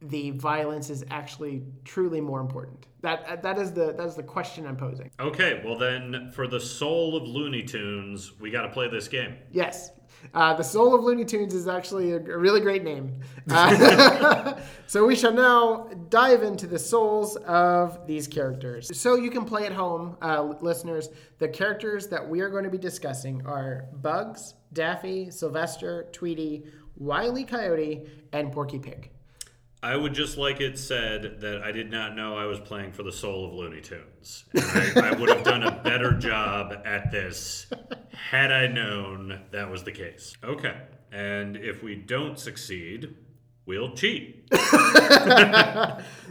the 0.02 0.32
violence 0.32 0.89
is 0.89 1.04
actually 1.10 1.64
truly 1.84 2.22
more 2.22 2.39
important. 2.39 2.88
That 3.02 3.41
that 3.41 3.58
is 3.58 3.72
the 3.72 3.93
that 3.93 4.06
is 4.06 4.16
the 4.16 4.24
question 4.24 4.66
I'm 4.66 4.78
posing. 4.78 5.12
Okay, 5.20 5.62
well 5.64 5.78
then, 5.78 6.32
for 6.34 6.48
the 6.48 6.60
soul 6.60 7.16
of 7.16 7.24
Looney 7.24 7.64
Tunes, 7.64 8.39
we 8.39 8.52
got 8.52 8.64
to 8.64 8.70
play 8.70 8.88
this 8.88 9.08
game. 9.08 9.36
Yes. 9.52 9.91
Uh, 10.34 10.54
the 10.54 10.64
Soul 10.64 10.95
of 10.95 11.04
Looney 11.04 11.24
Tunes 11.26 11.54
is 11.54 11.68
actually 11.68 12.12
a, 12.12 12.18
a 12.18 12.38
really 12.38 12.60
great 12.60 12.84
name. 12.84 13.20
Uh, 13.50 14.60
so 14.88 15.06
we 15.06 15.16
shall 15.16 15.32
now 15.32 15.88
dive 16.10 16.43
into 16.43 16.68
the 16.68 16.78
souls 16.78 17.38
of 17.45 18.06
these 18.06 18.28
characters. 18.28 18.89
So 19.00 19.16
you 19.16 19.30
can 19.30 19.45
play 19.45 19.66
at 19.66 19.72
home, 19.72 20.18
uh, 20.22 20.43
listeners. 20.60 21.10
The 21.38 21.48
characters 21.48 22.08
that 22.08 22.28
we 22.28 22.41
are 22.41 22.50
going 22.50 22.66
to 22.66 22.70
be 22.70 22.78
discussing 22.78 23.41
are 23.45 23.86
Bugs, 24.02 24.56
Daffy, 24.74 25.32
Sylvester, 25.32 26.08
Tweety, 26.12 26.66
Wile 26.98 27.38
E. 27.38 27.45
Coyote, 27.45 28.10
and 28.34 28.52
Porky 28.52 28.80
Pig. 28.80 29.12
I 29.84 29.95
would 29.95 30.13
just 30.13 30.38
like 30.38 30.59
it 30.59 30.78
said 30.80 31.41
that 31.41 31.61
I 31.61 31.71
did 31.71 31.91
not 31.91 32.15
know 32.15 32.36
I 32.36 32.45
was 32.45 32.59
playing 32.59 32.91
for 32.93 33.03
the 33.03 33.11
soul 33.11 33.45
of 33.47 33.53
Looney 33.53 33.80
Tunes. 33.82 34.43
And 34.53 34.63
I, 34.97 35.09
I 35.09 35.11
would 35.13 35.30
have 35.30 35.43
done 35.43 35.63
a 35.63 35.71
better 35.71 36.13
job 36.13 36.73
at 36.84 37.11
this 37.11 37.67
had 38.11 38.51
I 38.51 38.67
known 38.67 39.39
that 39.51 39.69
was 39.69 39.84
the 39.84 39.91
case. 39.91 40.36
Okay, 40.43 40.75
and 41.11 41.55
if 41.55 41.84
we 41.84 41.95
don't 41.95 42.39
succeed, 42.39 43.15
we'll 43.65 43.91
cheat. 43.95 44.47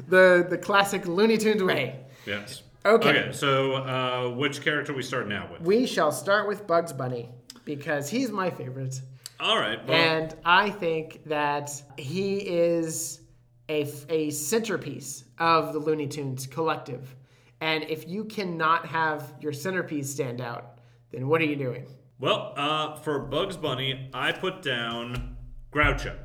The 0.09 0.47
the 0.49 0.59
classic 0.59 1.07
Looney 1.07 1.38
Tunes 1.38 1.62
way. 1.62 2.01
Yes. 2.26 2.62
Okay. 2.84 3.09
Okay, 3.09 3.32
so 3.32 3.74
uh, 3.74 4.30
which 4.30 4.62
character 4.62 4.92
we 4.92 5.03
start 5.03 5.26
now 5.28 5.49
with? 5.51 5.61
We 5.62 5.86
shall 5.86 6.12
start 6.12 6.47
with 6.47 6.66
Bugs 6.66 6.92
Bunny 6.92 7.30
because 7.64 8.09
he's 8.09 8.30
my 8.30 8.51
favorite. 8.51 9.01
All 9.40 9.59
right. 9.59 9.84
Well, 9.86 9.97
And 9.97 10.34
I 10.44 10.70
think 10.70 11.24
that 11.24 11.70
he 11.99 12.36
is 12.38 13.20
a, 13.69 13.91
a 14.09 14.31
centerpiece 14.31 15.25
of 15.39 15.73
the 15.73 15.79
Looney 15.79 16.07
Tunes 16.07 16.47
collective. 16.47 17.17
And 17.61 17.85
if 17.85 18.09
you 18.09 18.25
cannot 18.25 18.87
have 18.87 19.35
your 19.41 19.53
centerpiece 19.53 20.11
stand 20.11 20.41
out, 20.41 20.79
then 21.11 21.29
what 21.29 21.41
are 21.41 21.47
you 21.47 21.57
doing? 21.57 21.87
Well, 22.19 22.53
uh, 22.57 22.97
for 22.97 23.19
Bugs 23.19 23.57
Bunny, 23.57 24.11
I 24.12 24.33
put 24.33 24.62
down 24.62 25.37
Groucho, 25.73 26.17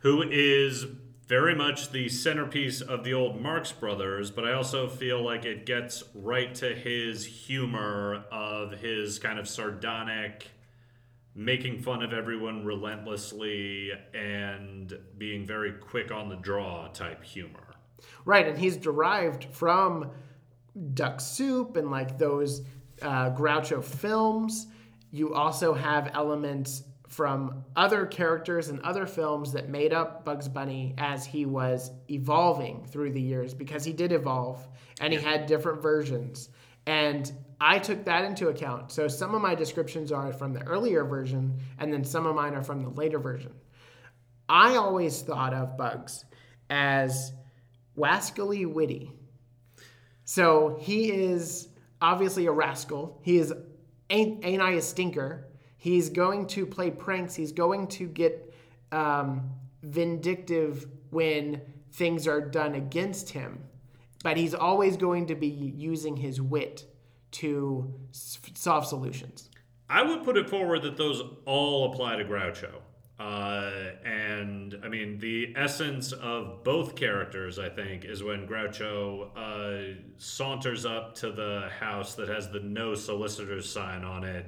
who 0.00 0.22
is 0.22 0.86
very 1.26 1.54
much 1.54 1.90
the 1.90 2.08
centerpiece 2.08 2.80
of 2.82 3.04
the 3.04 3.14
old 3.14 3.40
Marx 3.40 3.72
Brothers, 3.72 4.30
but 4.30 4.44
I 4.44 4.52
also 4.52 4.88
feel 4.88 5.22
like 5.22 5.44
it 5.44 5.64
gets 5.64 6.04
right 6.14 6.54
to 6.56 6.74
his 6.74 7.24
humor 7.24 8.24
of 8.30 8.72
his 8.72 9.18
kind 9.18 9.38
of 9.38 9.48
sardonic, 9.48 10.48
making 11.34 11.80
fun 11.80 12.02
of 12.02 12.12
everyone 12.12 12.64
relentlessly, 12.64 13.90
and 14.14 14.92
being 15.18 15.44
very 15.44 15.72
quick 15.72 16.12
on 16.12 16.28
the 16.28 16.36
draw 16.36 16.88
type 16.88 17.22
humor. 17.22 17.74
Right, 18.24 18.46
and 18.46 18.58
he's 18.58 18.76
derived 18.76 19.44
from 19.44 20.10
Duck 20.94 21.20
Soup 21.20 21.76
and 21.76 21.90
like 21.90 22.18
those 22.18 22.62
uh, 23.02 23.30
Groucho 23.30 23.82
films. 23.82 24.68
You 25.10 25.34
also 25.34 25.74
have 25.74 26.10
elements 26.14 26.84
from 27.08 27.64
other 27.76 28.06
characters 28.06 28.68
and 28.68 28.80
other 28.80 29.06
films 29.06 29.52
that 29.52 29.68
made 29.68 29.92
up 29.92 30.24
Bugs 30.24 30.48
Bunny 30.48 30.94
as 30.98 31.24
he 31.24 31.46
was 31.46 31.92
evolving 32.10 32.84
through 32.86 33.12
the 33.12 33.20
years 33.20 33.54
because 33.54 33.84
he 33.84 33.92
did 33.92 34.10
evolve 34.10 34.66
and 35.00 35.12
he 35.12 35.20
had 35.20 35.46
different 35.46 35.80
versions. 35.80 36.48
And 36.86 37.30
I 37.60 37.78
took 37.78 38.04
that 38.04 38.24
into 38.24 38.48
account. 38.48 38.90
So 38.92 39.08
some 39.08 39.34
of 39.34 39.42
my 39.42 39.54
descriptions 39.54 40.12
are 40.12 40.32
from 40.32 40.52
the 40.52 40.62
earlier 40.64 41.04
version 41.04 41.58
and 41.78 41.92
then 41.92 42.04
some 42.04 42.26
of 42.26 42.34
mine 42.34 42.54
are 42.54 42.62
from 42.62 42.82
the 42.82 42.90
later 42.90 43.18
version. 43.18 43.52
I 44.48 44.76
always 44.76 45.22
thought 45.22 45.54
of 45.54 45.76
Bugs 45.76 46.24
as 46.68 47.32
wascally 47.96 48.70
witty. 48.70 49.12
So 50.24 50.76
he 50.80 51.10
is 51.10 51.68
obviously 52.00 52.46
a 52.46 52.52
rascal. 52.52 53.20
He 53.22 53.38
is 53.38 53.52
ain't, 54.10 54.44
ain't 54.44 54.62
I 54.62 54.72
a 54.72 54.82
stinker? 54.82 55.48
He's 55.76 56.10
going 56.10 56.46
to 56.48 56.66
play 56.66 56.90
pranks. 56.90 57.34
He's 57.34 57.52
going 57.52 57.88
to 57.88 58.06
get 58.06 58.54
um, 58.90 59.50
vindictive 59.82 60.86
when 61.10 61.60
things 61.92 62.26
are 62.26 62.40
done 62.40 62.74
against 62.74 63.30
him. 63.30 63.64
But 64.22 64.36
he's 64.36 64.54
always 64.54 64.96
going 64.96 65.26
to 65.26 65.34
be 65.34 65.46
using 65.46 66.16
his 66.16 66.40
wit 66.40 66.86
to 67.34 67.92
s- 68.10 68.38
solve 68.54 68.86
solutions. 68.86 69.50
I 69.88 70.02
would 70.02 70.24
put 70.24 70.36
it 70.36 70.48
forward 70.48 70.82
that 70.82 70.96
those 70.96 71.22
all 71.44 71.92
apply 71.92 72.16
to 72.16 72.24
Groucho. 72.24 72.80
Uh, 73.18 73.70
and 74.04 74.76
I 74.82 74.88
mean, 74.88 75.18
the 75.18 75.52
essence 75.56 76.12
of 76.12 76.64
both 76.64 76.96
characters, 76.96 77.58
I 77.58 77.68
think, 77.68 78.04
is 78.04 78.22
when 78.24 78.46
Groucho 78.46 79.28
uh, 79.36 80.00
saunters 80.16 80.84
up 80.84 81.14
to 81.16 81.30
the 81.30 81.70
house 81.78 82.14
that 82.14 82.28
has 82.28 82.50
the 82.50 82.60
no 82.60 82.94
solicitors 82.94 83.70
sign 83.70 84.02
on 84.04 84.24
it, 84.24 84.46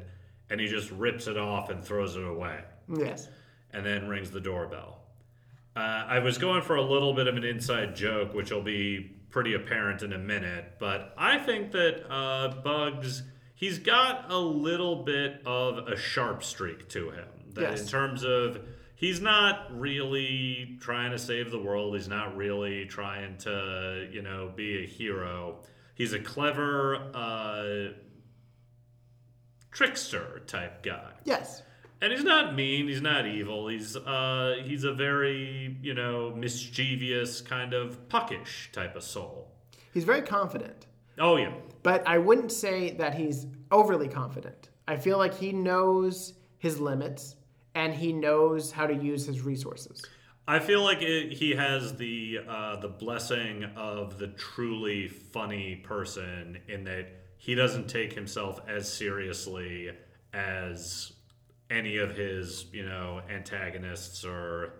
and 0.51 0.61
he 0.61 0.66
just 0.66 0.91
rips 0.91 1.26
it 1.28 1.37
off 1.37 1.70
and 1.70 1.84
throws 1.84 2.16
it 2.16 2.24
away, 2.26 2.61
Yes. 2.89 3.28
and 3.72 3.84
then 3.87 4.09
rings 4.09 4.30
the 4.32 4.41
doorbell. 4.41 5.01
Uh, 5.76 6.05
I 6.09 6.18
was 6.20 6.39
going 6.39 6.62
for 6.62 6.76
a 6.76 6.82
little 6.82 7.12
bit 7.12 7.28
of 7.28 7.37
an 7.37 7.45
inside 7.45 7.95
joke, 7.95 8.34
which 8.34 8.51
will 8.51 8.62
be 8.62 9.12
pretty 9.37 9.53
apparent 9.53 10.03
in 10.03 10.14
a 10.14 10.18
minute, 10.18 10.64
but 10.78 11.12
I 11.18 11.37
think 11.37 11.72
that 11.72 12.11
uh, 12.11 12.49
Bugs, 12.62 13.22
he's 13.55 13.78
got 13.78 14.32
a 14.32 14.39
little 14.39 15.03
bit 15.05 15.43
of 15.45 15.89
a 15.89 15.95
sharp 15.95 16.43
streak 16.43 16.89
to 16.89 17.11
him. 17.11 17.28
That 17.53 17.61
Yes. 17.72 17.82
in 17.82 17.87
terms 17.87 18.24
of 18.24 18.61
he's 18.95 19.20
not 19.20 19.78
really 19.78 20.78
trying 20.80 21.11
to 21.11 21.18
save 21.18 21.51
the 21.51 21.59
world, 21.59 21.95
he's 21.97 22.09
not 22.09 22.34
really 22.34 22.87
trying 22.87 23.37
to, 23.41 24.09
you 24.11 24.22
know, 24.22 24.51
be 24.57 24.82
a 24.84 24.87
hero. 24.87 25.59
He's 25.95 26.14
a 26.14 26.18
clever 26.18 26.97
uh, 27.12 27.93
trickster 29.70 30.45
type 30.47 30.82
guy. 30.82 31.12
Yes. 31.24 31.62
And 32.01 32.13
he's 32.13 32.25
not 32.25 32.55
mean. 32.55 32.89
He's 32.89 33.01
not 33.01 33.27
evil. 33.27 33.69
He's 33.69 33.97
uh, 33.97 34.57
he's 34.63 34.85
a 34.85 34.93
very 34.93 35.77
you 35.83 35.95
know 35.95 36.33
mischievous 36.35 37.41
kind 37.41 37.73
of 37.73 38.09
puckish 38.09 38.71
type 38.73 38.97
of 38.97 39.03
soul. 39.03 39.49
He's 39.95 40.05
very 40.05 40.23
confident. 40.23 40.87
Oh 41.19 41.37
yeah, 41.37 41.55
But 41.83 42.07
I 42.07 42.19
wouldn't 42.19 42.53
say 42.53 42.91
that 42.93 43.15
he's 43.15 43.47
overly 43.71 44.09
confident. 44.09 44.69
I 44.87 44.97
feel 44.97 45.17
like 45.17 45.35
he 45.35 45.53
knows 45.53 46.35
his 46.59 46.79
limits 46.79 47.37
and 47.75 47.95
he 47.95 48.13
knows 48.13 48.73
how 48.73 48.87
to 48.87 48.95
use 48.95 49.25
his 49.27 49.41
resources. 49.41 50.05
I 50.49 50.59
feel 50.61 50.83
like 50.83 51.03
it, 51.03 51.33
he 51.33 51.53
has 51.53 51.97
the 51.97 52.41
uh, 52.47 52.77
the 52.77 52.89
blessing 52.89 53.65
of 53.77 54.19
the 54.19 54.29
truly 54.29 55.09
funny 55.09 55.77
person 55.77 56.59
in 56.69 56.85
that 56.85 57.09
he 57.39 57.55
doesn't 57.55 57.89
take 57.89 58.13
himself 58.13 58.61
as 58.69 58.93
seriously 58.93 59.91
as 60.33 61.13
any 61.71 61.97
of 61.99 62.17
his 62.17 62.67
you 62.73 62.85
know 62.85 63.21
antagonists 63.31 64.25
or 64.25 64.75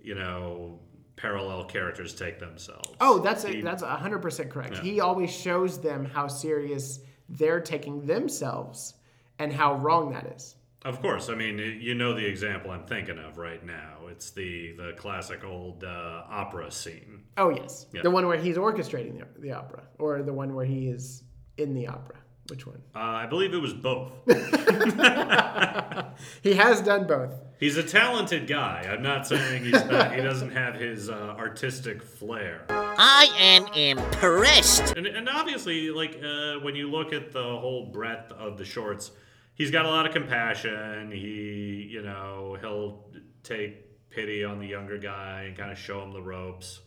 you 0.00 0.14
know 0.14 0.78
parallel 1.16 1.64
characters 1.64 2.14
take 2.14 2.38
themselves. 2.38 2.90
Oh, 3.00 3.18
that's 3.18 3.44
a, 3.44 3.48
He- 3.48 3.60
that's 3.62 3.82
hundred 3.82 4.20
percent 4.20 4.50
correct. 4.50 4.74
Yeah. 4.74 4.82
He 4.82 5.00
always 5.00 5.30
shows 5.30 5.80
them 5.80 6.04
how 6.04 6.28
serious 6.28 7.00
they're 7.28 7.60
taking 7.60 8.06
themselves 8.06 8.94
and 9.38 9.52
how 9.52 9.74
wrong 9.76 10.12
that 10.12 10.26
is. 10.36 10.54
Of 10.84 11.02
course, 11.02 11.28
I 11.28 11.34
mean 11.34 11.58
you 11.58 11.94
know 11.94 12.14
the 12.14 12.24
example 12.24 12.70
I'm 12.70 12.84
thinking 12.86 13.18
of 13.18 13.36
right 13.36 13.64
now. 13.64 14.06
It's 14.10 14.30
the 14.30 14.72
the 14.76 14.92
classic 14.96 15.44
old 15.44 15.82
uh, 15.84 16.22
opera 16.28 16.70
scene. 16.70 17.24
Oh 17.36 17.50
yes, 17.50 17.86
Yeah. 17.92 18.02
the 18.02 18.10
one 18.10 18.26
where 18.26 18.38
he's 18.38 18.56
orchestrating 18.56 19.18
the, 19.18 19.26
the 19.40 19.52
opera, 19.52 19.82
or 19.98 20.22
the 20.22 20.32
one 20.32 20.54
where 20.54 20.64
he 20.64 20.88
is 20.88 21.24
in 21.56 21.74
the 21.74 21.88
opera. 21.88 22.16
Which 22.48 22.66
one? 22.66 22.82
Uh, 22.94 22.98
I 22.98 23.26
believe 23.26 23.52
it 23.54 23.60
was 23.60 23.74
both. 23.74 24.12
He 26.42 26.54
has 26.54 26.80
done 26.80 27.06
both. 27.06 27.34
He's 27.58 27.76
a 27.76 27.82
talented 27.82 28.46
guy. 28.46 28.86
I'm 28.88 29.02
not 29.02 29.26
saying 29.26 29.64
he's 29.64 29.84
not, 29.84 30.14
he 30.14 30.20
doesn't 30.20 30.50
have 30.50 30.74
his 30.74 31.10
uh, 31.10 31.34
artistic 31.36 32.02
flair. 32.02 32.64
I 32.68 33.28
am 33.38 33.66
impressed. 33.74 34.96
And, 34.96 35.06
and 35.06 35.28
obviously, 35.28 35.90
like 35.90 36.20
uh, 36.22 36.60
when 36.60 36.76
you 36.76 36.90
look 36.90 37.12
at 37.12 37.32
the 37.32 37.42
whole 37.42 37.86
breadth 37.86 38.32
of 38.32 38.58
the 38.58 38.64
shorts, 38.64 39.10
he's 39.54 39.70
got 39.70 39.86
a 39.86 39.88
lot 39.88 40.06
of 40.06 40.12
compassion. 40.12 41.10
He, 41.10 41.88
you 41.90 42.02
know, 42.02 42.56
he'll 42.60 43.06
take 43.42 44.10
pity 44.10 44.44
on 44.44 44.60
the 44.60 44.66
younger 44.66 44.98
guy 44.98 45.44
and 45.48 45.56
kind 45.56 45.72
of 45.72 45.78
show 45.78 46.02
him 46.02 46.12
the 46.12 46.22
ropes. 46.22 46.80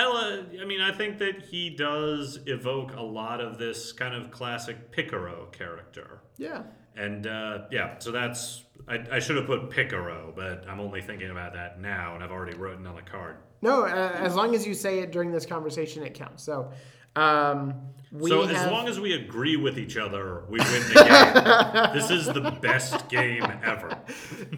I, 0.00 0.42
I 0.60 0.64
mean, 0.64 0.80
I 0.80 0.92
think 0.92 1.18
that 1.18 1.42
he 1.42 1.70
does 1.70 2.40
evoke 2.46 2.94
a 2.94 3.02
lot 3.02 3.40
of 3.40 3.58
this 3.58 3.92
kind 3.92 4.14
of 4.14 4.30
classic 4.30 4.92
Picaro 4.92 5.50
character. 5.52 6.20
Yeah. 6.36 6.62
And 6.96 7.26
uh, 7.26 7.66
yeah, 7.70 7.98
so 7.98 8.10
that's 8.10 8.64
I, 8.88 9.04
I 9.12 9.18
should 9.18 9.36
have 9.36 9.46
put 9.46 9.70
Picaro, 9.70 10.32
but 10.34 10.64
I'm 10.68 10.80
only 10.80 11.02
thinking 11.02 11.30
about 11.30 11.52
that 11.54 11.80
now, 11.80 12.14
and 12.14 12.24
I've 12.24 12.30
already 12.30 12.56
written 12.56 12.86
on 12.86 12.96
the 12.96 13.02
card. 13.02 13.36
No, 13.60 13.84
uh, 13.84 14.12
as 14.14 14.34
long 14.34 14.54
as 14.54 14.66
you 14.66 14.74
say 14.74 15.00
it 15.00 15.12
during 15.12 15.30
this 15.30 15.44
conversation, 15.44 16.02
it 16.02 16.14
counts. 16.14 16.42
So, 16.42 16.70
um, 17.16 17.74
we 18.12 18.30
so 18.30 18.46
have, 18.46 18.56
as 18.56 18.70
long 18.70 18.88
as 18.88 18.98
we 18.98 19.14
agree 19.14 19.56
with 19.56 19.78
each 19.78 19.96
other, 19.96 20.44
we 20.48 20.58
win 20.58 20.82
the 20.88 20.94
game. 20.94 21.92
this 21.94 22.10
is 22.10 22.26
the 22.26 22.56
best 22.62 23.08
game 23.08 23.44
ever. 23.62 23.98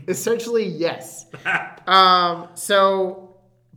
essentially 0.07 0.67
yes. 0.67 1.27
um, 1.87 2.49
so 2.55 3.30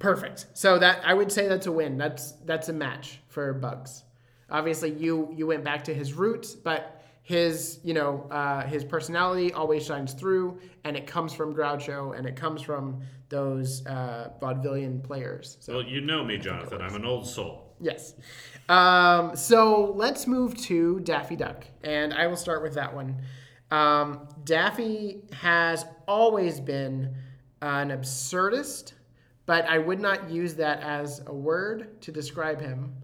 perfect. 0.04 0.47
So 0.54 0.78
that 0.78 1.01
I 1.06 1.14
would 1.14 1.32
say 1.32 1.47
that's 1.47 1.66
a 1.66 1.72
win. 1.72 1.97
That's 1.97 2.34
that's 2.45 2.70
a 2.70 2.74
match 2.74 3.20
for 3.30 3.54
Bugs. 3.54 4.04
Obviously, 4.49 4.91
you 4.91 5.34
you 5.36 5.47
went 5.47 5.64
back 5.64 5.84
to 5.86 5.93
his 5.93 6.14
roots, 6.14 6.54
but 6.54 7.01
his 7.24 7.80
you 7.84 7.93
know 7.93 8.28
uh, 8.30 8.66
his 8.68 8.84
personality 8.84 9.54
always 9.54 9.86
shines 9.86 10.14
through, 10.14 10.60
and 10.84 10.95
it 10.95 11.08
comes 11.08 11.34
from 11.34 11.56
Groucho, 11.56 12.16
and 12.18 12.28
it 12.28 12.36
comes 12.36 12.62
from 12.62 13.01
those 13.30 13.86
uh, 13.88 14.30
vaudevillian 14.41 15.01
players. 15.04 15.58
So 15.62 15.78
Well, 15.78 15.84
you 15.84 16.01
know 16.01 16.24
me, 16.24 16.38
Jonathan. 16.38 16.82
I'm 16.82 16.95
an 16.95 17.06
old 17.06 17.26
soul. 17.26 17.76
Yes. 17.80 18.14
Um, 18.70 19.36
so 19.36 19.93
let's 19.95 20.28
move 20.28 20.56
to 20.64 20.99
Daffy 20.99 21.36
Duck, 21.36 21.66
and 21.84 22.14
I 22.14 22.28
will 22.28 22.38
start 22.38 22.62
with 22.62 22.76
that 22.76 22.93
one. 22.93 23.22
Um, 23.72 24.28
Daffy 24.43 25.24
has 25.32 25.86
always 26.08 26.60
been 26.60 27.16
an 27.62 27.89
absurdist, 27.89 28.93
but 29.45 29.65
I 29.65 29.77
would 29.77 29.99
not 29.99 30.29
use 30.29 30.55
that 30.55 30.81
as 30.81 31.21
a 31.27 31.33
word 31.33 32.01
to 32.01 32.11
describe 32.11 32.61
him. 32.61 32.95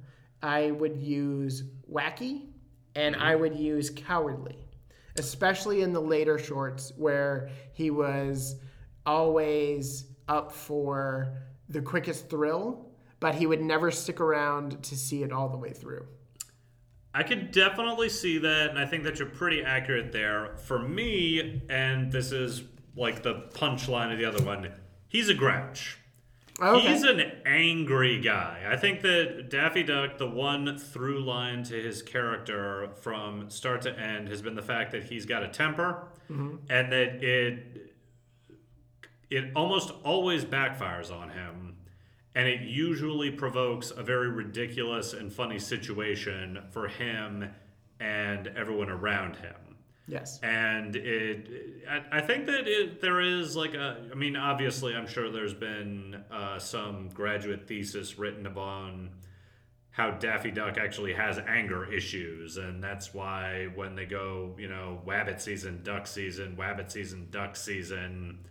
I 0.41 0.71
would 0.71 0.97
use 0.97 1.63
wacky, 1.91 2.47
and 2.95 3.15
I 3.15 3.35
would 3.35 3.55
use 3.55 3.89
cowardly, 3.89 4.57
especially 5.17 5.81
in 5.81 5.93
the 5.93 5.99
later 5.99 6.37
shorts 6.37 6.93
where 6.95 7.49
he 7.73 7.91
was 7.91 8.55
always 9.05 10.05
up 10.27 10.51
for 10.51 11.33
the 11.67 11.81
quickest 11.81 12.29
thrill, 12.29 12.89
but 13.19 13.35
he 13.35 13.45
would 13.45 13.61
never 13.61 13.91
stick 13.91 14.21
around 14.21 14.81
to 14.83 14.95
see 14.95 15.23
it 15.23 15.31
all 15.31 15.49
the 15.49 15.57
way 15.57 15.71
through. 15.71 16.07
I 17.13 17.23
could 17.23 17.51
definitely 17.51 18.09
see 18.09 18.37
that, 18.37 18.69
and 18.69 18.79
I 18.79 18.85
think 18.85 19.03
that 19.03 19.19
you're 19.19 19.27
pretty 19.27 19.63
accurate 19.63 20.11
there. 20.11 20.55
For 20.57 20.79
me, 20.79 21.63
and 21.69 22.11
this 22.11 22.31
is 22.31 22.63
like 22.95 23.23
the 23.23 23.49
punchline 23.53 24.11
of 24.13 24.19
the 24.19 24.25
other 24.25 24.43
one, 24.43 24.71
he's 25.07 25.27
a 25.27 25.33
grouch. 25.33 25.97
Okay. 26.62 26.91
He's 26.91 27.03
an 27.03 27.22
angry 27.45 28.20
guy. 28.20 28.64
I 28.68 28.76
think 28.76 29.01
that 29.01 29.49
Daffy 29.49 29.84
Duck, 29.84 30.18
the 30.18 30.30
one 30.30 30.78
through 30.78 31.24
line 31.24 31.64
to 31.64 31.82
his 31.82 32.01
character 32.01 32.89
from 33.01 33.49
start 33.49 33.82
to 33.84 33.97
end, 33.97 34.28
has 34.28 34.41
been 34.41 34.55
the 34.55 34.62
fact 34.62 34.91
that 34.91 35.03
he's 35.03 35.26
got 35.26 35.43
a 35.43 35.47
temper, 35.47 36.07
mm-hmm. 36.30 36.57
and 36.70 36.91
that 36.91 37.24
it 37.24 37.93
it 39.30 39.51
almost 39.55 39.91
always 40.03 40.43
backfires 40.43 41.12
on 41.14 41.30
him, 41.30 41.78
and 42.36 42.47
it 42.47 42.62
usually 42.62 43.32
provokes 43.32 43.91
a 43.91 44.03
very 44.03 44.30
ridiculous 44.30 45.14
and 45.14 45.32
funny 45.32 45.60
situation 45.60 46.64
for 46.72 46.88
him 46.88 47.49
and 47.99 48.47
everyone 48.47 48.89
around 48.89 49.36
him 49.38 49.68
yes. 50.10 50.39
and 50.43 50.95
it 50.95 51.47
I, 51.89 52.18
I 52.18 52.22
think 52.22 52.47
that 52.47 52.68
it, 52.68 53.01
there 53.01 53.22
is 53.22 53.55
like 53.55 53.74
a 53.74 53.97
i 54.12 54.16
mean 54.16 54.36
obviously 54.36 54.95
i'm 54.95 55.07
sure 55.07 55.32
there's 55.32 55.53
been 55.53 56.24
uh, 56.32 56.60
some 56.60 57.10
graduate 57.14 57.68
thesis 57.68 58.18
written 58.18 58.45
upon 58.45 59.12
how 59.91 60.12
Daffy 60.12 60.49
Duck 60.49 60.78
actually 60.78 61.14
has 61.14 61.39
anger 61.39 61.91
issues, 61.91 62.55
and 62.55 62.82
that's 62.82 63.14
why 63.14 63.68
when 63.76 63.95
they 63.95 64.05
go, 64.05 64.55
you 64.57 64.70
know, 64.70 65.01
Wabbit 65.05 65.41
season, 65.41 65.82
Duck 65.84 66.07
season, 66.07 66.55
Wabbit 66.55 66.89
season, 66.89 67.28
Duck 67.32 67.57
season, 67.57 68.45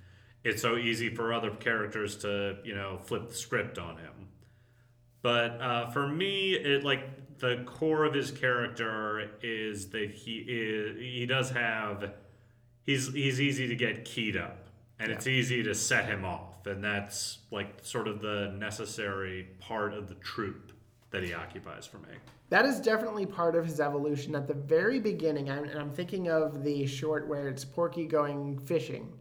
it's 0.45 0.61
so 0.61 0.77
easy 0.77 1.15
for 1.15 1.33
other 1.33 1.51
characters 1.51 2.17
to, 2.19 2.59
you 2.65 2.75
know, 2.75 2.99
flip 2.99 3.29
the 3.29 3.35
script 3.35 3.79
on 3.79 3.97
him. 3.97 4.29
But 5.23 5.61
uh, 5.61 5.91
for 5.91 6.07
me, 6.07 6.53
it 6.53 6.85
like 6.85 7.18
the 7.39 7.63
core 7.67 8.05
of 8.05 8.15
his 8.15 8.31
character 8.31 9.31
is 9.43 9.89
that 9.91 10.11
he 10.11 10.39
is 10.47 10.99
he 10.99 11.27
does 11.27 11.51
have 11.51 12.13
he's 12.85 13.13
he's 13.13 13.41
easy 13.41 13.69
to 13.69 13.77
get 13.77 14.05
keyed 14.05 14.37
up, 14.37 14.69
and 14.99 15.11
it's 15.11 15.27
easy 15.27 15.63
to 15.63 15.75
set 15.75 16.07
him 16.07 16.25
off, 16.25 16.67
and 16.67 16.83
that's 16.83 17.39
like 17.51 17.79
sort 17.83 18.09
of 18.09 18.21
the 18.21 18.55
necessary 18.59 19.49
part 19.61 19.95
of 19.95 20.09
the 20.09 20.15
troop 20.17 20.73
that 21.11 21.23
he 21.23 21.33
occupies 21.33 21.87
for 21.87 21.99
me. 21.99 22.09
That 22.51 22.65
is 22.65 22.81
definitely 22.81 23.27
part 23.27 23.57
of 23.57 23.67
his 23.67 23.81
evolution. 23.81 24.35
At 24.35 24.47
the 24.47 24.55
very 24.55 25.01
beginning, 25.01 25.51
I'm, 25.51 25.65
and 25.65 25.79
I'm 25.79 25.91
thinking 25.91 26.29
of 26.29 26.65
the 26.65 26.87
short 26.87 27.29
where 27.29 27.49
it's 27.49 27.65
Porky 27.65 28.07
going 28.07 28.59
fishing, 28.59 29.13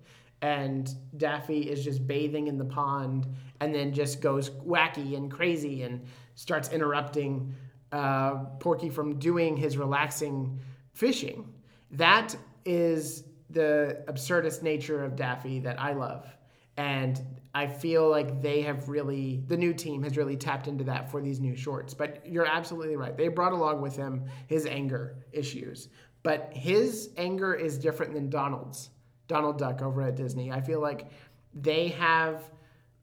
and 0.41 0.89
Daffy 1.17 1.69
is 1.69 1.83
just 1.83 2.07
bathing 2.07 2.47
in 2.47 2.57
the 2.57 2.65
pond, 2.65 3.27
and 3.59 3.73
then 3.73 3.93
just 3.93 4.21
goes 4.21 4.49
wacky 4.49 5.17
and 5.17 5.29
crazy 5.29 5.83
and 5.83 6.05
starts 6.35 6.69
interrupting 6.69 7.53
uh, 7.91 8.35
Porky 8.59 8.89
from 8.89 9.17
doing 9.19 9.55
his 9.55 9.77
relaxing 9.77 10.59
fishing. 10.93 11.53
That 11.91 12.35
is 12.65 13.23
the 13.49 14.03
absurdist 14.07 14.61
nature 14.61 15.03
of 15.03 15.15
Daffy 15.15 15.59
that 15.59 15.79
I 15.79 15.93
love. 15.93 16.27
And 16.75 17.21
I 17.55 17.65
feel 17.65 18.09
like 18.09 18.41
they 18.41 18.61
have 18.61 18.87
really, 18.89 19.43
the 19.47 19.57
new 19.57 19.73
team 19.73 20.03
has 20.03 20.17
really 20.17 20.35
tapped 20.35 20.67
into 20.67 20.83
that 20.83 21.09
for 21.09 21.21
these 21.21 21.39
new 21.39 21.55
shorts. 21.55 21.93
But 21.93 22.21
you're 22.25 22.45
absolutely 22.45 22.95
right. 22.95 23.17
They 23.17 23.29
brought 23.29 23.53
along 23.53 23.81
with 23.81 23.95
him 23.95 24.25
his 24.47 24.65
anger 24.65 25.15
issues. 25.31 25.89
But 26.23 26.51
his 26.53 27.11
anger 27.17 27.55
is 27.55 27.77
different 27.77 28.13
than 28.13 28.29
Donald's, 28.29 28.89
Donald 29.27 29.57
Duck 29.57 29.81
over 29.81 30.01
at 30.03 30.15
Disney. 30.15 30.51
I 30.51 30.61
feel 30.61 30.81
like 30.81 31.09
they 31.53 31.87
have, 31.89 32.43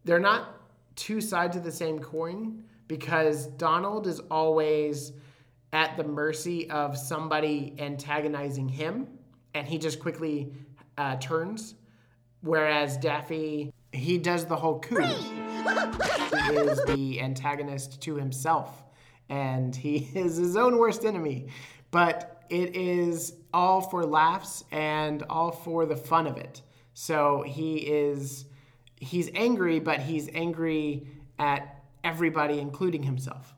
they're 0.05 0.21
not 0.21 0.61
two 0.95 1.21
sides 1.21 1.57
of 1.57 1.65
the 1.65 1.73
same 1.73 1.99
coin 1.99 2.64
because 2.87 3.47
Donald 3.47 4.07
is 4.07 4.21
always 4.31 5.13
at 5.73 5.97
the 5.97 6.05
mercy 6.05 6.71
of 6.71 6.97
somebody 6.97 7.75
antagonizing 7.79 8.69
him 8.69 9.09
and 9.55 9.67
he 9.67 9.79
just 9.79 10.01
quickly 10.01 10.53
uh, 10.99 11.17
turns. 11.17 11.75
Whereas 12.41 12.97
Daffy, 12.99 13.73
he 13.93 14.19
does 14.19 14.45
the 14.45 14.57
whole 14.57 14.81
coup. 14.81 15.01
he 15.03 16.57
is 16.57 16.85
the 16.85 17.21
antagonist 17.21 18.03
to 18.03 18.17
himself, 18.17 18.85
and 19.29 19.75
he 19.75 19.97
is 20.15 20.37
his 20.37 20.57
own 20.57 20.79
worst 20.79 21.05
enemy. 21.05 21.47
But 21.91 22.43
it 22.51 22.77
is 22.77 23.35
all 23.55 23.81
for 23.81 24.05
laughs 24.05 24.65
and 24.71 25.23
all 25.31 25.53
for 25.53 25.87
the 25.87 25.97
fun 25.97 26.27
of 26.27 26.37
it. 26.37 26.61
So 26.93 27.43
he 27.47 27.77
is, 27.77 28.45
he's 28.97 29.31
angry, 29.35 29.81
but 29.81 30.01
he's 30.01 30.29
angry 30.35 31.09
at 31.39 31.74
everybody, 32.05 32.61
including 32.61 33.03
himself. 33.03 33.55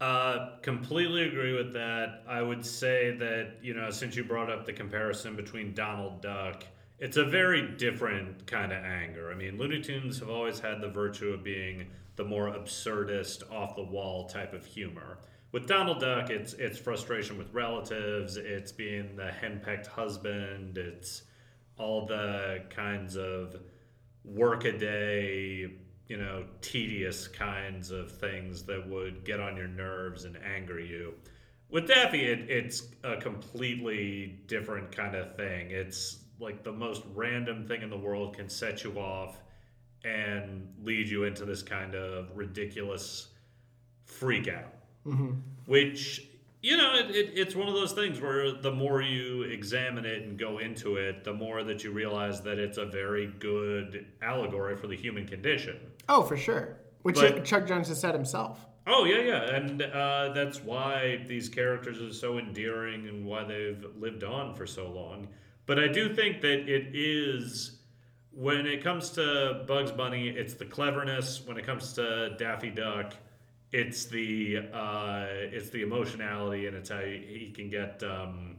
Uh, 0.00 0.56
completely 0.62 1.28
agree 1.28 1.52
with 1.52 1.72
that. 1.72 2.22
I 2.28 2.42
would 2.42 2.66
say 2.66 3.16
that, 3.18 3.58
you 3.62 3.72
know, 3.72 3.90
since 3.90 4.16
you 4.16 4.24
brought 4.24 4.50
up 4.50 4.66
the 4.66 4.72
comparison 4.72 5.36
between 5.36 5.74
Donald 5.74 6.20
Duck, 6.20 6.64
it's 6.98 7.16
a 7.16 7.24
very 7.24 7.76
different 7.76 8.46
kind 8.46 8.72
of 8.72 8.84
anger. 8.84 9.30
I 9.30 9.34
mean, 9.34 9.58
Looney 9.58 9.80
Tunes 9.80 10.18
have 10.18 10.28
always 10.28 10.60
had 10.60 10.80
the 10.80 10.88
virtue 10.88 11.32
of 11.32 11.42
being 11.42 11.86
the 12.16 12.24
more 12.24 12.48
absurdist, 12.48 13.50
off 13.50 13.76
the 13.76 13.82
wall 13.82 14.28
type 14.28 14.52
of 14.52 14.64
humor. 14.66 15.18
With 15.52 15.66
Donald 15.66 16.00
Duck, 16.00 16.30
it's 16.30 16.54
it's 16.54 16.78
frustration 16.78 17.38
with 17.38 17.52
relatives, 17.52 18.36
it's 18.36 18.72
being 18.72 19.16
the 19.16 19.30
henpecked 19.30 19.86
husband, 19.86 20.78
it's 20.78 21.22
all 21.76 22.06
the 22.06 22.64
kinds 22.70 23.16
of 23.16 23.56
workaday 24.24 25.70
you 26.08 26.16
know, 26.16 26.44
tedious 26.60 27.28
kinds 27.28 27.90
of 27.90 28.10
things 28.12 28.62
that 28.64 28.88
would 28.88 29.24
get 29.24 29.40
on 29.40 29.56
your 29.56 29.68
nerves 29.68 30.24
and 30.24 30.36
anger 30.44 30.80
you. 30.80 31.14
With 31.70 31.88
Daffy, 31.88 32.20
it, 32.20 32.50
it's 32.50 32.88
a 33.02 33.16
completely 33.16 34.40
different 34.46 34.94
kind 34.94 35.14
of 35.14 35.36
thing. 35.36 35.70
It's 35.70 36.18
like 36.38 36.62
the 36.62 36.72
most 36.72 37.02
random 37.14 37.66
thing 37.66 37.82
in 37.82 37.88
the 37.88 37.96
world 37.96 38.36
can 38.36 38.48
set 38.48 38.84
you 38.84 38.98
off 38.98 39.38
and 40.04 40.68
lead 40.82 41.08
you 41.08 41.24
into 41.24 41.44
this 41.44 41.62
kind 41.62 41.94
of 41.94 42.28
ridiculous 42.34 43.28
freak 44.04 44.48
out. 44.48 44.74
Mm-hmm. 45.06 45.30
Which, 45.66 46.26
you 46.60 46.76
know, 46.76 46.94
it, 46.94 47.14
it, 47.14 47.32
it's 47.34 47.54
one 47.56 47.68
of 47.68 47.74
those 47.74 47.92
things 47.92 48.20
where 48.20 48.52
the 48.52 48.72
more 48.72 49.00
you 49.00 49.42
examine 49.42 50.04
it 50.04 50.22
and 50.22 50.38
go 50.38 50.58
into 50.58 50.96
it, 50.96 51.24
the 51.24 51.32
more 51.32 51.64
that 51.64 51.84
you 51.84 51.92
realize 51.92 52.42
that 52.42 52.58
it's 52.58 52.78
a 52.78 52.84
very 52.84 53.32
good 53.38 54.06
allegory 54.20 54.76
for 54.76 54.88
the 54.88 54.96
human 54.96 55.26
condition. 55.26 55.78
Oh, 56.08 56.22
for 56.22 56.36
sure. 56.36 56.78
Which 57.02 57.16
But- 57.16 57.44
Chuck 57.44 57.66
Jones 57.66 57.88
has 57.88 58.00
said 58.00 58.14
himself. 58.14 58.66
Oh 58.84 59.04
yeah, 59.04 59.20
yeah, 59.20 59.54
and 59.54 59.80
uh, 59.80 60.32
that's 60.34 60.60
why 60.60 61.24
these 61.28 61.48
characters 61.48 62.02
are 62.02 62.12
so 62.12 62.38
endearing 62.38 63.06
and 63.08 63.24
why 63.24 63.44
they've 63.44 63.84
lived 63.96 64.24
on 64.24 64.54
for 64.56 64.66
so 64.66 64.88
long. 64.90 65.28
But 65.66 65.78
I 65.78 65.86
do 65.86 66.12
think 66.12 66.40
that 66.40 66.68
it 66.68 66.88
is 66.92 67.78
when 68.32 68.66
it 68.66 68.82
comes 68.82 69.10
to 69.10 69.62
Bugs 69.68 69.92
Bunny, 69.92 70.28
it's 70.30 70.54
the 70.54 70.64
cleverness. 70.64 71.46
When 71.46 71.56
it 71.58 71.64
comes 71.64 71.92
to 71.92 72.30
Daffy 72.38 72.70
Duck, 72.70 73.14
it's 73.70 74.06
the 74.06 74.58
uh, 74.72 75.26
it's 75.30 75.70
the 75.70 75.82
emotionality, 75.82 76.66
and 76.66 76.76
it's 76.76 76.90
how 76.90 77.00
he, 77.02 77.18
he 77.28 77.52
can 77.54 77.70
get, 77.70 78.02
um, 78.02 78.56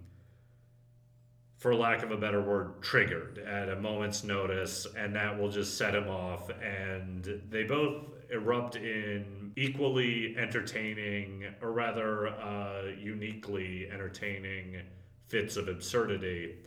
for 1.63 1.73
lack 1.73 2.03
of 2.03 2.11
a 2.11 2.17
better 2.17 2.41
word, 2.41 2.81
triggered 2.81 3.37
at 3.37 3.69
a 3.69 3.75
moment's 3.77 4.25
notice, 4.25 4.85
and 4.97 5.15
that 5.15 5.39
will 5.39 5.47
just 5.47 5.77
set 5.77 5.95
him 5.95 6.09
off. 6.09 6.49
And 6.61 7.41
they 7.49 7.63
both 7.63 8.03
erupt 8.29 8.75
in 8.75 9.53
equally 9.55 10.35
entertaining, 10.37 11.45
or 11.61 11.71
rather, 11.71 12.27
uh, 12.27 12.91
uniquely 12.99 13.87
entertaining 13.89 14.81
fits 15.29 15.55
of 15.55 15.69
absurdity. 15.69 16.57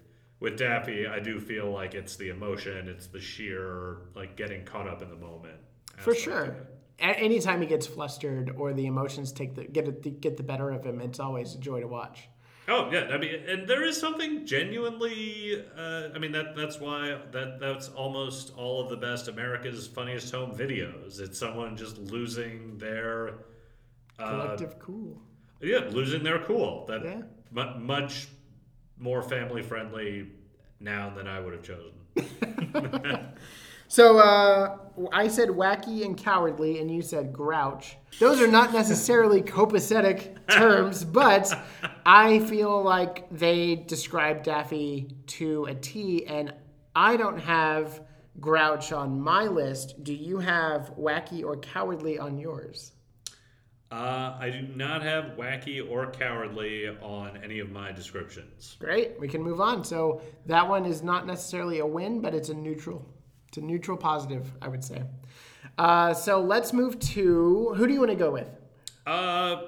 With 0.40 0.56
Daffy, 0.56 1.06
I 1.06 1.20
do 1.20 1.40
feel 1.40 1.70
like 1.70 1.94
it's 1.94 2.16
the 2.16 2.30
emotion, 2.30 2.88
it's 2.88 3.06
the 3.06 3.20
sheer 3.20 3.98
like 4.14 4.34
getting 4.34 4.64
caught 4.64 4.88
up 4.88 5.02
in 5.02 5.10
the 5.10 5.16
moment. 5.16 5.58
For 5.98 6.14
sure. 6.14 6.44
of 6.44 6.48
it. 6.48 6.66
A- 7.00 7.20
anytime 7.20 7.60
he 7.60 7.66
gets 7.66 7.86
flustered 7.86 8.54
or 8.56 8.72
the 8.72 8.86
emotions 8.86 9.30
take 9.30 9.56
the 9.56 9.64
get 9.64 9.88
it, 9.88 10.22
get 10.22 10.38
the 10.38 10.42
better 10.42 10.70
of 10.70 10.86
him, 10.86 11.02
it's 11.02 11.20
always 11.20 11.54
a 11.54 11.58
joy 11.58 11.80
to 11.80 11.86
watch. 11.86 12.30
Oh 12.68 12.90
yeah, 12.90 13.08
I 13.12 13.16
mean, 13.18 13.32
and 13.48 13.68
there 13.68 13.84
is 13.84 13.98
something 13.98 14.44
genuinely. 14.44 15.64
Uh, 15.78 16.08
I 16.14 16.18
mean, 16.18 16.32
that 16.32 16.56
that's 16.56 16.80
why 16.80 17.16
that 17.30 17.60
that's 17.60 17.88
almost 17.90 18.52
all 18.56 18.80
of 18.82 18.88
the 18.88 18.96
best 18.96 19.28
America's 19.28 19.86
Funniest 19.86 20.32
Home 20.32 20.50
videos. 20.52 21.20
It's 21.20 21.38
someone 21.38 21.76
just 21.76 21.96
losing 21.98 22.76
their, 22.78 23.34
uh, 24.18 24.30
Collective 24.30 24.78
cool. 24.80 25.22
yeah, 25.60 25.86
losing 25.90 26.24
their 26.24 26.40
cool. 26.40 26.86
That 26.86 27.04
Yeah. 27.04 27.22
mu- 27.52 27.78
much 27.78 28.26
more 28.98 29.22
family 29.22 29.62
friendly 29.62 30.26
noun 30.80 31.14
than 31.14 31.28
I 31.28 31.38
would 31.38 31.52
have 31.52 31.62
chosen. 31.62 31.92
So 33.88 34.18
uh, 34.18 34.78
I 35.12 35.28
said 35.28 35.48
wacky 35.48 36.04
and 36.04 36.16
cowardly, 36.16 36.80
and 36.80 36.90
you 36.90 37.02
said 37.02 37.32
grouch. 37.32 37.96
Those 38.18 38.40
are 38.40 38.46
not 38.46 38.72
necessarily 38.72 39.42
copacetic 39.42 40.36
terms, 40.48 41.04
but 41.04 41.52
I 42.04 42.40
feel 42.40 42.82
like 42.82 43.28
they 43.30 43.76
describe 43.76 44.42
Daffy 44.42 45.08
to 45.26 45.66
a 45.66 45.74
T, 45.74 46.26
and 46.26 46.52
I 46.94 47.16
don't 47.16 47.38
have 47.38 48.00
grouch 48.40 48.92
on 48.92 49.20
my 49.20 49.44
list. 49.44 50.02
Do 50.04 50.14
you 50.14 50.38
have 50.38 50.92
wacky 50.98 51.44
or 51.44 51.56
cowardly 51.58 52.18
on 52.18 52.38
yours? 52.38 52.92
Uh, 53.90 54.36
I 54.38 54.50
do 54.50 54.62
not 54.74 55.02
have 55.02 55.36
wacky 55.36 55.80
or 55.88 56.10
cowardly 56.10 56.88
on 56.88 57.38
any 57.42 57.60
of 57.60 57.70
my 57.70 57.92
descriptions. 57.92 58.76
Great, 58.80 59.18
we 59.20 59.28
can 59.28 59.42
move 59.42 59.60
on. 59.60 59.84
So 59.84 60.22
that 60.46 60.68
one 60.68 60.84
is 60.84 61.02
not 61.02 61.26
necessarily 61.26 61.78
a 61.78 61.86
win, 61.86 62.20
but 62.20 62.34
it's 62.34 62.48
a 62.48 62.54
neutral. 62.54 63.06
It's 63.56 63.62
a 63.62 63.66
neutral 63.66 63.96
positive, 63.96 64.52
I 64.60 64.68
would 64.68 64.84
say. 64.84 65.02
Uh, 65.78 66.12
so 66.12 66.42
let's 66.42 66.74
move 66.74 66.98
to 66.98 67.72
who 67.74 67.86
do 67.86 67.94
you 67.94 68.00
want 68.00 68.10
to 68.10 68.16
go 68.16 68.30
with? 68.30 68.48
Uh, 69.06 69.62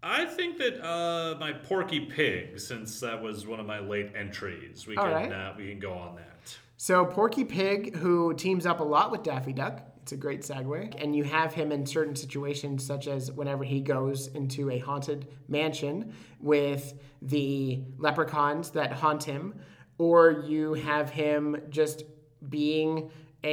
I 0.00 0.26
think 0.26 0.58
that 0.58 0.80
uh, 0.80 1.36
my 1.40 1.52
Porky 1.52 2.06
Pig, 2.06 2.60
since 2.60 3.00
that 3.00 3.20
was 3.20 3.48
one 3.48 3.58
of 3.58 3.66
my 3.66 3.80
late 3.80 4.12
entries, 4.14 4.86
we 4.86 4.96
All 4.96 5.06
can 5.06 5.12
right. 5.12 5.32
uh, 5.32 5.54
we 5.58 5.70
can 5.70 5.80
go 5.80 5.92
on 5.92 6.14
that. 6.16 6.56
So 6.76 7.04
Porky 7.04 7.44
Pig, 7.44 7.96
who 7.96 8.32
teams 8.34 8.64
up 8.64 8.78
a 8.78 8.84
lot 8.84 9.10
with 9.10 9.24
Daffy 9.24 9.52
Duck, 9.52 9.82
it's 10.02 10.12
a 10.12 10.16
great 10.16 10.42
segue, 10.42 10.94
and 11.02 11.16
you 11.16 11.24
have 11.24 11.52
him 11.52 11.72
in 11.72 11.86
certain 11.86 12.14
situations, 12.14 12.86
such 12.86 13.08
as 13.08 13.32
whenever 13.32 13.64
he 13.64 13.80
goes 13.80 14.28
into 14.28 14.70
a 14.70 14.78
haunted 14.78 15.26
mansion 15.48 16.14
with 16.38 16.94
the 17.22 17.80
leprechauns 17.98 18.70
that 18.70 18.92
haunt 18.92 19.24
him, 19.24 19.56
or 19.98 20.44
you 20.46 20.74
have 20.74 21.10
him 21.10 21.60
just 21.70 22.04
being 22.48 23.10
a 23.44 23.50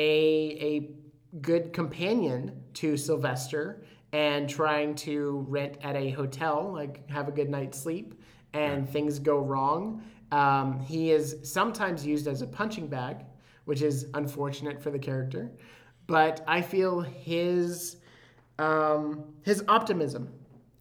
a 0.61 0.89
good 1.41 1.73
companion 1.73 2.63
to 2.73 2.97
Sylvester 2.97 3.83
and 4.13 4.49
trying 4.49 4.95
to 4.95 5.45
rent 5.49 5.77
at 5.81 5.95
a 5.95 6.11
hotel, 6.11 6.71
like 6.73 7.07
have 7.09 7.27
a 7.27 7.31
good 7.31 7.49
night's 7.49 7.79
sleep, 7.79 8.15
and 8.53 8.89
things 8.89 9.19
go 9.19 9.39
wrong. 9.39 10.01
Um, 10.31 10.79
he 10.79 11.11
is 11.11 11.37
sometimes 11.43 12.05
used 12.05 12.27
as 12.27 12.41
a 12.41 12.47
punching 12.47 12.87
bag, 12.87 13.25
which 13.65 13.81
is 13.81 14.07
unfortunate 14.13 14.81
for 14.81 14.91
the 14.91 14.99
character. 14.99 15.51
But 16.07 16.43
I 16.47 16.61
feel 16.61 17.01
his 17.01 17.97
um, 18.59 19.25
his 19.43 19.63
optimism 19.67 20.33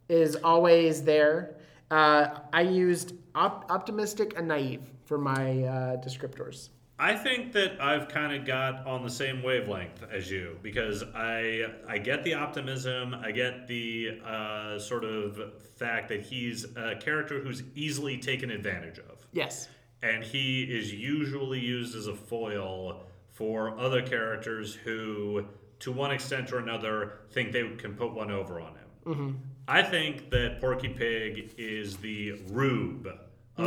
is 0.09 0.37
always 0.43 1.03
there. 1.03 1.57
Uh, 1.91 2.39
I 2.53 2.61
used 2.61 3.13
op- 3.35 3.69
optimistic 3.69 4.33
and 4.37 4.47
naive 4.47 4.89
for 5.05 5.17
my 5.17 5.63
uh, 5.63 5.97
descriptors. 5.97 6.69
I 6.99 7.15
think 7.15 7.53
that 7.53 7.79
I've 7.79 8.07
kind 8.07 8.33
of 8.35 8.45
got 8.45 8.85
on 8.87 9.03
the 9.03 9.09
same 9.09 9.43
wavelength 9.43 10.03
as 10.11 10.31
you 10.31 10.57
because 10.63 11.03
I 11.15 11.65
I 11.87 11.99
get 11.99 12.23
the 12.23 12.33
optimism, 12.33 13.13
I 13.13 13.31
get 13.31 13.67
the 13.67 14.19
uh, 14.25 14.79
sort 14.79 15.03
of 15.03 15.39
fact 15.75 16.09
that 16.09 16.21
he's 16.25 16.65
a 16.75 16.95
character 16.95 17.39
who's 17.39 17.61
easily 17.75 18.17
taken 18.17 18.49
advantage 18.49 18.97
of, 18.97 19.19
Yes. 19.31 19.67
and 20.01 20.23
he 20.23 20.63
is 20.63 20.91
usually 20.91 21.59
used 21.59 21.95
as 21.95 22.07
a 22.07 22.15
foil 22.15 23.03
for 23.29 23.77
other 23.79 24.01
characters 24.01 24.73
who, 24.73 25.45
to 25.81 25.91
one 25.91 26.09
extent 26.09 26.51
or 26.51 26.57
another, 26.57 27.19
think 27.31 27.51
they 27.51 27.67
can 27.77 27.93
put 27.93 28.11
one 28.13 28.31
over 28.31 28.59
on 28.59 28.73
him. 28.73 29.39
I 29.67 29.83
think 29.83 30.31
that 30.31 30.59
Porky 30.59 30.89
Pig 30.89 31.53
is 31.59 31.97
the 31.97 32.41
rube 32.49 33.05
of 33.05 33.19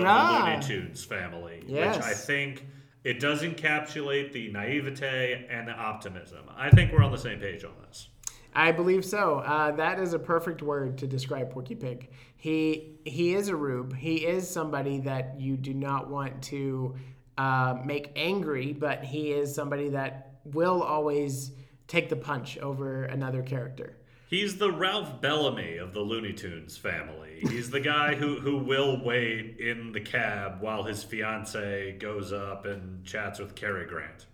Ah. 0.05 0.43
the 0.45 0.51
Looney 0.51 0.63
Tunes 0.83 1.05
family, 1.05 1.63
Yes. 1.69 1.97
which 1.97 2.05
I 2.05 2.13
think 2.15 2.67
it 3.05 3.21
does 3.21 3.43
encapsulate 3.43 4.33
the 4.33 4.51
naivete 4.53 5.47
and 5.49 5.69
the 5.69 5.73
optimism. 5.73 6.45
I 6.57 6.71
think 6.71 6.93
we're 6.93 7.03
on 7.03 7.13
the 7.13 7.19
same 7.19 7.41
page 7.41 7.65
on 7.65 7.73
this. 7.87 8.09
I 8.55 8.73
believe 8.73 9.05
so. 9.05 9.39
Uh, 9.39 9.71
that 9.73 10.01
is 10.01 10.13
a 10.13 10.19
perfect 10.19 10.61
word 10.61 10.99
to 10.99 11.07
describe 11.07 11.51
Porky 11.51 11.77
Pig. 11.77 12.11
He 12.37 12.99
he 13.05 13.35
is 13.35 13.49
a 13.49 13.57
rube. 13.57 13.95
He 13.95 14.27
is 14.27 14.49
somebody 14.49 14.99
that 15.01 15.37
you 15.39 15.57
do 15.57 15.73
not 15.73 16.11
want 16.11 16.43
to 16.45 16.97
uh, 17.39 17.79
make 17.85 18.11
angry, 18.17 18.73
but 18.73 19.05
he 19.05 19.31
is 19.31 19.55
somebody 19.55 19.91
that 19.91 20.41
will 20.45 20.83
always 20.83 21.53
take 21.87 22.09
the 22.09 22.17
punch 22.17 22.59
over 22.59 23.05
another 23.05 23.43
character. 23.43 23.97
He's 24.31 24.59
the 24.59 24.71
Ralph 24.71 25.21
Bellamy 25.21 25.79
of 25.79 25.93
the 25.93 25.99
Looney 26.03 26.33
Tunes 26.33 26.79
family. 26.79 27.41
He's 27.41 27.69
the 27.69 27.81
guy 27.81 28.15
who, 28.15 28.39
who 28.39 28.59
will 28.59 29.03
wait 29.03 29.57
in 29.59 29.91
the 29.91 30.01
cab 30.01 30.61
while 30.61 30.85
his 30.85 31.03
fiance 31.03 31.97
goes 31.99 32.33
up 32.33 32.65
and 32.65 33.05
chats 33.05 33.41
with 33.41 33.57
Cary 33.57 33.87
Grant. 33.87 34.27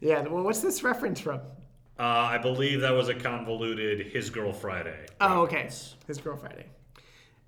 Yeah. 0.00 0.22
Well, 0.22 0.44
what's 0.44 0.60
this 0.60 0.82
reference 0.82 1.20
from? 1.20 1.40
Uh, 1.98 2.04
I 2.04 2.38
believe 2.38 2.80
that 2.80 2.92
was 2.94 3.10
a 3.10 3.14
convoluted 3.14 4.06
His 4.06 4.30
Girl 4.30 4.50
Friday. 4.50 5.04
Oh, 5.20 5.42
okay. 5.42 5.68
His 6.06 6.18
Girl 6.22 6.38
Friday, 6.38 6.64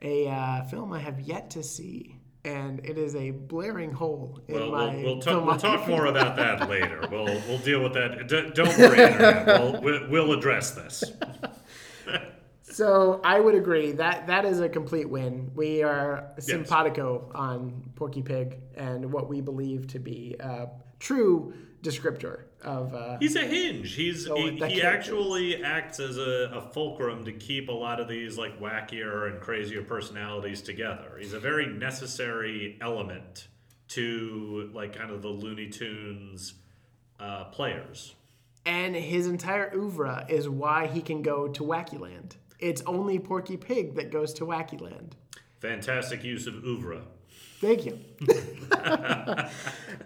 a 0.03 0.29
uh, 0.29 0.65
film 0.65 0.93
I 0.93 0.99
have 0.99 1.19
yet 1.21 1.49
to 1.53 1.63
see, 1.63 2.17
and 2.45 2.81
it 2.85 2.99
is 2.99 3.15
a 3.15 3.31
blaring 3.31 3.93
hole 3.93 4.39
in 4.49 4.55
Well, 4.57 4.71
my 4.73 4.97
we'll, 4.97 5.05
we'll, 5.05 5.21
talk, 5.21 5.47
we'll 5.47 5.57
talk 5.57 5.89
more 5.89 6.07
about 6.07 6.37
that 6.37 6.69
later. 6.69 7.07
We'll, 7.11 7.25
we'll 7.49 7.59
deal 7.59 7.83
with 7.83 7.95
that. 7.95 8.29
D- 8.29 8.51
don't 8.53 8.77
worry, 8.77 9.01
Internet. 9.03 9.83
We'll, 9.83 10.09
we'll 10.11 10.33
address 10.33 10.73
this. 10.73 11.05
So 12.71 13.21
I 13.25 13.41
would 13.41 13.55
agree 13.55 13.93
that 13.93 14.27
that 14.29 14.45
is 14.45 14.61
a 14.61 14.69
complete 14.69 15.09
win. 15.09 15.51
We 15.55 15.83
are 15.83 16.31
simpatico 16.39 17.31
on 17.35 17.91
Porky 17.97 18.23
Pig 18.23 18.59
and 18.77 19.13
what 19.13 19.29
we 19.29 19.41
believe 19.41 19.87
to 19.89 19.99
be 19.99 20.37
a 20.41 20.69
true 20.99 21.53
descriptor 21.83 22.43
of. 22.63 22.95
Uh, 22.95 23.19
He's 23.19 23.37
a 23.37 23.41
hinge. 23.45 23.95
He's 23.95 24.27
So 24.27 24.37
he, 24.37 24.57
he 24.67 24.83
actually 24.83 25.65
acts 25.65 25.99
as 25.99 26.17
a, 26.19 26.51
a 26.55 26.61
fulcrum 26.73 27.25
to 27.25 27.33
keep 27.33 27.69
a 27.69 27.73
lot 27.73 27.99
of 28.01 28.07
these 28.09 28.39
like 28.39 28.61
wackier 28.61 29.31
and 29.31 29.41
crazier 29.41 29.83
personalities 29.83 30.63
together. 30.63 31.17
He's 31.19 31.33
a 31.33 31.41
very 31.41 31.67
necessary 31.67 32.79
element 32.81 33.49
to 33.89 34.71
like 34.73 34.95
kind 34.95 35.11
of 35.11 35.23
the 35.23 35.29
Looney 35.29 35.69
Tunes 35.69 36.55
uh, 37.19 37.45
players. 37.47 38.15
and 38.65 38.95
his 38.95 39.27
entire 39.27 39.71
oeuvre 39.75 40.27
is 40.29 40.49
why 40.49 40.87
he 40.87 41.01
can 41.03 41.23
go 41.23 41.49
to 41.49 41.65
Wackyland. 41.65 42.37
It's 42.61 42.83
only 42.87 43.19
Porky 43.19 43.57
Pig 43.57 43.95
that 43.97 44.11
goes 44.11 44.33
to 44.35 44.45
Wackyland. 44.45 45.17
Fantastic 45.61 46.25
use 46.25 46.47
of 46.47 46.55
oeuvre. 46.65 47.03
Thank 47.61 47.85
you. 47.85 47.99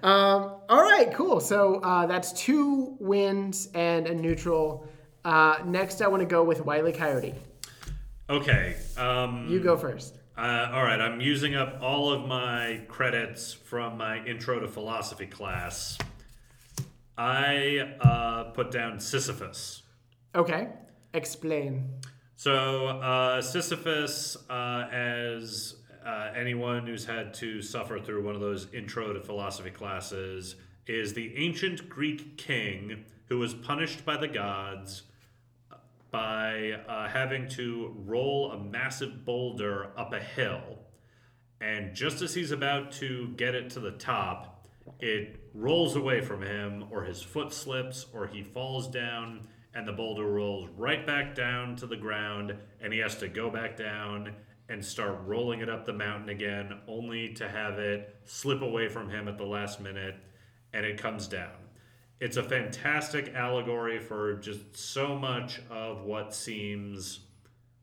um, 0.03 0.57
all 0.69 0.83
right, 0.83 1.13
cool. 1.15 1.41
So 1.41 1.77
uh, 1.77 2.07
that's 2.07 2.33
two 2.33 2.97
wins 2.99 3.69
and 3.75 4.09
a 4.09 4.15
neutral. 4.15 4.89
Uh, 5.25 5.59
next, 5.65 6.03
I 6.03 6.09
want 6.09 6.21
to 6.21 6.27
go 6.27 6.43
with 6.43 6.65
Wiley 6.65 6.93
Coyote. 6.93 7.35
Okay. 8.29 8.77
Um, 8.97 9.47
You 9.49 9.61
go 9.61 9.77
first. 9.77 10.19
Uh, 10.37 10.69
all 10.73 10.83
right, 10.83 11.01
I'm 11.01 11.21
using 11.21 11.55
up 11.55 11.79
all 11.81 12.13
of 12.13 12.27
my 12.27 12.81
credits 12.89 13.53
from 13.53 13.97
my 13.97 14.25
intro 14.25 14.59
to 14.59 14.67
philosophy 14.67 15.27
class. 15.27 15.97
I 17.17 17.97
uh, 18.01 18.45
put 18.51 18.73
down 18.73 18.99
Sisyphus. 18.99 19.83
Okay, 20.35 20.71
explain. 21.13 21.89
So, 22.37 22.89
uh, 22.89 23.41
Sisyphus, 23.41 24.37
uh, 24.51 24.89
as 24.91 25.77
uh, 26.05 26.31
anyone 26.37 26.87
who's 26.87 27.05
had 27.05 27.33
to 27.35 27.63
suffer 27.63 28.01
through 28.01 28.25
one 28.25 28.35
of 28.35 28.41
those 28.41 28.67
intro 28.73 29.13
to 29.13 29.21
philosophy 29.21 29.71
classes, 29.71 30.57
is 30.87 31.15
the 31.15 31.37
ancient 31.37 31.89
Greek 31.89 32.37
king 32.37 33.05
who 33.27 33.39
was 33.39 33.55
punished 33.55 34.05
by 34.05 34.17
the 34.17 34.29
gods 34.29 35.05
by 36.11 36.73
uh, 36.89 37.09
having 37.09 37.49
to 37.49 37.95
roll 38.05 38.53
a 38.53 38.59
massive 38.59 39.25
boulder 39.25 39.91
up 39.97 40.13
a 40.13 40.21
hill. 40.21 40.79
And 41.61 41.95
just 41.95 42.21
as 42.21 42.35
he's 42.35 42.51
about 42.51 42.93
to 42.93 43.29
get 43.37 43.55
it 43.55 43.71
to 43.71 43.81
the 43.81 43.93
top, 43.93 44.67
it 45.01 45.41
rolls 45.55 45.97
away 45.97 46.21
from 46.21 46.43
him, 46.43 46.85
or 46.91 47.05
his 47.05 47.23
foot 47.23 47.53
slips, 47.53 48.07
or 48.13 48.27
he 48.27 48.43
falls 48.43 48.87
down, 48.87 49.49
and 49.75 49.87
the 49.87 49.93
boulder 49.93 50.27
rolls 50.27 50.69
right 50.77 51.07
back 51.07 51.35
down 51.35 51.77
to 51.77 51.87
the 51.87 51.97
ground, 51.97 52.55
and 52.81 52.93
he 52.93 52.99
has 53.01 53.17
to 53.17 53.29
go 53.29 53.51
back 53.51 53.77
down 53.77 54.35
and 54.69 54.85
start 54.85 55.21
rolling 55.25 55.61
it 55.61 55.69
up 55.69 55.85
the 55.85 55.93
mountain 55.93 56.29
again, 56.31 56.81
only 56.89 57.35
to 57.35 57.49
have 57.49 57.79
it 57.79 58.17
slip 58.25 58.63
away 58.63 58.89
from 58.89 59.11
him 59.11 59.29
at 59.29 59.37
the 59.37 59.45
last 59.45 59.81
minute, 59.81 60.17
and 60.73 60.87
it 60.87 61.01
comes 61.01 61.29
down. 61.29 61.53
It's 62.21 62.37
a 62.37 62.43
fantastic 62.43 63.35
allegory 63.35 63.99
for 63.99 64.35
just 64.35 64.77
so 64.77 65.19
much 65.19 65.61
of 65.69 66.05
what 66.05 66.35
seems 66.35 67.21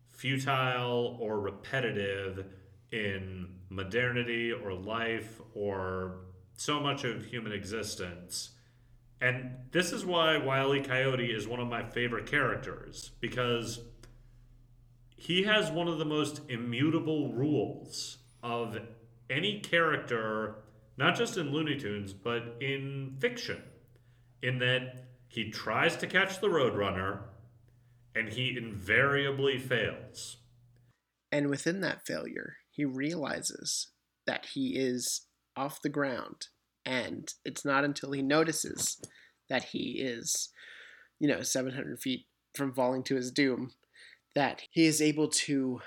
futile 0.10 1.18
or 1.20 1.40
repetitive 1.40 2.46
in 2.92 3.48
modernity 3.70 4.52
or 4.52 4.74
life 4.74 5.42
or 5.54 6.22
so 6.56 6.80
much 6.80 7.04
of 7.04 7.26
human 7.26 7.52
existence. 7.52 8.52
And 9.22 9.52
this 9.72 9.94
is 9.94 10.04
why 10.04 10.38
Wile 10.38 10.74
E. 10.74 10.82
Coyote 10.82 11.32
is 11.32 11.48
one 11.48 11.60
of 11.60 11.68
my 11.68 11.84
favorite 11.84 12.26
characters 12.26 13.12
because 13.20 13.82
he 15.16 15.44
has 15.44 15.70
one 15.70 15.88
of 15.88 16.00
the 16.00 16.06
most 16.06 16.42
immutable 16.50 17.32
rules 17.32 18.18
of 18.42 18.80
any 19.30 19.60
character, 19.60 20.56
not 20.98 21.16
just 21.16 21.38
in 21.38 21.52
Looney 21.52 21.78
Tunes, 21.78 22.14
but 22.14 22.58
in 22.60 23.16
fiction, 23.20 23.62
in 24.42 24.58
that 24.58 25.06
he 25.28 25.52
tries 25.52 25.96
to 25.98 26.08
catch 26.08 26.42
the 26.42 26.48
Roadrunner 26.48 27.22
and 28.16 28.30
he 28.30 28.58
invariably 28.58 29.60
fails. 29.60 30.38
And 31.32 31.48
within 31.48 31.82
that 31.82 32.06
failure, 32.06 32.56
he 32.72 32.84
realizes 32.84 33.92
that 34.26 34.48
he 34.54 34.76
is 34.76 35.28
off 35.56 35.82
the 35.82 35.90
ground. 35.90 36.48
And 36.86 37.32
it's 37.46 37.64
not 37.64 37.84
until 37.84 38.12
he 38.12 38.22
notices 38.22 39.02
that 39.50 39.66
he 39.66 40.00
is, 40.00 40.50
you 41.20 41.28
know, 41.28 41.42
700 41.42 42.00
feet 42.00 42.26
from 42.56 42.74
falling 42.74 43.04
to 43.04 43.16
his 43.16 43.32
doom 43.32 43.72
that 44.36 44.64
he 44.72 44.86
is 44.86 45.02
able 45.02 45.28
to 45.28 45.82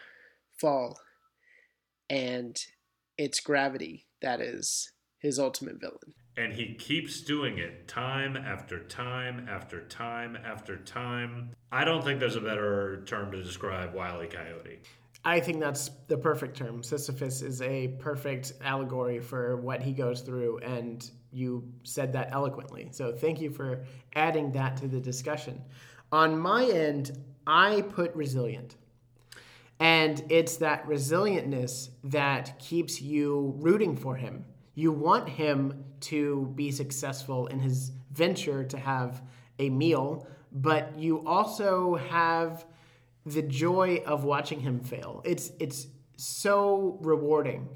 fall. 0.61 0.99
And 2.09 2.57
it's 3.17 3.41
gravity 3.41 4.07
that 4.23 4.41
is 4.41 4.93
his 5.19 5.39
ultimate 5.39 5.81
villain. 5.81 6.15
And 6.37 6.53
he 6.53 6.75
keeps 6.75 7.23
doing 7.23 7.59
it 7.59 7.87
time 7.87 8.37
after 8.37 8.81
time 8.81 9.47
after 9.49 9.83
time 9.87 10.37
after 10.45 10.77
time. 10.77 11.53
I 11.71 11.85
don't 11.85 12.05
think 12.05 12.21
there's 12.21 12.37
a 12.37 12.41
better 12.41 13.05
term 13.07 13.31
to 13.33 13.43
describe 13.43 13.95
Wile 13.95 14.23
E. 14.23 14.27
Coyote. 14.27 14.81
I 15.25 15.41
think 15.41 15.61
that's 15.61 15.91
the 16.09 16.19
perfect 16.19 16.57
term. 16.57 16.83
Sisyphus 16.83 17.41
is 17.41 17.63
a 17.63 17.89
perfect 17.99 18.53
allegory 18.63 19.21
for 19.21 19.57
what 19.57 19.81
he 19.81 19.93
goes 19.93 20.21
through, 20.21 20.59
and 20.59 21.11
you 21.33 21.65
said 21.83 22.13
that 22.13 22.29
eloquently. 22.31 22.89
So 22.93 23.13
thank 23.13 23.41
you 23.41 23.51
for 23.51 23.85
adding 24.15 24.53
that 24.53 24.77
to 24.79 24.89
the 24.89 25.01
discussion. 25.01 25.63
On 26.13 26.39
my 26.39 26.65
end, 26.67 27.19
I 27.47 27.83
put 27.83 28.15
resilient. 28.15 28.77
And 29.81 30.23
it's 30.29 30.57
that 30.59 30.87
resilientness 30.87 31.89
that 32.05 32.59
keeps 32.59 33.01
you 33.01 33.55
rooting 33.57 33.97
for 33.97 34.15
him. 34.17 34.45
You 34.75 34.93
want 34.93 35.29
him 35.29 35.85
to 36.01 36.53
be 36.55 36.71
successful 36.71 37.47
in 37.49 37.59
his 37.59 37.93
venture 38.13 38.63
to 38.65 38.79
have 38.79 39.23
a 39.59 39.71
meal, 39.71 40.27
but 40.53 40.97
you 40.97 41.25
also 41.27 41.97
have 41.97 42.67
the 43.27 43.43
joy 43.43 44.03
of 44.07 44.25
watching 44.25 44.61
him 44.61 44.81
fail. 44.81 45.23
It's 45.25 45.53
it's 45.59 45.87
so 46.17 46.99
rewarding 47.01 47.69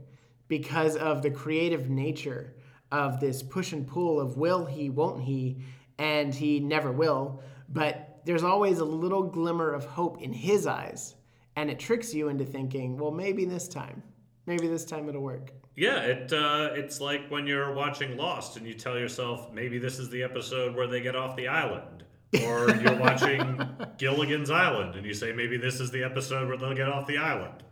because 0.46 0.96
of 0.96 1.22
the 1.22 1.30
creative 1.30 1.90
nature 1.90 2.54
of 2.90 3.20
this 3.20 3.42
push 3.42 3.72
and 3.72 3.86
pull 3.86 4.20
of 4.20 4.36
will 4.36 4.64
he, 4.64 4.88
won't 4.90 5.22
he, 5.22 5.58
and 5.98 6.34
he 6.34 6.60
never 6.60 6.90
will. 6.90 7.42
But 7.68 8.20
there's 8.24 8.44
always 8.44 8.78
a 8.78 8.84
little 8.84 9.22
glimmer 9.22 9.72
of 9.72 9.84
hope 9.84 10.22
in 10.22 10.32
his 10.32 10.66
eyes, 10.66 11.14
and 11.56 11.70
it 11.70 11.78
tricks 11.78 12.14
you 12.14 12.28
into 12.28 12.44
thinking, 12.44 12.96
well, 12.96 13.10
maybe 13.10 13.44
this 13.44 13.68
time, 13.68 14.02
maybe 14.46 14.68
this 14.68 14.84
time 14.84 15.08
it'll 15.08 15.22
work. 15.22 15.52
Yeah, 15.76 16.00
it 16.00 16.32
uh, 16.32 16.70
it's 16.72 17.00
like 17.00 17.30
when 17.30 17.46
you're 17.46 17.72
watching 17.72 18.16
Lost 18.16 18.56
and 18.56 18.66
you 18.66 18.74
tell 18.74 18.98
yourself 18.98 19.52
maybe 19.52 19.78
this 19.78 19.98
is 19.98 20.10
the 20.10 20.22
episode 20.22 20.74
where 20.74 20.88
they 20.88 21.00
get 21.00 21.14
off 21.14 21.36
the 21.36 21.48
island. 21.48 22.04
Or 22.44 22.70
you're 22.76 22.96
watching 23.00 23.60
Gilligan's 23.96 24.50
Island 24.50 24.94
and 24.96 25.06
you 25.06 25.14
say 25.14 25.32
maybe 25.32 25.56
this 25.56 25.80
is 25.80 25.90
the 25.90 26.04
episode 26.04 26.48
where 26.48 26.56
they'll 26.56 26.74
get 26.74 26.88
off 26.88 27.06
the 27.06 27.18
island. 27.18 27.62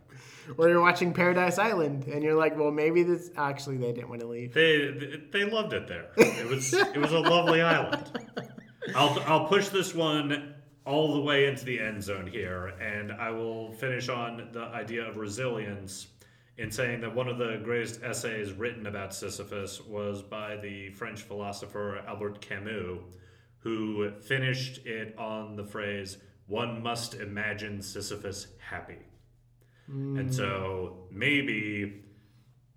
Or 0.57 0.69
you're 0.69 0.81
watching 0.81 1.13
Paradise 1.13 1.57
Island, 1.57 2.05
and 2.05 2.23
you're 2.23 2.37
like, 2.37 2.57
well, 2.57 2.71
maybe 2.71 3.03
this. 3.03 3.31
Actually, 3.35 3.77
they 3.77 3.91
didn't 3.91 4.07
want 4.07 4.21
to 4.21 4.27
leave. 4.27 4.53
They 4.53 5.19
they 5.31 5.43
loved 5.43 5.73
it 5.73 5.89
there. 5.89 6.07
It 6.15 6.47
was 6.47 6.73
it 6.73 6.97
was 6.97 7.11
a 7.11 7.19
lovely 7.19 7.61
island. 7.61 8.09
I'll 8.95 9.19
I'll 9.25 9.45
push 9.47 9.67
this 9.67 9.93
one 9.93 10.55
all 10.85 11.15
the 11.15 11.21
way 11.21 11.47
into 11.47 11.65
the 11.65 11.79
end 11.81 12.01
zone 12.01 12.27
here, 12.27 12.67
and 12.79 13.11
I 13.11 13.29
will 13.29 13.73
finish 13.73 14.07
on 14.07 14.47
the 14.53 14.61
idea 14.61 15.03
of 15.03 15.17
resilience 15.17 16.07
in 16.57 16.71
saying 16.71 17.01
that 17.01 17.13
one 17.13 17.27
of 17.27 17.37
the 17.37 17.59
greatest 17.63 18.01
essays 18.03 18.53
written 18.53 18.87
about 18.87 19.13
Sisyphus 19.13 19.81
was 19.81 20.21
by 20.21 20.55
the 20.57 20.89
French 20.91 21.21
philosopher 21.21 22.01
Albert 22.07 22.39
Camus, 22.41 22.99
who 23.67 24.09
finished 24.21 24.85
it 24.85 25.13
on 25.17 25.57
the 25.57 25.65
phrase, 25.65 26.17
one 26.45 26.81
must 26.81 27.15
imagine 27.15 27.81
Sisyphus 27.81 28.47
happy. 28.59 28.99
And 29.89 30.33
so 30.33 31.07
maybe 31.11 32.03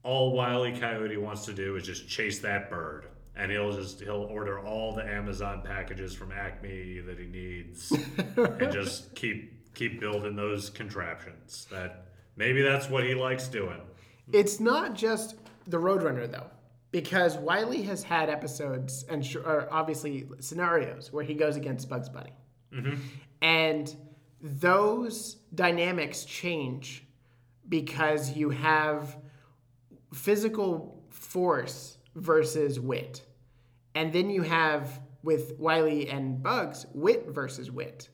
all 0.03 0.32
Wile 0.32 0.66
E. 0.66 0.72
Coyote 0.78 1.16
wants 1.16 1.45
to 1.47 1.53
do 1.53 1.76
is 1.76 1.84
just 1.84 2.09
chase 2.09 2.41
that 2.41 2.70
bird. 2.70 3.07
And 3.36 3.53
he'll 3.53 3.72
just 3.72 4.01
he'll 4.01 4.28
order 4.30 4.59
all 4.59 4.93
the 4.93 5.05
Amazon 5.05 5.62
packages 5.64 6.12
from 6.12 6.32
Acme 6.32 7.01
that 7.01 7.18
he 7.18 7.26
needs 7.26 7.93
and 8.36 8.72
just 8.72 9.14
keep 9.14 9.72
keep 9.74 10.01
building 10.01 10.34
those 10.34 10.70
contraptions. 10.70 11.68
That 11.70 12.07
maybe 12.36 12.62
that's 12.62 12.91
what 12.91 13.05
he 13.05 13.14
likes 13.14 13.47
doing. 13.47 13.80
It's 14.32 14.59
not 14.59 14.95
just 14.95 15.36
the 15.68 15.78
Roadrunner 15.78 16.30
though, 16.30 16.51
because 16.91 17.36
Wiley 17.36 17.82
has 17.82 18.03
had 18.03 18.28
episodes 18.28 19.05
and 19.09 19.24
sh- 19.24 19.36
or 19.36 19.68
obviously 19.70 20.26
scenarios 20.41 21.12
where 21.12 21.24
he 21.24 21.34
goes 21.34 21.57
against 21.57 21.88
Bugs 21.88 22.09
Bunny, 22.09 22.32
mm-hmm. 22.72 22.95
and 23.43 23.95
those 24.41 25.36
dynamics 25.55 26.24
change 26.24 27.05
because 27.68 28.36
you 28.36 28.51
have 28.51 29.16
physical 30.12 31.05
force 31.11 31.99
versus 32.16 32.80
wit, 32.80 33.22
and 33.95 34.12
then 34.12 34.30
you 34.30 34.43
have 34.43 35.01
with 35.22 35.59
Wiley 35.59 36.09
and 36.09 36.43
Bugs 36.43 36.86
wit 36.95 37.26
versus 37.28 37.70
wit. 37.70 38.09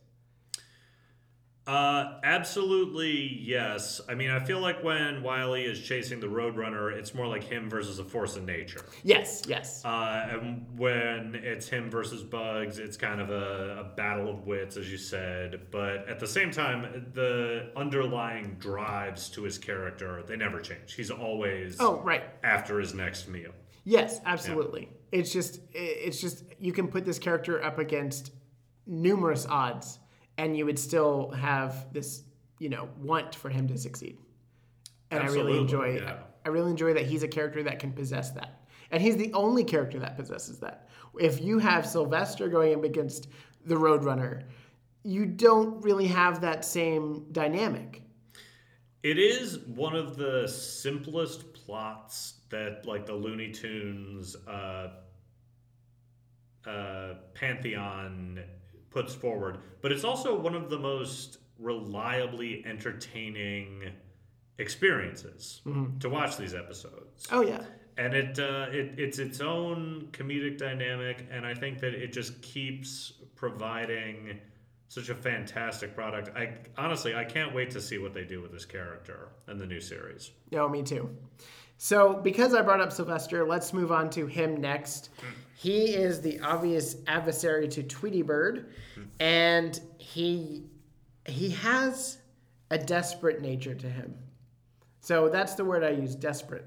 Uh, 1.66 2.18
absolutely 2.22 3.40
yes. 3.42 4.00
I 4.08 4.14
mean, 4.14 4.30
I 4.30 4.38
feel 4.44 4.60
like 4.60 4.84
when 4.84 5.22
Wiley 5.22 5.64
is 5.64 5.80
chasing 5.80 6.20
the 6.20 6.28
Roadrunner, 6.28 6.92
it's 6.92 7.12
more 7.12 7.26
like 7.26 7.42
him 7.42 7.68
versus 7.68 7.98
a 7.98 8.04
force 8.04 8.36
of 8.36 8.44
nature. 8.44 8.84
Yes, 9.02 9.42
yes. 9.48 9.84
Uh, 9.84 10.28
and 10.30 10.64
when 10.78 11.34
it's 11.34 11.68
him 11.68 11.90
versus 11.90 12.22
Bugs, 12.22 12.78
it's 12.78 12.96
kind 12.96 13.20
of 13.20 13.30
a, 13.30 13.80
a 13.80 13.96
battle 13.96 14.28
of 14.30 14.46
wits, 14.46 14.76
as 14.76 14.90
you 14.90 14.96
said. 14.98 15.62
But 15.72 16.08
at 16.08 16.20
the 16.20 16.26
same 16.28 16.52
time, 16.52 17.06
the 17.14 17.70
underlying 17.76 18.56
drives 18.60 19.28
to 19.30 19.42
his 19.42 19.58
character, 19.58 20.22
they 20.26 20.36
never 20.36 20.60
change. 20.60 20.94
He's 20.94 21.10
always 21.10 21.76
Oh, 21.80 22.00
right. 22.02 22.22
after 22.44 22.78
his 22.78 22.94
next 22.94 23.26
meal. 23.26 23.50
Yes, 23.84 24.20
absolutely. 24.24 24.88
It's 25.12 25.32
just 25.32 25.60
it's 25.72 26.20
just 26.20 26.44
you 26.58 26.72
can 26.72 26.88
put 26.88 27.04
this 27.04 27.18
character 27.20 27.62
up 27.62 27.78
against 27.78 28.32
numerous 28.86 29.46
odds 29.48 29.98
and 30.38 30.56
you 30.56 30.64
would 30.66 30.78
still 30.78 31.30
have 31.30 31.92
this, 31.92 32.22
you 32.58 32.68
know, 32.68 32.88
want 33.00 33.34
for 33.34 33.48
him 33.48 33.66
to 33.68 33.78
succeed. 33.78 34.18
And 35.10 35.22
I 35.22 35.26
really 35.26 35.58
enjoy 35.58 35.96
yeah. 35.96 36.18
I 36.44 36.48
really 36.48 36.70
enjoy 36.70 36.94
that 36.94 37.06
he's 37.06 37.22
a 37.22 37.28
character 37.28 37.62
that 37.64 37.78
can 37.78 37.92
possess 37.92 38.30
that. 38.32 38.60
And 38.90 39.02
he's 39.02 39.16
the 39.16 39.32
only 39.32 39.64
character 39.64 39.98
that 39.98 40.16
possesses 40.16 40.58
that. 40.60 40.88
If 41.18 41.40
you 41.40 41.58
have 41.58 41.84
Sylvester 41.86 42.48
going 42.48 42.74
up 42.74 42.84
against 42.84 43.28
the 43.64 43.74
Roadrunner, 43.74 44.44
you 45.02 45.26
don't 45.26 45.82
really 45.82 46.06
have 46.06 46.40
that 46.42 46.64
same 46.64 47.26
dynamic. 47.32 48.02
It 49.02 49.18
is 49.18 49.58
one 49.58 49.94
of 49.94 50.16
the 50.16 50.46
simplest 50.46 51.52
plots 51.52 52.40
that, 52.50 52.86
like, 52.86 53.06
the 53.06 53.14
Looney 53.14 53.50
Tunes 53.50 54.36
uh, 54.46 54.88
uh, 56.66 57.14
pantheon 57.34 58.40
puts 58.96 59.14
forward, 59.14 59.58
but 59.82 59.92
it's 59.92 60.04
also 60.04 60.34
one 60.34 60.54
of 60.54 60.70
the 60.70 60.78
most 60.78 61.36
reliably 61.58 62.64
entertaining 62.64 63.92
experiences 64.56 65.60
to 66.00 66.08
watch 66.08 66.38
these 66.38 66.54
episodes. 66.54 67.26
Oh 67.30 67.42
yeah. 67.42 67.60
and 67.98 68.14
it, 68.14 68.38
uh, 68.38 68.68
it 68.70 68.94
it's 68.96 69.18
its 69.18 69.42
own 69.42 70.08
comedic 70.12 70.56
dynamic, 70.56 71.26
and 71.30 71.44
I 71.44 71.52
think 71.52 71.78
that 71.80 71.92
it 71.92 72.10
just 72.10 72.40
keeps 72.40 73.12
providing 73.34 74.40
such 74.88 75.10
a 75.10 75.14
fantastic 75.14 75.94
product. 75.94 76.30
I 76.34 76.54
honestly 76.78 77.14
I 77.14 77.24
can't 77.24 77.54
wait 77.54 77.70
to 77.72 77.82
see 77.82 77.98
what 77.98 78.14
they 78.14 78.24
do 78.24 78.40
with 78.40 78.50
this 78.50 78.64
character 78.64 79.28
in 79.46 79.58
the 79.58 79.66
new 79.66 79.80
series. 79.80 80.30
No, 80.52 80.70
me 80.70 80.82
too. 80.82 81.10
So, 81.76 82.14
because 82.14 82.54
I 82.54 82.62
brought 82.62 82.80
up 82.80 82.90
Sylvester, 82.92 83.46
let's 83.46 83.74
move 83.74 83.92
on 83.92 84.08
to 84.10 84.24
him 84.26 84.58
next. 84.58 85.10
He 85.56 85.94
is 85.94 86.20
the 86.20 86.38
obvious 86.40 86.96
adversary 87.06 87.66
to 87.68 87.82
Tweety 87.82 88.20
Bird, 88.22 88.74
and 89.18 89.80
he 89.98 90.64
he 91.26 91.50
has 91.50 92.18
a 92.70 92.78
desperate 92.78 93.40
nature 93.40 93.74
to 93.74 93.88
him. 93.88 94.14
So 95.00 95.28
that's 95.28 95.54
the 95.54 95.64
word 95.64 95.82
I 95.82 95.90
use, 95.90 96.14
desperate. 96.14 96.66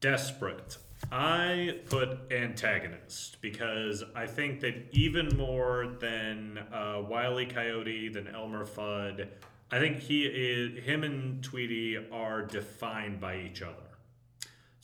Desperate. 0.00 0.76
I 1.12 1.78
put 1.88 2.32
antagonist 2.32 3.40
because 3.40 4.02
I 4.16 4.26
think 4.26 4.60
that 4.60 4.88
even 4.90 5.28
more 5.36 5.94
than 6.00 6.58
uh, 6.72 7.02
Wiley 7.08 7.46
Coyote, 7.46 8.08
than 8.08 8.26
Elmer 8.26 8.66
Fudd, 8.66 9.28
I 9.70 9.78
think 9.78 9.98
he 9.98 10.24
is 10.24 10.82
him 10.84 11.04
and 11.04 11.42
Tweety 11.44 11.98
are 12.10 12.42
defined 12.42 13.20
by 13.20 13.36
each 13.38 13.62
other. 13.62 13.93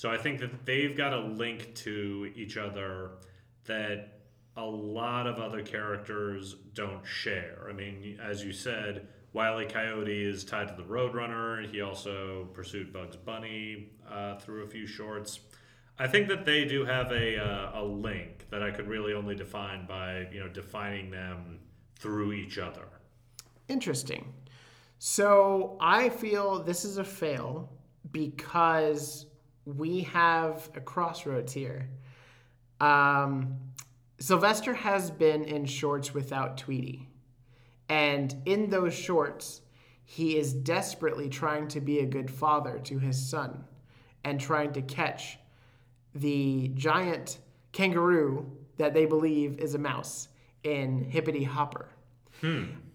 So 0.01 0.11
I 0.11 0.17
think 0.17 0.41
that 0.41 0.65
they've 0.65 0.97
got 0.97 1.13
a 1.13 1.21
link 1.21 1.75
to 1.75 2.33
each 2.35 2.57
other 2.57 3.11
that 3.67 4.21
a 4.57 4.65
lot 4.65 5.27
of 5.27 5.39
other 5.39 5.61
characters 5.61 6.55
don't 6.73 7.05
share. 7.05 7.67
I 7.69 7.75
mean, 7.75 8.19
as 8.19 8.43
you 8.43 8.51
said, 8.51 9.09
Wiley 9.35 9.67
Coyote 9.67 10.25
is 10.25 10.43
tied 10.43 10.69
to 10.69 10.75
the 10.75 10.89
Roadrunner. 10.89 11.71
He 11.71 11.83
also 11.83 12.49
pursued 12.55 12.95
Bugs 12.95 13.17
Bunny 13.17 13.91
uh, 14.11 14.39
through 14.39 14.65
a 14.65 14.69
few 14.69 14.87
shorts. 14.87 15.41
I 15.99 16.07
think 16.07 16.29
that 16.29 16.47
they 16.47 16.65
do 16.65 16.87
have 16.87 17.13
a, 17.13 17.37
uh, 17.37 17.83
a 17.83 17.85
link 17.85 18.47
that 18.49 18.63
I 18.63 18.71
could 18.71 18.89
really 18.89 19.13
only 19.13 19.35
define 19.35 19.85
by 19.85 20.29
you 20.33 20.41
know 20.41 20.49
defining 20.49 21.11
them 21.11 21.59
through 21.99 22.33
each 22.33 22.57
other. 22.57 22.89
Interesting. 23.69 24.33
So 24.99 25.77
I 25.79 26.09
feel 26.09 26.63
this 26.63 26.87
is 26.87 26.97
a 26.97 27.05
fail 27.05 27.71
because 28.13 29.27
we 29.77 30.01
have 30.03 30.71
a 30.75 30.81
crossroads 30.81 31.53
here. 31.53 31.89
Um, 32.81 33.59
Sylvester 34.19 34.75
has 34.75 35.11
been 35.11 35.45
in 35.45 35.65
shorts 35.65 36.13
without 36.13 36.59
Tweety. 36.59 37.09
And 37.89 38.35
in 38.45 38.71
those 38.71 38.95
shorts, 38.95 39.63
he 40.05 40.37
is 40.37 40.53
desperately 40.53 41.29
trying 41.29 41.69
to 41.69 41.81
be 41.81 42.01
a 42.01 42.07
good 42.07 42.31
father 42.31 42.79
to 42.85 42.99
his 42.99 43.31
son 43.31 43.65
and 44.25 44.41
trying 44.41 44.73
to 44.75 44.83
catch 44.83 45.39
the 46.15 46.69
giant 46.75 47.39
kangaroo 47.73 48.51
that 48.77 48.95
they 48.95 49.07
believe 49.07 49.59
is 49.59 49.75
a 49.75 49.79
mouse 49.79 50.29
in 50.65 51.05
Hippity 51.05 51.45
Hopper. 51.45 51.89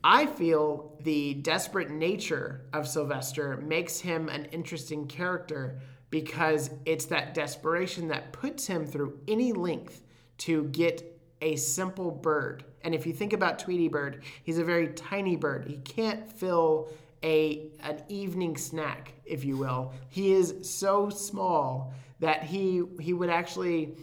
I 0.04 0.26
feel 0.26 0.98
the 1.02 1.36
desperate 1.36 1.90
nature 1.92 2.66
of 2.74 2.88
Sylvester 2.88 3.58
makes 3.58 4.00
him 4.00 4.30
an 4.30 4.46
interesting 4.46 5.08
character 5.08 5.80
because 6.10 6.70
it's 6.86 7.06
that 7.06 7.34
desperation 7.34 8.08
that 8.10 8.32
puts 8.32 8.68
him 8.68 8.86
through 8.86 9.20
any 9.28 9.52
length 9.54 10.02
to 10.38 10.66
get 10.66 11.16
a 11.42 11.56
simple 11.56 12.12
bird. 12.12 12.64
And 12.84 12.96
if 12.96 13.06
you 13.06 13.14
think 13.14 13.34
about 13.34 13.60
Tweety 13.60 13.88
Bird, 13.88 14.24
he's 14.44 14.58
a 14.58 14.64
very 14.64 14.90
tiny 14.90 15.36
bird. 15.36 15.66
He 15.66 15.78
can't 15.78 16.32
fill 16.32 16.90
a 17.24 17.72
an 17.82 18.04
evening 18.08 18.56
snack, 18.56 19.14
if 19.26 19.44
you 19.44 19.58
will. 19.58 19.94
He 20.10 20.34
is 20.34 20.56
so 20.62 21.10
small 21.10 21.94
that 22.20 22.44
he 22.44 22.84
he 23.00 23.14
would 23.14 23.30
actually 23.30 23.96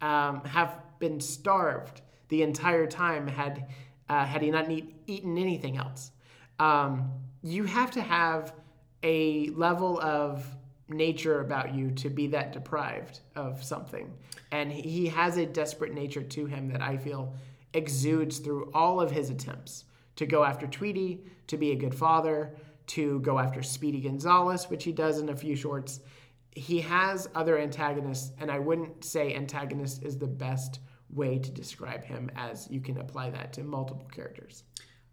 um, 0.00 0.42
have 0.44 0.80
been 0.98 1.20
starved 1.20 2.02
the 2.28 2.42
entire 2.42 2.86
time 2.86 3.26
had 3.26 3.66
uh, 4.08 4.24
had 4.24 4.42
he 4.42 4.50
not 4.50 4.68
need, 4.68 4.94
eaten 5.06 5.36
anything 5.36 5.76
else. 5.76 6.12
Um, 6.58 7.10
you 7.42 7.64
have 7.64 7.90
to 7.92 8.00
have 8.00 8.54
a 9.02 9.50
level 9.50 10.00
of 10.00 10.44
nature 10.88 11.40
about 11.40 11.74
you 11.74 11.90
to 11.92 12.08
be 12.08 12.26
that 12.28 12.52
deprived 12.52 13.20
of 13.36 13.62
something. 13.62 14.12
And 14.50 14.72
he- 14.72 15.08
has 15.08 15.36
a 15.36 15.46
desperate 15.46 15.92
nature 15.92 16.22
to 16.22 16.46
him 16.46 16.68
that 16.68 16.82
I 16.82 16.96
feel 16.96 17.34
exudes 17.74 18.38
through 18.38 18.70
all 18.72 19.00
of 19.00 19.10
his 19.10 19.30
attempts 19.30 19.84
to 20.16 20.26
go 20.26 20.44
after 20.44 20.66
Tweety, 20.66 21.24
to 21.46 21.56
be 21.56 21.72
a 21.72 21.76
good 21.76 21.94
father, 21.94 22.56
to 22.88 23.20
go 23.20 23.38
after 23.38 23.62
Speedy 23.62 24.00
Gonzalez, 24.00 24.70
which 24.70 24.84
he 24.84 24.92
does 24.92 25.18
in 25.18 25.28
a 25.28 25.36
few 25.36 25.54
shorts. 25.54 26.00
He 26.52 26.80
has 26.80 27.28
other 27.34 27.58
antagonists, 27.58 28.32
and 28.40 28.50
I 28.50 28.58
wouldn't 28.58 29.04
say 29.04 29.34
antagonist 29.34 30.02
is 30.02 30.18
the 30.18 30.26
best 30.26 30.80
way 31.10 31.38
to 31.38 31.50
describe 31.50 32.04
him, 32.04 32.30
as 32.36 32.68
you 32.70 32.80
can 32.80 32.98
apply 32.98 33.30
that 33.30 33.52
to 33.54 33.62
multiple 33.62 34.08
characters. 34.12 34.64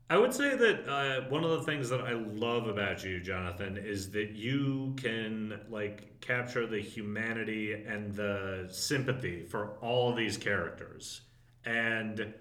I 0.09 0.17
would 0.17 0.33
say 0.33 0.55
that 0.55 0.87
uh, 0.87 1.29
one 1.29 1.43
of 1.43 1.49
the 1.49 1.63
things 1.63 1.89
that 1.89 2.01
I 2.01 2.13
love 2.13 2.67
about 2.67 3.03
you, 3.03 3.19
Jonathan, 3.19 3.75
is 3.77 4.11
that 4.11 4.31
you 4.31 4.93
can 4.97 5.59
like 5.69 6.21
capture 6.21 6.67
the 6.67 6.79
humanity 6.79 7.73
and 7.73 8.13
the 8.13 8.67
sympathy 8.71 9.43
for 9.43 9.77
all 9.81 10.13
these 10.13 10.37
characters, 10.37 11.21
and 11.65 12.33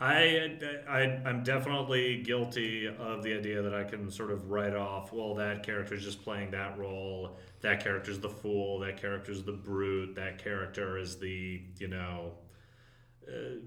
I, 0.00 0.56
I 0.88 1.20
I'm 1.26 1.42
definitely 1.42 2.22
guilty 2.22 2.88
of 2.88 3.22
the 3.22 3.36
idea 3.36 3.60
that 3.60 3.74
I 3.74 3.84
can 3.84 4.10
sort 4.10 4.30
of 4.30 4.50
write 4.50 4.74
off. 4.74 5.12
Well, 5.12 5.34
that 5.34 5.62
character's 5.62 6.04
just 6.04 6.24
playing 6.24 6.52
that 6.52 6.78
role. 6.78 7.36
That 7.60 7.84
character's 7.84 8.20
the 8.20 8.30
fool. 8.30 8.78
That 8.78 8.98
character's 8.98 9.42
the 9.42 9.52
brute. 9.52 10.14
That 10.14 10.42
character 10.42 10.96
is 10.96 11.18
the 11.18 11.62
you 11.78 11.88
know 11.88 12.32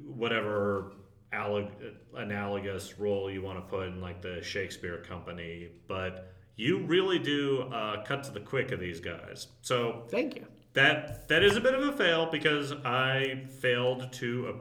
whatever 0.03 0.91
alleg- 0.91 0.95
analogous 1.33 2.99
role 2.99 3.29
you 3.29 3.41
want 3.41 3.57
to 3.57 3.61
put 3.69 3.87
in 3.87 4.01
like 4.01 4.21
the 4.21 4.41
Shakespeare 4.41 4.97
company, 4.97 5.69
but 5.87 6.33
you 6.55 6.79
really 6.79 7.19
do 7.19 7.63
uh, 7.73 8.03
cut 8.03 8.23
to 8.23 8.31
the 8.31 8.39
quick 8.39 8.71
of 8.71 8.79
these 8.79 8.99
guys. 8.99 9.47
So 9.61 10.03
Thank 10.09 10.35
you. 10.35 10.45
that 10.73 11.27
that 11.27 11.43
is 11.43 11.57
a 11.57 11.61
bit 11.61 11.73
of 11.73 11.81
a 11.87 11.91
fail 11.91 12.29
because 12.31 12.71
I 12.83 13.43
failed 13.59 14.11
to 14.13 14.59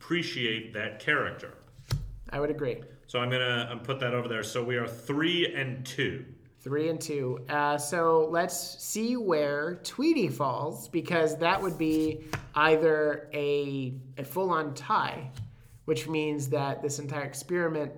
appreciate 0.00 0.72
that 0.74 0.98
character. 0.98 1.54
I 2.30 2.40
would 2.40 2.50
agree. 2.50 2.82
So 3.06 3.20
I'm 3.20 3.30
gonna 3.30 3.68
I'm 3.70 3.80
put 3.80 4.00
that 4.00 4.14
over 4.14 4.28
there. 4.28 4.42
So 4.42 4.64
we 4.64 4.76
are 4.76 4.88
three 4.88 5.54
and 5.54 5.86
two. 5.86 6.24
Three 6.60 6.88
and 6.88 7.00
two. 7.00 7.44
Uh, 7.48 7.78
so 7.78 8.26
let's 8.32 8.82
see 8.82 9.16
where 9.16 9.76
Tweety 9.84 10.26
falls 10.26 10.88
because 10.88 11.36
that 11.38 11.62
would 11.62 11.78
be 11.78 12.24
either 12.56 13.28
a, 13.32 13.94
a 14.18 14.24
full 14.24 14.50
on 14.50 14.74
tie, 14.74 15.30
which 15.86 16.06
means 16.06 16.48
that 16.50 16.82
this 16.82 16.98
entire 16.98 17.24
experiment 17.24 17.92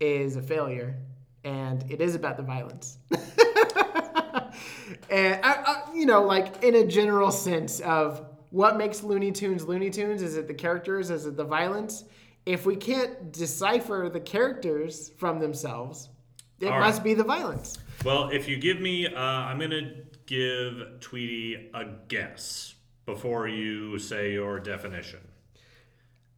is 0.00 0.36
a 0.36 0.42
failure 0.42 0.96
and 1.44 1.84
it 1.90 2.00
is 2.00 2.14
about 2.14 2.36
the 2.36 2.42
violence. 2.42 2.98
and, 5.10 5.40
I, 5.42 5.52
I, 5.66 5.82
you 5.94 6.06
know, 6.06 6.22
like 6.22 6.62
in 6.62 6.76
a 6.76 6.86
general 6.86 7.32
sense 7.32 7.80
of 7.80 8.24
what 8.50 8.76
makes 8.76 9.02
Looney 9.02 9.32
Tunes 9.32 9.64
Looney 9.64 9.90
Tunes? 9.90 10.22
Is 10.22 10.36
it 10.36 10.46
the 10.46 10.54
characters? 10.54 11.10
Is 11.10 11.26
it 11.26 11.36
the 11.36 11.44
violence? 11.44 12.04
If 12.44 12.66
we 12.66 12.76
can't 12.76 13.32
decipher 13.32 14.10
the 14.12 14.20
characters 14.20 15.10
from 15.16 15.40
themselves, 15.40 16.10
it 16.60 16.66
All 16.66 16.72
right. 16.72 16.86
must 16.86 17.02
be 17.02 17.14
the 17.14 17.24
violence. 17.24 17.78
Well, 18.04 18.30
if 18.30 18.48
you 18.48 18.56
give 18.56 18.80
me, 18.80 19.06
uh, 19.06 19.18
I'm 19.18 19.58
gonna 19.58 19.92
give 20.26 21.00
Tweety 21.00 21.70
a 21.72 21.84
guess 22.08 22.74
before 23.06 23.48
you 23.48 23.98
say 23.98 24.32
your 24.32 24.60
definition. 24.60 25.20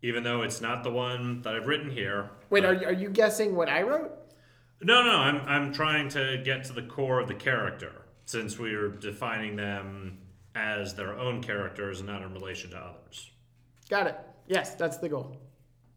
Even 0.05 0.23
though 0.23 0.43
it's 0.43 0.61
not 0.61 0.85
the 0.85 0.91
one 0.91 1.41
that 1.41 1.57
I've 1.57 1.67
written 1.67 1.91
here. 1.91 2.29
Wait, 2.51 2.63
are 2.63 2.75
you, 2.75 2.87
are 2.87 2.93
you 2.93 3.09
guessing 3.09 3.57
what 3.57 3.71
I 3.71 3.81
wrote? 3.81 4.13
No, 4.83 5.03
no, 5.03 5.17
I'm 5.17 5.41
I'm 5.49 5.73
trying 5.73 6.11
to 6.11 6.43
get 6.45 6.65
to 6.65 6.75
the 6.75 6.83
core 6.83 7.21
of 7.21 7.27
the 7.27 7.35
character 7.35 8.03
since 8.27 8.59
we're 8.59 8.91
defining 8.91 9.57
them 9.57 10.19
as 10.55 10.95
their 10.95 11.19
own 11.19 11.43
characters 11.43 12.01
and 12.01 12.09
not 12.11 12.21
in 12.21 12.35
relation 12.35 12.73
to 12.73 12.77
others. 12.77 13.31
Got 13.89 14.09
it. 14.09 14.19
Yes, 14.47 14.75
that's 14.75 14.99
the 14.99 15.09
goal. 15.09 15.41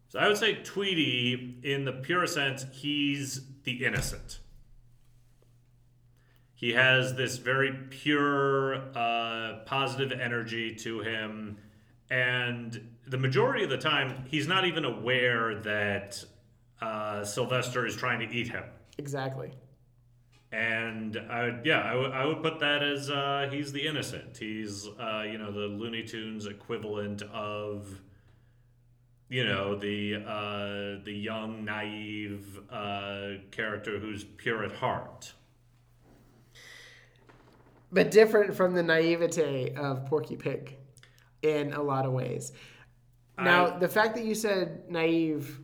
So 0.08 0.18
I 0.18 0.26
would 0.26 0.38
say 0.38 0.54
Tweety, 0.54 1.60
in 1.62 1.84
the 1.84 1.92
pure 1.92 2.26
sense, 2.26 2.64
he's 2.72 3.42
the 3.64 3.84
innocent. 3.84 4.38
He 6.54 6.72
has 6.72 7.14
this 7.14 7.36
very 7.36 7.72
pure, 7.90 8.76
uh, 8.96 9.58
positive 9.66 10.18
energy 10.18 10.74
to 10.76 11.00
him, 11.00 11.58
and 12.10 12.96
the 13.06 13.18
majority 13.18 13.64
of 13.64 13.70
the 13.70 13.78
time, 13.78 14.24
he's 14.28 14.46
not 14.46 14.64
even 14.64 14.84
aware 14.84 15.56
that 15.60 16.22
uh, 16.80 17.24
Sylvester 17.24 17.86
is 17.86 17.96
trying 17.96 18.20
to 18.20 18.34
eat 18.34 18.48
him. 18.48 18.64
Exactly. 18.98 19.52
And 20.50 21.16
I 21.30 21.44
would, 21.44 21.60
yeah, 21.64 21.80
I 21.80 21.94
would, 21.94 22.34
would 22.34 22.42
put 22.42 22.60
that 22.60 22.82
as 22.82 23.10
uh, 23.10 23.48
he's 23.50 23.72
the 23.72 23.86
innocent. 23.86 24.38
He's, 24.38 24.86
uh, 24.98 25.24
you 25.30 25.36
know, 25.36 25.52
the 25.52 25.66
Looney 25.66 26.04
Tunes 26.04 26.46
equivalent 26.46 27.20
of, 27.22 28.00
you 29.28 29.44
know, 29.44 29.76
the 29.78 30.16
uh, 30.16 31.04
the 31.04 31.12
young, 31.12 31.66
naive 31.66 32.60
uh, 32.70 33.32
character 33.50 33.98
who's 33.98 34.24
pure 34.24 34.64
at 34.64 34.72
heart. 34.72 35.34
But 37.92 38.10
different 38.10 38.54
from 38.54 38.74
the 38.74 38.82
naivete 38.82 39.74
of 39.74 40.06
Porky 40.06 40.36
Pig 40.36 40.78
in 41.42 41.72
a 41.72 41.82
lot 41.82 42.04
of 42.06 42.12
ways. 42.12 42.52
Now, 43.38 43.74
I- 43.74 43.78
the 43.78 43.88
fact 43.88 44.14
that 44.16 44.24
you 44.24 44.34
said 44.34 44.90
naive 44.90 45.60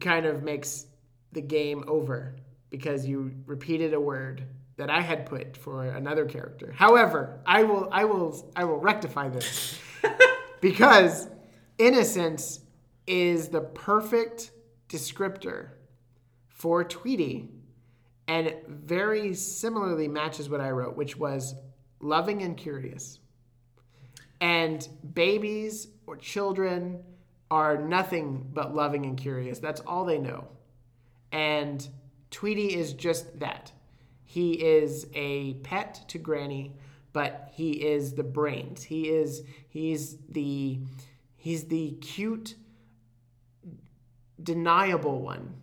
kind 0.00 0.26
of 0.26 0.42
makes 0.42 0.86
the 1.32 1.40
game 1.40 1.84
over 1.88 2.36
because 2.70 3.06
you 3.06 3.32
repeated 3.46 3.94
a 3.94 4.00
word 4.00 4.44
that 4.76 4.90
I 4.90 5.00
had 5.00 5.26
put 5.26 5.56
for 5.56 5.84
another 5.84 6.24
character. 6.24 6.72
However, 6.76 7.40
I 7.46 7.62
will 7.62 7.88
I 7.92 8.04
will 8.04 8.52
I 8.56 8.64
will 8.64 8.78
rectify 8.78 9.28
this. 9.28 9.78
because 10.60 11.28
innocence 11.78 12.60
is 13.06 13.48
the 13.48 13.60
perfect 13.60 14.50
descriptor 14.88 15.68
for 16.48 16.82
Tweety 16.84 17.50
and 18.26 18.54
very 18.66 19.34
similarly 19.34 20.08
matches 20.08 20.48
what 20.48 20.60
I 20.60 20.70
wrote, 20.70 20.96
which 20.96 21.16
was 21.16 21.54
loving 22.00 22.42
and 22.42 22.56
curious. 22.56 23.18
And 24.44 24.86
babies 25.14 25.88
or 26.06 26.18
children 26.18 27.02
are 27.50 27.78
nothing 27.78 28.46
but 28.52 28.74
loving 28.74 29.06
and 29.06 29.16
curious. 29.16 29.58
That's 29.58 29.80
all 29.80 30.04
they 30.04 30.18
know. 30.18 30.48
And 31.32 31.88
Tweety 32.30 32.74
is 32.74 32.92
just 32.92 33.40
that. 33.40 33.72
He 34.22 34.52
is 34.52 35.06
a 35.14 35.54
pet 35.62 36.04
to 36.08 36.18
Granny, 36.18 36.76
but 37.14 37.48
he 37.54 37.70
is 37.86 38.12
the 38.12 38.22
brains. 38.22 38.82
He 38.82 39.08
is 39.08 39.44
he's 39.66 40.18
the 40.28 40.78
he's 41.36 41.64
the 41.64 41.92
cute 42.02 42.54
deniable 44.42 45.22
one 45.22 45.54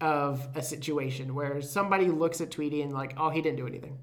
of 0.00 0.46
a 0.54 0.62
situation 0.62 1.34
where 1.34 1.60
somebody 1.60 2.06
looks 2.06 2.40
at 2.40 2.52
Tweety 2.52 2.82
and 2.82 2.92
like, 2.92 3.14
oh, 3.16 3.30
he 3.30 3.42
didn't 3.42 3.56
do 3.56 3.66
anything. 3.66 3.98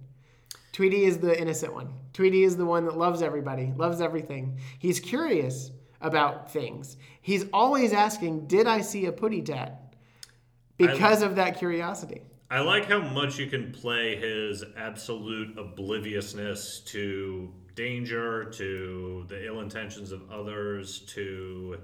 Tweety 0.71 1.05
is 1.05 1.17
the 1.17 1.39
innocent 1.39 1.73
one. 1.73 1.89
Tweety 2.13 2.43
is 2.43 2.55
the 2.57 2.65
one 2.65 2.85
that 2.85 2.97
loves 2.97 3.21
everybody, 3.21 3.73
loves 3.75 4.01
everything. 4.01 4.57
He's 4.77 4.99
curious 4.99 5.71
about 6.01 6.51
things. 6.51 6.97
He's 7.21 7.45
always 7.51 7.91
asking, 7.93 8.47
did 8.47 8.67
I 8.67 8.81
see 8.81 9.05
a 9.05 9.11
putty 9.11 9.41
tat? 9.41 9.93
Because 10.77 11.21
of 11.21 11.35
that 11.35 11.57
curiosity. 11.57 12.21
I 12.49 12.61
like 12.61 12.85
how 12.85 12.99
much 12.99 13.37
you 13.37 13.47
can 13.47 13.71
play 13.71 14.15
his 14.15 14.63
absolute 14.77 15.57
obliviousness 15.57 16.79
to 16.85 17.53
danger, 17.75 18.45
to 18.45 19.25
the 19.27 19.45
ill 19.45 19.59
intentions 19.59 20.11
of 20.11 20.21
others, 20.31 20.99
to, 21.13 21.77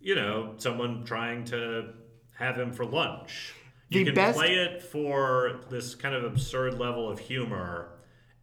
you 0.00 0.14
know, 0.14 0.54
someone 0.58 1.04
trying 1.04 1.44
to 1.46 1.90
have 2.36 2.56
him 2.56 2.72
for 2.72 2.84
lunch. 2.86 3.54
You 3.90 4.00
The 4.00 4.04
can 4.06 4.14
best- 4.14 4.38
play 4.38 4.54
it 4.54 4.82
for 4.82 5.60
this 5.68 5.94
kind 5.94 6.14
of 6.14 6.24
absurd 6.24 6.78
level 6.78 7.10
of 7.10 7.18
humor 7.18 7.88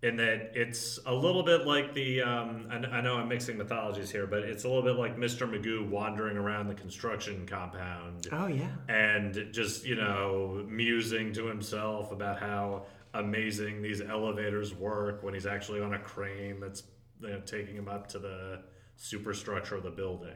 in 0.06 0.15
that 0.18 0.52
it's 0.53 0.99
a 1.07 1.14
little 1.14 1.41
bit 1.41 1.65
like 1.65 1.94
the 1.94 2.22
um, 2.22 2.68
I, 2.69 2.76
I 2.98 3.02
know 3.02 3.15
I'm 3.18 3.27
mixing 3.27 3.57
mythologies 3.57 4.11
here, 4.11 4.27
but 4.27 4.40
it's 4.44 4.64
a 4.64 4.68
little 4.68 4.84
bit 4.84 4.95
like 4.98 5.18
Mr. 5.18 5.49
Magoo 5.49 5.90
wandering 5.90 6.38
around 6.38 6.68
the 6.68 6.76
construction 6.76 7.45
compound 7.48 8.27
Oh, 8.32 8.48
yeah. 8.48 8.69
and 8.88 9.48
just 9.52 9.86
you 9.86 9.95
know 9.95 10.64
musing 10.68 11.34
to 11.34 11.45
himself 11.48 12.11
about 12.11 12.40
how 12.40 12.86
amazing 13.15 13.82
these 13.82 14.02
elevators 14.02 14.76
work 14.76 15.23
when 15.23 15.34
he's 15.34 15.45
actually 15.48 15.82
on 15.82 15.94
a 15.94 15.99
crane 15.99 16.60
that's 16.60 16.84
you 17.22 17.30
know, 17.30 17.40
taking 17.45 17.76
him 17.76 17.88
up 17.88 18.07
to 18.10 18.19
the 18.19 18.60
superstructure 18.98 19.76
of 19.76 19.84
the 19.84 19.90
building. 19.91 20.36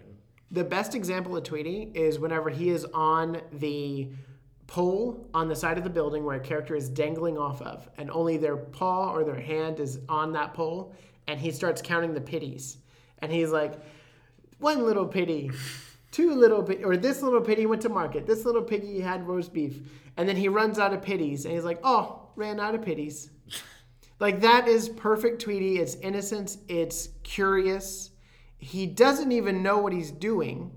The 0.51 0.63
best 0.63 0.95
example 0.95 1.37
of 1.37 1.43
Tweety 1.43 1.91
is 1.93 2.17
whenever 2.17 2.49
he 2.49 2.69
is 2.69 2.85
on 2.93 3.41
the 3.53 4.09
pole 4.69 5.27
on 5.33 5.49
the 5.49 5.55
side 5.55 5.79
of 5.79 5.83
the 5.83 5.89
building 5.89 6.23
where 6.23 6.37
a 6.37 6.39
character 6.39 6.75
is 6.75 6.89
dangling 6.89 7.37
off 7.37 7.59
of, 7.63 7.89
and 7.97 8.09
only 8.11 8.37
their 8.37 8.55
paw 8.55 9.11
or 9.11 9.23
their 9.23 9.39
hand 9.39 9.79
is 9.79 9.99
on 10.07 10.31
that 10.33 10.53
pole, 10.53 10.93
and 11.27 11.39
he 11.39 11.51
starts 11.51 11.81
counting 11.81 12.13
the 12.13 12.21
pities. 12.21 12.77
And 13.17 13.31
he's 13.31 13.49
like, 13.49 13.73
one 14.59 14.85
little 14.85 15.07
pity, 15.07 15.49
two 16.11 16.35
little 16.35 16.61
pit, 16.61 16.81
or 16.83 16.97
this 16.97 17.23
little 17.23 17.41
pitty 17.41 17.65
went 17.65 17.81
to 17.81 17.89
market, 17.89 18.27
this 18.27 18.45
little 18.45 18.61
piggy 18.61 18.99
had 18.99 19.27
roast 19.27 19.51
beef. 19.53 19.79
and 20.17 20.29
then 20.29 20.35
he 20.35 20.47
runs 20.47 20.77
out 20.77 20.93
of 20.93 21.01
pities, 21.01 21.45
and 21.45 21.53
he's 21.53 21.63
like, 21.63 21.79
"Oh, 21.83 22.29
ran 22.35 22.59
out 22.59 22.75
of 22.75 22.83
pities." 22.83 23.31
like 24.19 24.41
that 24.41 24.67
is 24.67 24.89
perfect 24.89 25.41
Tweety. 25.41 25.79
It's 25.79 25.95
innocence. 25.95 26.57
It's 26.67 27.09
curious. 27.23 28.11
He 28.57 28.85
doesn't 28.85 29.31
even 29.31 29.63
know 29.63 29.77
what 29.79 29.93
he's 29.93 30.11
doing. 30.11 30.71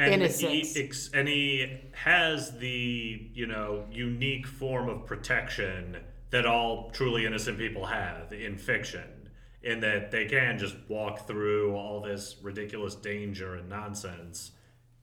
And 0.00 0.22
he 0.22 0.72
ex- 0.76 1.10
and 1.12 1.28
he 1.28 1.80
has 1.92 2.58
the 2.58 3.30
you 3.34 3.46
know 3.46 3.84
unique 3.90 4.46
form 4.46 4.88
of 4.88 5.06
protection 5.06 5.98
that 6.30 6.46
all 6.46 6.90
truly 6.90 7.26
innocent 7.26 7.58
people 7.58 7.86
have 7.86 8.32
in 8.32 8.56
fiction 8.56 9.28
in 9.62 9.80
that 9.80 10.10
they 10.10 10.24
can 10.24 10.58
just 10.58 10.76
walk 10.88 11.26
through 11.26 11.74
all 11.74 12.00
this 12.00 12.36
ridiculous 12.42 12.94
danger 12.94 13.56
and 13.56 13.68
nonsense 13.68 14.52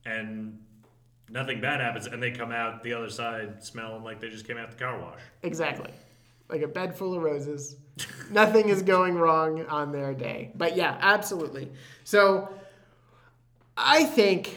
and 0.04 0.58
nothing 1.30 1.60
bad 1.60 1.80
happens 1.80 2.06
and 2.06 2.22
they 2.22 2.30
come 2.30 2.50
out 2.50 2.82
the 2.82 2.92
other 2.92 3.10
side 3.10 3.62
smelling 3.62 4.02
like 4.02 4.20
they 4.20 4.28
just 4.28 4.46
came 4.46 4.56
out 4.56 4.70
the 4.70 4.76
car 4.76 5.00
wash 5.00 5.20
Exactly. 5.42 5.92
Like 6.48 6.62
a 6.62 6.68
bed 6.68 6.96
full 6.96 7.14
of 7.14 7.22
roses. 7.22 7.76
Nothing 8.30 8.70
is 8.70 8.82
going 8.82 9.16
wrong 9.16 9.66
on 9.66 9.92
their 9.92 10.14
day. 10.14 10.50
But 10.54 10.76
yeah, 10.76 10.96
absolutely. 11.00 11.70
So 12.04 12.48
I 13.76 14.04
think 14.04 14.56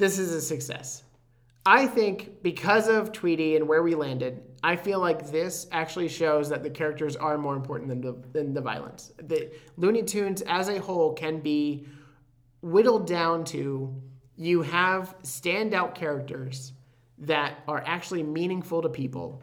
this 0.00 0.18
is 0.18 0.32
a 0.32 0.40
success. 0.40 1.04
I 1.66 1.86
think 1.86 2.42
because 2.42 2.88
of 2.88 3.12
Tweety 3.12 3.56
and 3.56 3.68
where 3.68 3.82
we 3.82 3.94
landed, 3.94 4.42
I 4.62 4.74
feel 4.76 4.98
like 4.98 5.30
this 5.30 5.66
actually 5.72 6.08
shows 6.08 6.48
that 6.48 6.62
the 6.62 6.70
characters 6.70 7.16
are 7.16 7.36
more 7.36 7.54
important 7.54 7.90
than 7.90 8.00
the, 8.00 8.16
than 8.32 8.54
the 8.54 8.62
violence. 8.62 9.12
The 9.22 9.52
Looney 9.76 10.02
Tunes 10.02 10.42
as 10.42 10.68
a 10.68 10.78
whole 10.78 11.12
can 11.12 11.40
be 11.40 11.86
whittled 12.62 13.06
down 13.06 13.44
to 13.44 13.94
you 14.36 14.62
have 14.62 15.14
standout 15.22 15.94
characters 15.94 16.72
that 17.18 17.58
are 17.68 17.82
actually 17.86 18.22
meaningful 18.22 18.80
to 18.80 18.88
people 18.88 19.42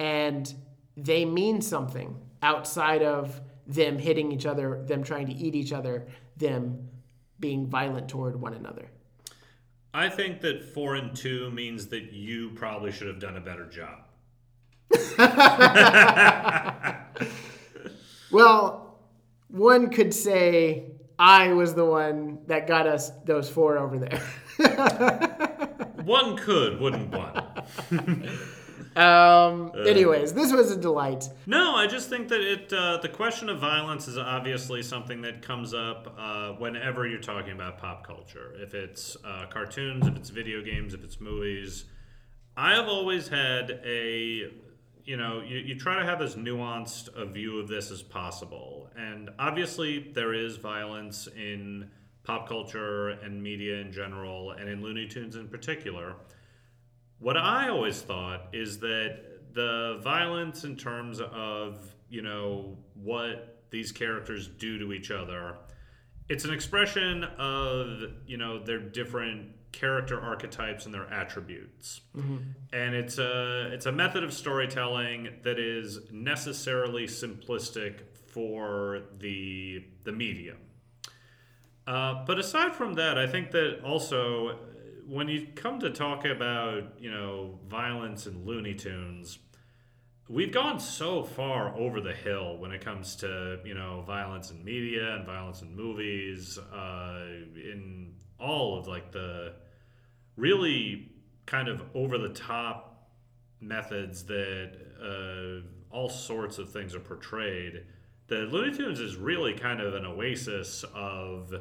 and 0.00 0.52
they 0.96 1.24
mean 1.24 1.60
something 1.60 2.16
outside 2.42 3.02
of 3.02 3.40
them 3.66 3.96
hitting 3.98 4.32
each 4.32 4.44
other, 4.44 4.82
them 4.86 5.04
trying 5.04 5.26
to 5.26 5.32
eat 5.32 5.54
each 5.54 5.72
other, 5.72 6.08
them 6.36 6.88
being 7.38 7.66
violent 7.68 8.08
toward 8.08 8.40
one 8.40 8.54
another. 8.54 8.90
I 9.94 10.08
think 10.08 10.42
that 10.42 10.62
four 10.62 10.96
and 10.96 11.16
two 11.16 11.50
means 11.50 11.86
that 11.86 12.12
you 12.12 12.50
probably 12.50 12.92
should 12.92 13.06
have 13.06 13.20
done 13.20 13.36
a 13.36 13.40
better 13.40 13.66
job 13.66 14.00
Well, 18.34 18.98
one 19.46 19.90
could 19.90 20.12
say 20.12 20.86
I 21.20 21.52
was 21.52 21.72
the 21.74 21.84
one 21.84 22.40
that 22.48 22.66
got 22.66 22.88
us 22.88 23.12
those 23.24 23.48
four 23.48 23.78
over 23.78 23.96
there. 23.96 24.18
one 26.04 26.36
could 26.36 26.80
wouldn't 26.80 27.12
one 27.12 27.44
um, 28.96 29.72
anyways, 29.86 30.32
this 30.32 30.52
was 30.52 30.70
a 30.70 30.76
delight. 30.76 31.28
No, 31.46 31.74
I 31.74 31.86
just 31.86 32.08
think 32.08 32.28
that 32.28 32.40
it 32.40 32.72
uh, 32.72 32.98
the 32.98 33.08
question 33.08 33.48
of 33.48 33.58
violence 33.60 34.08
is 34.08 34.18
obviously 34.18 34.82
something 34.82 35.22
that 35.22 35.42
comes 35.42 35.74
up 35.74 36.14
uh, 36.18 36.52
whenever 36.52 37.06
you're 37.06 37.20
talking 37.20 37.52
about 37.52 37.78
pop 37.78 38.06
culture. 38.06 38.52
If 38.56 38.74
it's 38.74 39.16
uh, 39.24 39.46
cartoons, 39.50 40.06
if 40.06 40.16
it's 40.16 40.30
video 40.30 40.62
games, 40.62 40.94
if 40.94 41.02
it's 41.02 41.20
movies. 41.20 41.86
I 42.56 42.74
have 42.74 42.86
always 42.86 43.26
had 43.26 43.80
a, 43.84 44.52
you 45.04 45.16
know, 45.16 45.40
you, 45.40 45.58
you 45.58 45.76
try 45.76 45.98
to 45.98 46.04
have 46.04 46.22
as 46.22 46.36
nuanced 46.36 47.08
a 47.16 47.26
view 47.26 47.58
of 47.58 47.66
this 47.66 47.90
as 47.90 48.00
possible. 48.00 48.90
And 48.96 49.30
obviously, 49.40 50.12
there 50.12 50.32
is 50.32 50.56
violence 50.56 51.26
in 51.36 51.90
pop 52.22 52.48
culture 52.48 53.08
and 53.08 53.42
media 53.42 53.80
in 53.80 53.92
general, 53.92 54.52
and 54.52 54.68
in 54.68 54.82
Looney 54.82 55.06
Tunes 55.06 55.36
in 55.36 55.48
particular. 55.48 56.14
What 57.18 57.36
I 57.36 57.68
always 57.68 58.00
thought 58.02 58.48
is 58.52 58.78
that 58.80 59.20
the 59.52 60.00
violence 60.02 60.64
in 60.64 60.76
terms 60.76 61.20
of, 61.20 61.94
you 62.08 62.22
know, 62.22 62.76
what 62.94 63.62
these 63.70 63.92
characters 63.92 64.48
do 64.48 64.78
to 64.78 64.92
each 64.92 65.10
other, 65.10 65.56
it's 66.28 66.44
an 66.44 66.52
expression 66.52 67.24
of, 67.38 68.02
you 68.26 68.36
know, 68.36 68.58
their 68.62 68.78
different 68.78 69.52
character 69.72 70.20
archetypes 70.20 70.84
and 70.86 70.94
their 70.94 71.12
attributes. 71.12 72.00
And 72.72 72.94
it's 72.94 73.18
a 73.18 73.70
it's 73.72 73.86
a 73.86 73.92
method 73.92 74.22
of 74.22 74.32
storytelling 74.32 75.28
that 75.42 75.58
is 75.58 75.98
necessarily 76.12 77.06
simplistic 77.06 78.00
for 78.28 79.02
the 79.18 79.84
the 80.04 80.12
medium. 80.12 80.58
Uh, 81.86 82.24
but 82.24 82.38
aside 82.38 82.74
from 82.74 82.94
that, 82.94 83.18
I 83.18 83.26
think 83.26 83.50
that 83.50 83.82
also 83.84 84.58
when 85.08 85.28
you 85.28 85.48
come 85.54 85.80
to 85.80 85.90
talk 85.90 86.24
about 86.24 86.98
you 86.98 87.10
know 87.10 87.58
violence 87.68 88.26
and 88.26 88.46
Looney 88.46 88.74
Tunes, 88.74 89.38
we've 90.28 90.52
gone 90.52 90.80
so 90.80 91.22
far 91.22 91.76
over 91.76 92.00
the 92.00 92.12
hill 92.12 92.58
when 92.58 92.72
it 92.72 92.84
comes 92.84 93.16
to 93.16 93.58
you 93.64 93.74
know 93.74 94.02
violence 94.06 94.50
in 94.50 94.64
media 94.64 95.14
and 95.16 95.26
violence 95.26 95.62
in 95.62 95.74
movies, 95.74 96.58
uh, 96.58 97.26
in 97.56 98.14
all 98.38 98.78
of 98.78 98.86
like 98.86 99.12
the 99.12 99.54
really 100.36 101.12
kind 101.46 101.68
of 101.68 101.82
over 101.94 102.18
the 102.18 102.30
top 102.30 103.10
methods 103.60 104.24
that 104.24 104.72
uh, 105.02 105.94
all 105.94 106.08
sorts 106.08 106.58
of 106.58 106.72
things 106.72 106.94
are 106.94 107.00
portrayed. 107.00 107.84
The 108.26 108.36
Looney 108.36 108.76
Tunes 108.76 109.00
is 109.00 109.16
really 109.16 109.52
kind 109.52 109.80
of 109.80 109.94
an 109.94 110.06
oasis 110.06 110.84
of 110.94 111.54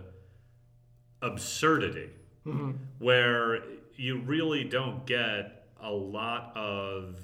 absurdity 1.21 2.09
Mm-hmm. 2.45 2.71
where 2.99 3.59
you 3.95 4.19
really 4.21 4.63
don't 4.65 5.05
get 5.05 5.67
a 5.81 5.89
lot 5.91 6.51
of 6.57 7.17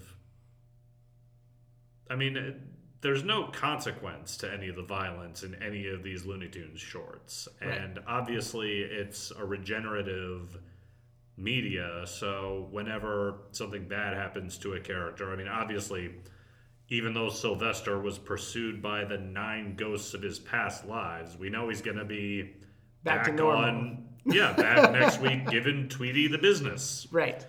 i 2.09 2.15
mean 2.15 2.37
it- 2.37 2.61
there's 3.01 3.23
no 3.23 3.45
consequence 3.45 4.35
to 4.37 4.51
any 4.53 4.67
of 4.67 4.75
the 4.75 4.81
violence 4.83 5.43
in 5.43 5.55
any 5.63 5.87
of 5.87 6.03
these 6.03 6.25
looney 6.25 6.49
tunes 6.49 6.81
shorts. 6.81 7.47
And 7.61 7.97
obviously 8.05 8.79
it's 8.81 9.31
a 9.31 9.45
regenerative 9.45 10.57
media 11.37 12.01
so 12.05 12.67
whenever 12.71 13.35
something 13.51 13.87
bad 13.87 14.17
happens 14.17 14.57
to 14.57 14.73
a 14.73 14.79
character 14.81 15.31
i 15.31 15.37
mean 15.37 15.47
obviously 15.47 16.13
even 16.89 17.13
though 17.13 17.29
Sylvester 17.29 17.99
was 17.99 18.17
pursued 18.17 18.81
by 18.81 19.05
the 19.05 19.17
nine 19.17 19.75
ghosts 19.75 20.15
of 20.15 20.23
his 20.23 20.39
past 20.39 20.85
lives, 20.87 21.37
we 21.37 21.47
know 21.51 21.69
he's 21.69 21.83
going 21.83 21.97
to 21.97 22.03
be 22.03 22.55
Back 23.03 23.25
to 23.25 23.31
normal. 23.31 23.63
on 23.63 24.08
yeah 24.25 24.53
back 24.53 24.91
next 24.91 25.19
week 25.19 25.47
giving 25.47 25.89
Tweety 25.89 26.27
the 26.27 26.37
business. 26.37 27.07
Right. 27.11 27.45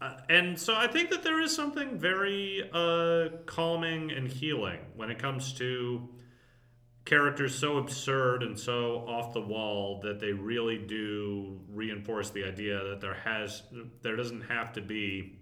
Uh, 0.00 0.16
and 0.28 0.58
so 0.58 0.74
I 0.74 0.86
think 0.86 1.10
that 1.10 1.22
there 1.22 1.40
is 1.40 1.54
something 1.54 1.98
very 1.98 2.68
uh, 2.72 3.28
calming 3.46 4.10
and 4.10 4.28
healing 4.28 4.80
when 4.94 5.10
it 5.10 5.18
comes 5.18 5.54
to 5.54 6.08
characters 7.06 7.54
so 7.54 7.78
absurd 7.78 8.42
and 8.42 8.58
so 8.58 9.04
off 9.06 9.32
the 9.32 9.40
wall 9.40 10.00
that 10.02 10.20
they 10.20 10.32
really 10.32 10.76
do 10.76 11.60
reinforce 11.72 12.30
the 12.30 12.44
idea 12.44 12.82
that 12.84 13.00
there 13.00 13.14
has 13.14 13.62
there 14.02 14.16
doesn't 14.16 14.42
have 14.42 14.72
to 14.72 14.82
be 14.82 15.38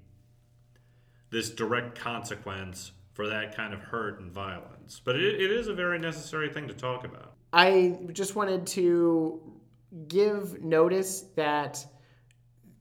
this 1.31 1.51
direct 1.51 1.99
consequence 1.99 2.93
for 3.15 3.29
that 3.29 3.57
kind 3.57 3.73
of 3.73 3.81
hurt 3.81 4.21
and 4.21 4.31
violence. 4.31 5.01
But 5.03 5.17
it, 5.17 5.41
it 5.41 5.51
is 5.51 5.69
a 5.69 5.75
very 5.75 5.99
necessary 5.99 6.49
thing 6.51 6.69
to 6.69 6.75
talk 6.75 7.05
about. 7.05 7.33
I 7.53 7.99
just 8.13 8.37
wanted 8.37 8.67
to 8.69 9.41
give 10.09 10.63
notice 10.63 11.23
that 11.37 11.85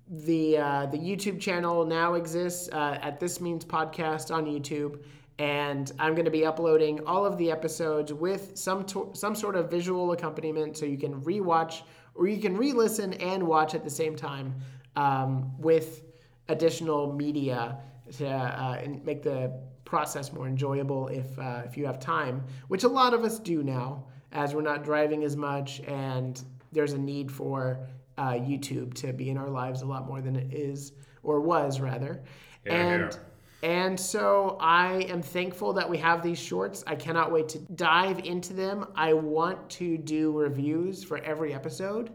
the 0.10 0.58
uh, 0.58 0.86
the 0.88 0.98
YouTube 0.98 1.40
channel 1.40 1.86
now 1.86 2.16
exists 2.16 2.70
uh, 2.72 2.98
at 3.02 3.20
This 3.20 3.40
Means 3.40 3.64
Podcast 3.66 4.34
on 4.34 4.46
YouTube, 4.46 5.04
and 5.40 5.92
I'm 6.00 6.14
going 6.14 6.26
to 6.26 6.32
be 6.32 6.46
uploading 6.46 7.06
all 7.06 7.26
of 7.26 7.38
the 7.38 7.50
episodes 7.52 8.14
with 8.14 8.52
some 8.56 8.86
to- 8.86 9.12
some 9.14 9.36
sort 9.36 9.56
of 9.56 9.72
visual 9.72 10.12
accompaniment, 10.12 10.78
so 10.78 10.86
you 10.86 10.98
can 10.98 11.22
rewatch 11.22 11.84
or 12.16 12.28
you 12.28 12.38
can 12.38 12.56
re-listen 12.56 13.14
and 13.14 13.42
watch 13.42 13.74
at 13.74 13.84
the 13.84 13.90
same 13.90 14.16
time 14.16 14.54
um, 14.96 15.58
with 15.60 16.04
additional 16.50 17.12
media 17.14 17.78
to 18.18 18.28
uh, 18.28 18.78
and 18.84 19.04
make 19.06 19.24
the 19.24 19.52
process 19.86 20.32
more 20.34 20.48
enjoyable 20.48 21.08
if 21.08 21.38
uh, 21.40 21.62
if 21.66 21.78
you 21.78 21.86
have 21.86 22.00
time, 22.00 22.44
which 22.68 22.84
a 22.84 22.88
lot 22.88 23.14
of 23.14 23.24
us 23.24 23.40
do 23.40 23.64
now, 23.64 24.04
as 24.32 24.54
we're 24.54 24.62
not 24.62 24.84
driving 24.84 25.24
as 25.24 25.36
much 25.36 25.80
and 25.82 26.44
there's 26.74 26.94
a 26.94 26.98
need 26.98 27.32
for 27.32 27.88
uh, 28.18 28.32
YouTube 28.32 28.94
to 28.96 29.14
be 29.14 29.30
in 29.30 29.38
our 29.38 29.50
lives 29.50 29.82
a 29.82 29.86
lot 29.86 30.08
more 30.08 30.22
than 30.22 30.36
it 30.36 30.54
is 30.54 30.94
or 31.24 31.40
was 31.40 31.80
rather. 31.80 32.24
Hear, 32.64 32.74
and 32.74 33.14
hear. 33.14 33.26
and 33.64 34.00
so 34.00 34.58
I 34.60 35.06
am 35.10 35.22
thankful 35.22 35.74
that 35.74 35.90
we 35.90 35.98
have 36.00 36.22
these 36.22 36.40
shorts. 36.40 36.84
I 36.86 36.96
cannot 36.96 37.32
wait 37.32 37.50
to 37.50 37.60
dive 37.60 38.20
into 38.20 38.54
them. 38.54 38.86
I 38.96 39.14
want 39.14 39.70
to 39.72 39.98
do 39.98 40.32
reviews 40.32 41.04
for 41.04 41.18
every 41.20 41.54
episode. 41.54 42.12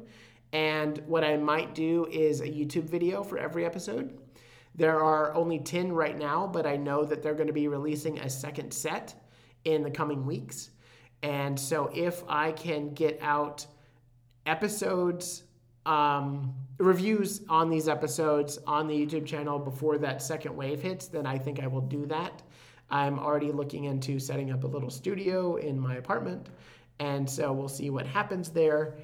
And 0.52 1.02
what 1.06 1.24
I 1.24 1.36
might 1.36 1.74
do 1.74 2.06
is 2.10 2.40
a 2.40 2.46
YouTube 2.46 2.84
video 2.84 3.22
for 3.22 3.38
every 3.38 3.64
episode. 3.66 4.18
There 4.74 5.02
are 5.02 5.34
only 5.34 5.58
10 5.58 5.92
right 5.92 6.16
now, 6.16 6.46
but 6.46 6.66
I 6.66 6.76
know 6.76 7.04
that 7.04 7.22
they're 7.22 7.34
going 7.34 7.48
to 7.48 7.52
be 7.52 7.68
releasing 7.68 8.18
a 8.20 8.30
second 8.30 8.72
set 8.72 9.14
in 9.64 9.82
the 9.82 9.90
coming 9.90 10.24
weeks. 10.24 10.70
And 11.22 11.58
so 11.58 11.90
if 11.92 12.22
I 12.28 12.52
can 12.52 12.94
get 12.94 13.18
out 13.20 13.66
episodes 14.48 15.44
um, 15.86 16.54
reviews 16.78 17.42
on 17.48 17.70
these 17.70 17.88
episodes 17.88 18.58
on 18.66 18.86
the 18.86 18.94
YouTube 18.94 19.26
channel 19.26 19.58
before 19.58 19.96
that 19.98 20.22
second 20.22 20.54
wave 20.54 20.82
hits, 20.82 21.06
then 21.06 21.26
I 21.26 21.38
think 21.38 21.60
I 21.62 21.66
will 21.66 21.80
do 21.80 22.04
that. 22.06 22.42
I'm 22.90 23.18
already 23.18 23.52
looking 23.52 23.84
into 23.84 24.18
setting 24.18 24.50
up 24.50 24.64
a 24.64 24.66
little 24.66 24.90
studio 24.90 25.56
in 25.56 25.78
my 25.78 25.96
apartment, 25.96 26.48
and 26.98 27.28
so 27.28 27.52
we'll 27.52 27.68
see 27.68 27.90
what 27.90 28.06
happens 28.06 28.50
there. 28.50 28.96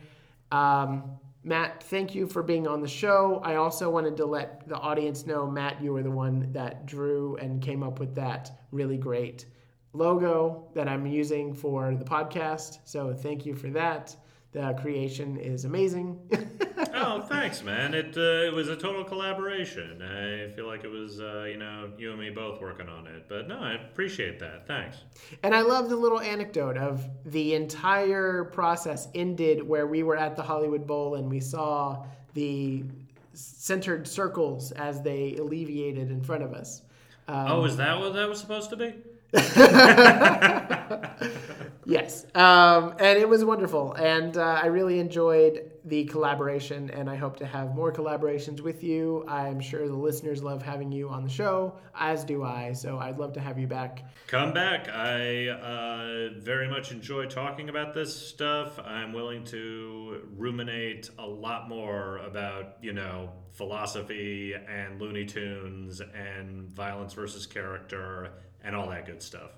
Um, 0.52 1.18
Matt, 1.42 1.82
thank 1.82 2.14
you 2.14 2.26
for 2.26 2.42
being 2.42 2.66
on 2.66 2.80
the 2.80 2.88
show. 2.88 3.40
I 3.44 3.56
also 3.56 3.90
wanted 3.90 4.16
to 4.18 4.24
let 4.24 4.66
the 4.66 4.76
audience 4.76 5.26
know, 5.26 5.46
Matt, 5.46 5.82
you 5.82 5.92
were 5.92 6.02
the 6.02 6.10
one 6.10 6.50
that 6.52 6.86
drew 6.86 7.36
and 7.36 7.62
came 7.62 7.82
up 7.82 7.98
with 7.98 8.14
that 8.14 8.62
really 8.72 8.96
great 8.96 9.46
logo 9.92 10.68
that 10.74 10.88
I'm 10.88 11.06
using 11.06 11.54
for 11.54 11.94
the 11.94 12.04
podcast. 12.04 12.78
So 12.84 13.14
thank 13.14 13.44
you 13.44 13.54
for 13.54 13.68
that. 13.70 14.16
The 14.54 14.72
creation 14.80 15.36
is 15.36 15.64
amazing. 15.64 16.16
oh, 16.94 17.22
thanks, 17.22 17.64
man. 17.64 17.92
It 17.92 18.16
uh, 18.16 18.46
it 18.46 18.52
was 18.52 18.68
a 18.68 18.76
total 18.76 19.02
collaboration. 19.02 20.00
I 20.00 20.54
feel 20.54 20.68
like 20.68 20.84
it 20.84 20.90
was 20.90 21.20
uh, 21.20 21.42
you 21.50 21.56
know 21.56 21.90
you 21.98 22.12
and 22.12 22.20
me 22.20 22.30
both 22.30 22.60
working 22.60 22.88
on 22.88 23.08
it. 23.08 23.28
But 23.28 23.48
no, 23.48 23.58
I 23.58 23.72
appreciate 23.72 24.38
that. 24.38 24.68
Thanks. 24.68 24.98
And 25.42 25.56
I 25.56 25.62
love 25.62 25.88
the 25.88 25.96
little 25.96 26.20
anecdote 26.20 26.76
of 26.76 27.04
the 27.26 27.54
entire 27.54 28.44
process 28.44 29.08
ended 29.12 29.66
where 29.66 29.88
we 29.88 30.04
were 30.04 30.16
at 30.16 30.36
the 30.36 30.42
Hollywood 30.42 30.86
Bowl 30.86 31.16
and 31.16 31.28
we 31.28 31.40
saw 31.40 32.04
the 32.34 32.84
centered 33.32 34.06
circles 34.06 34.70
as 34.70 35.02
they 35.02 35.34
alleviated 35.34 36.12
in 36.12 36.22
front 36.22 36.44
of 36.44 36.54
us. 36.54 36.82
Um, 37.26 37.46
oh, 37.48 37.64
is 37.64 37.76
that 37.78 37.98
what 37.98 38.14
that 38.14 38.28
was 38.28 38.38
supposed 38.38 38.70
to 38.70 38.76
be? 38.76 38.94
yes, 41.84 42.24
um, 42.36 42.94
and 43.00 43.18
it 43.18 43.28
was 43.28 43.44
wonderful, 43.44 43.92
and 43.94 44.36
uh, 44.36 44.60
I 44.62 44.66
really 44.66 45.00
enjoyed 45.00 45.72
the 45.84 46.04
collaboration, 46.04 46.90
and 46.90 47.10
I 47.10 47.16
hope 47.16 47.36
to 47.38 47.46
have 47.46 47.74
more 47.74 47.92
collaborations 47.92 48.60
with 48.60 48.84
you. 48.84 49.24
I'm 49.26 49.58
sure 49.58 49.88
the 49.88 49.94
listeners 49.94 50.42
love 50.42 50.62
having 50.62 50.92
you 50.92 51.08
on 51.08 51.24
the 51.24 51.30
show, 51.30 51.74
as 51.98 52.24
do 52.24 52.44
I. 52.44 52.72
So 52.72 52.98
I'd 52.98 53.18
love 53.18 53.32
to 53.32 53.40
have 53.40 53.58
you 53.58 53.66
back. 53.66 54.04
Come 54.28 54.52
back. 54.52 54.88
I 54.88 55.48
uh, 55.48 56.28
very 56.38 56.68
much 56.68 56.92
enjoy 56.92 57.26
talking 57.26 57.70
about 57.70 57.92
this 57.92 58.14
stuff. 58.14 58.78
I'm 58.78 59.12
willing 59.12 59.42
to 59.46 60.28
ruminate 60.36 61.10
a 61.18 61.26
lot 61.26 61.68
more 61.68 62.18
about 62.18 62.76
you 62.80 62.92
know 62.92 63.30
philosophy 63.50 64.54
and 64.54 65.00
Looney 65.00 65.26
Tunes 65.26 66.00
and 66.00 66.70
violence 66.70 67.12
versus 67.12 67.46
character 67.46 68.30
and 68.64 68.74
all 68.74 68.88
that 68.88 69.06
good 69.06 69.22
stuff. 69.22 69.50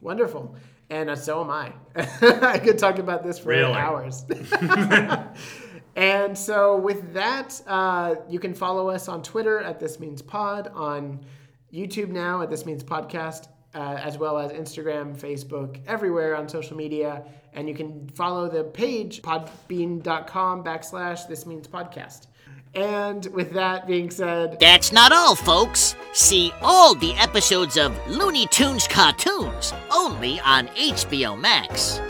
Wonderful. 0.00 0.56
And 0.90 1.10
uh, 1.10 1.16
so 1.16 1.42
am 1.42 1.50
I. 1.50 1.72
I 1.96 2.58
could 2.58 2.78
talk 2.78 2.98
about 2.98 3.22
this 3.24 3.38
for 3.38 3.50
Really? 3.50 3.72
hours. 3.72 4.24
and 5.96 6.36
so, 6.36 6.76
with 6.76 7.12
that, 7.14 7.60
uh, 7.66 8.16
you 8.28 8.38
can 8.38 8.54
follow 8.54 8.88
us 8.88 9.08
on 9.08 9.22
Twitter 9.22 9.60
at 9.60 9.78
This 9.80 10.00
Means 10.00 10.22
Pod, 10.22 10.68
on 10.74 11.24
YouTube 11.72 12.08
now 12.08 12.42
at 12.42 12.50
This 12.50 12.66
Means 12.66 12.84
Podcast, 12.84 13.48
uh, 13.74 13.98
as 14.02 14.18
well 14.18 14.38
as 14.38 14.52
Instagram, 14.52 15.16
Facebook, 15.16 15.80
everywhere 15.86 16.36
on 16.36 16.48
social 16.48 16.76
media. 16.76 17.24
And 17.54 17.68
you 17.68 17.74
can 17.74 18.08
follow 18.08 18.48
the 18.48 18.64
page, 18.64 19.22
podbean.com 19.22 20.64
backslash 20.64 21.28
This 21.28 21.46
Means 21.46 21.68
Podcast. 21.68 22.26
And 22.74 23.26
with 23.26 23.52
that 23.52 23.86
being 23.86 24.10
said, 24.10 24.58
That's 24.58 24.92
not 24.92 25.12
all, 25.12 25.34
folks. 25.34 25.94
See 26.14 26.52
all 26.62 26.94
the 26.94 27.14
episodes 27.14 27.76
of 27.76 27.98
Looney 28.08 28.46
Tunes 28.46 28.88
cartoons 28.88 29.74
only 29.90 30.40
on 30.40 30.68
HBO 30.68 31.38
Max. 31.38 32.00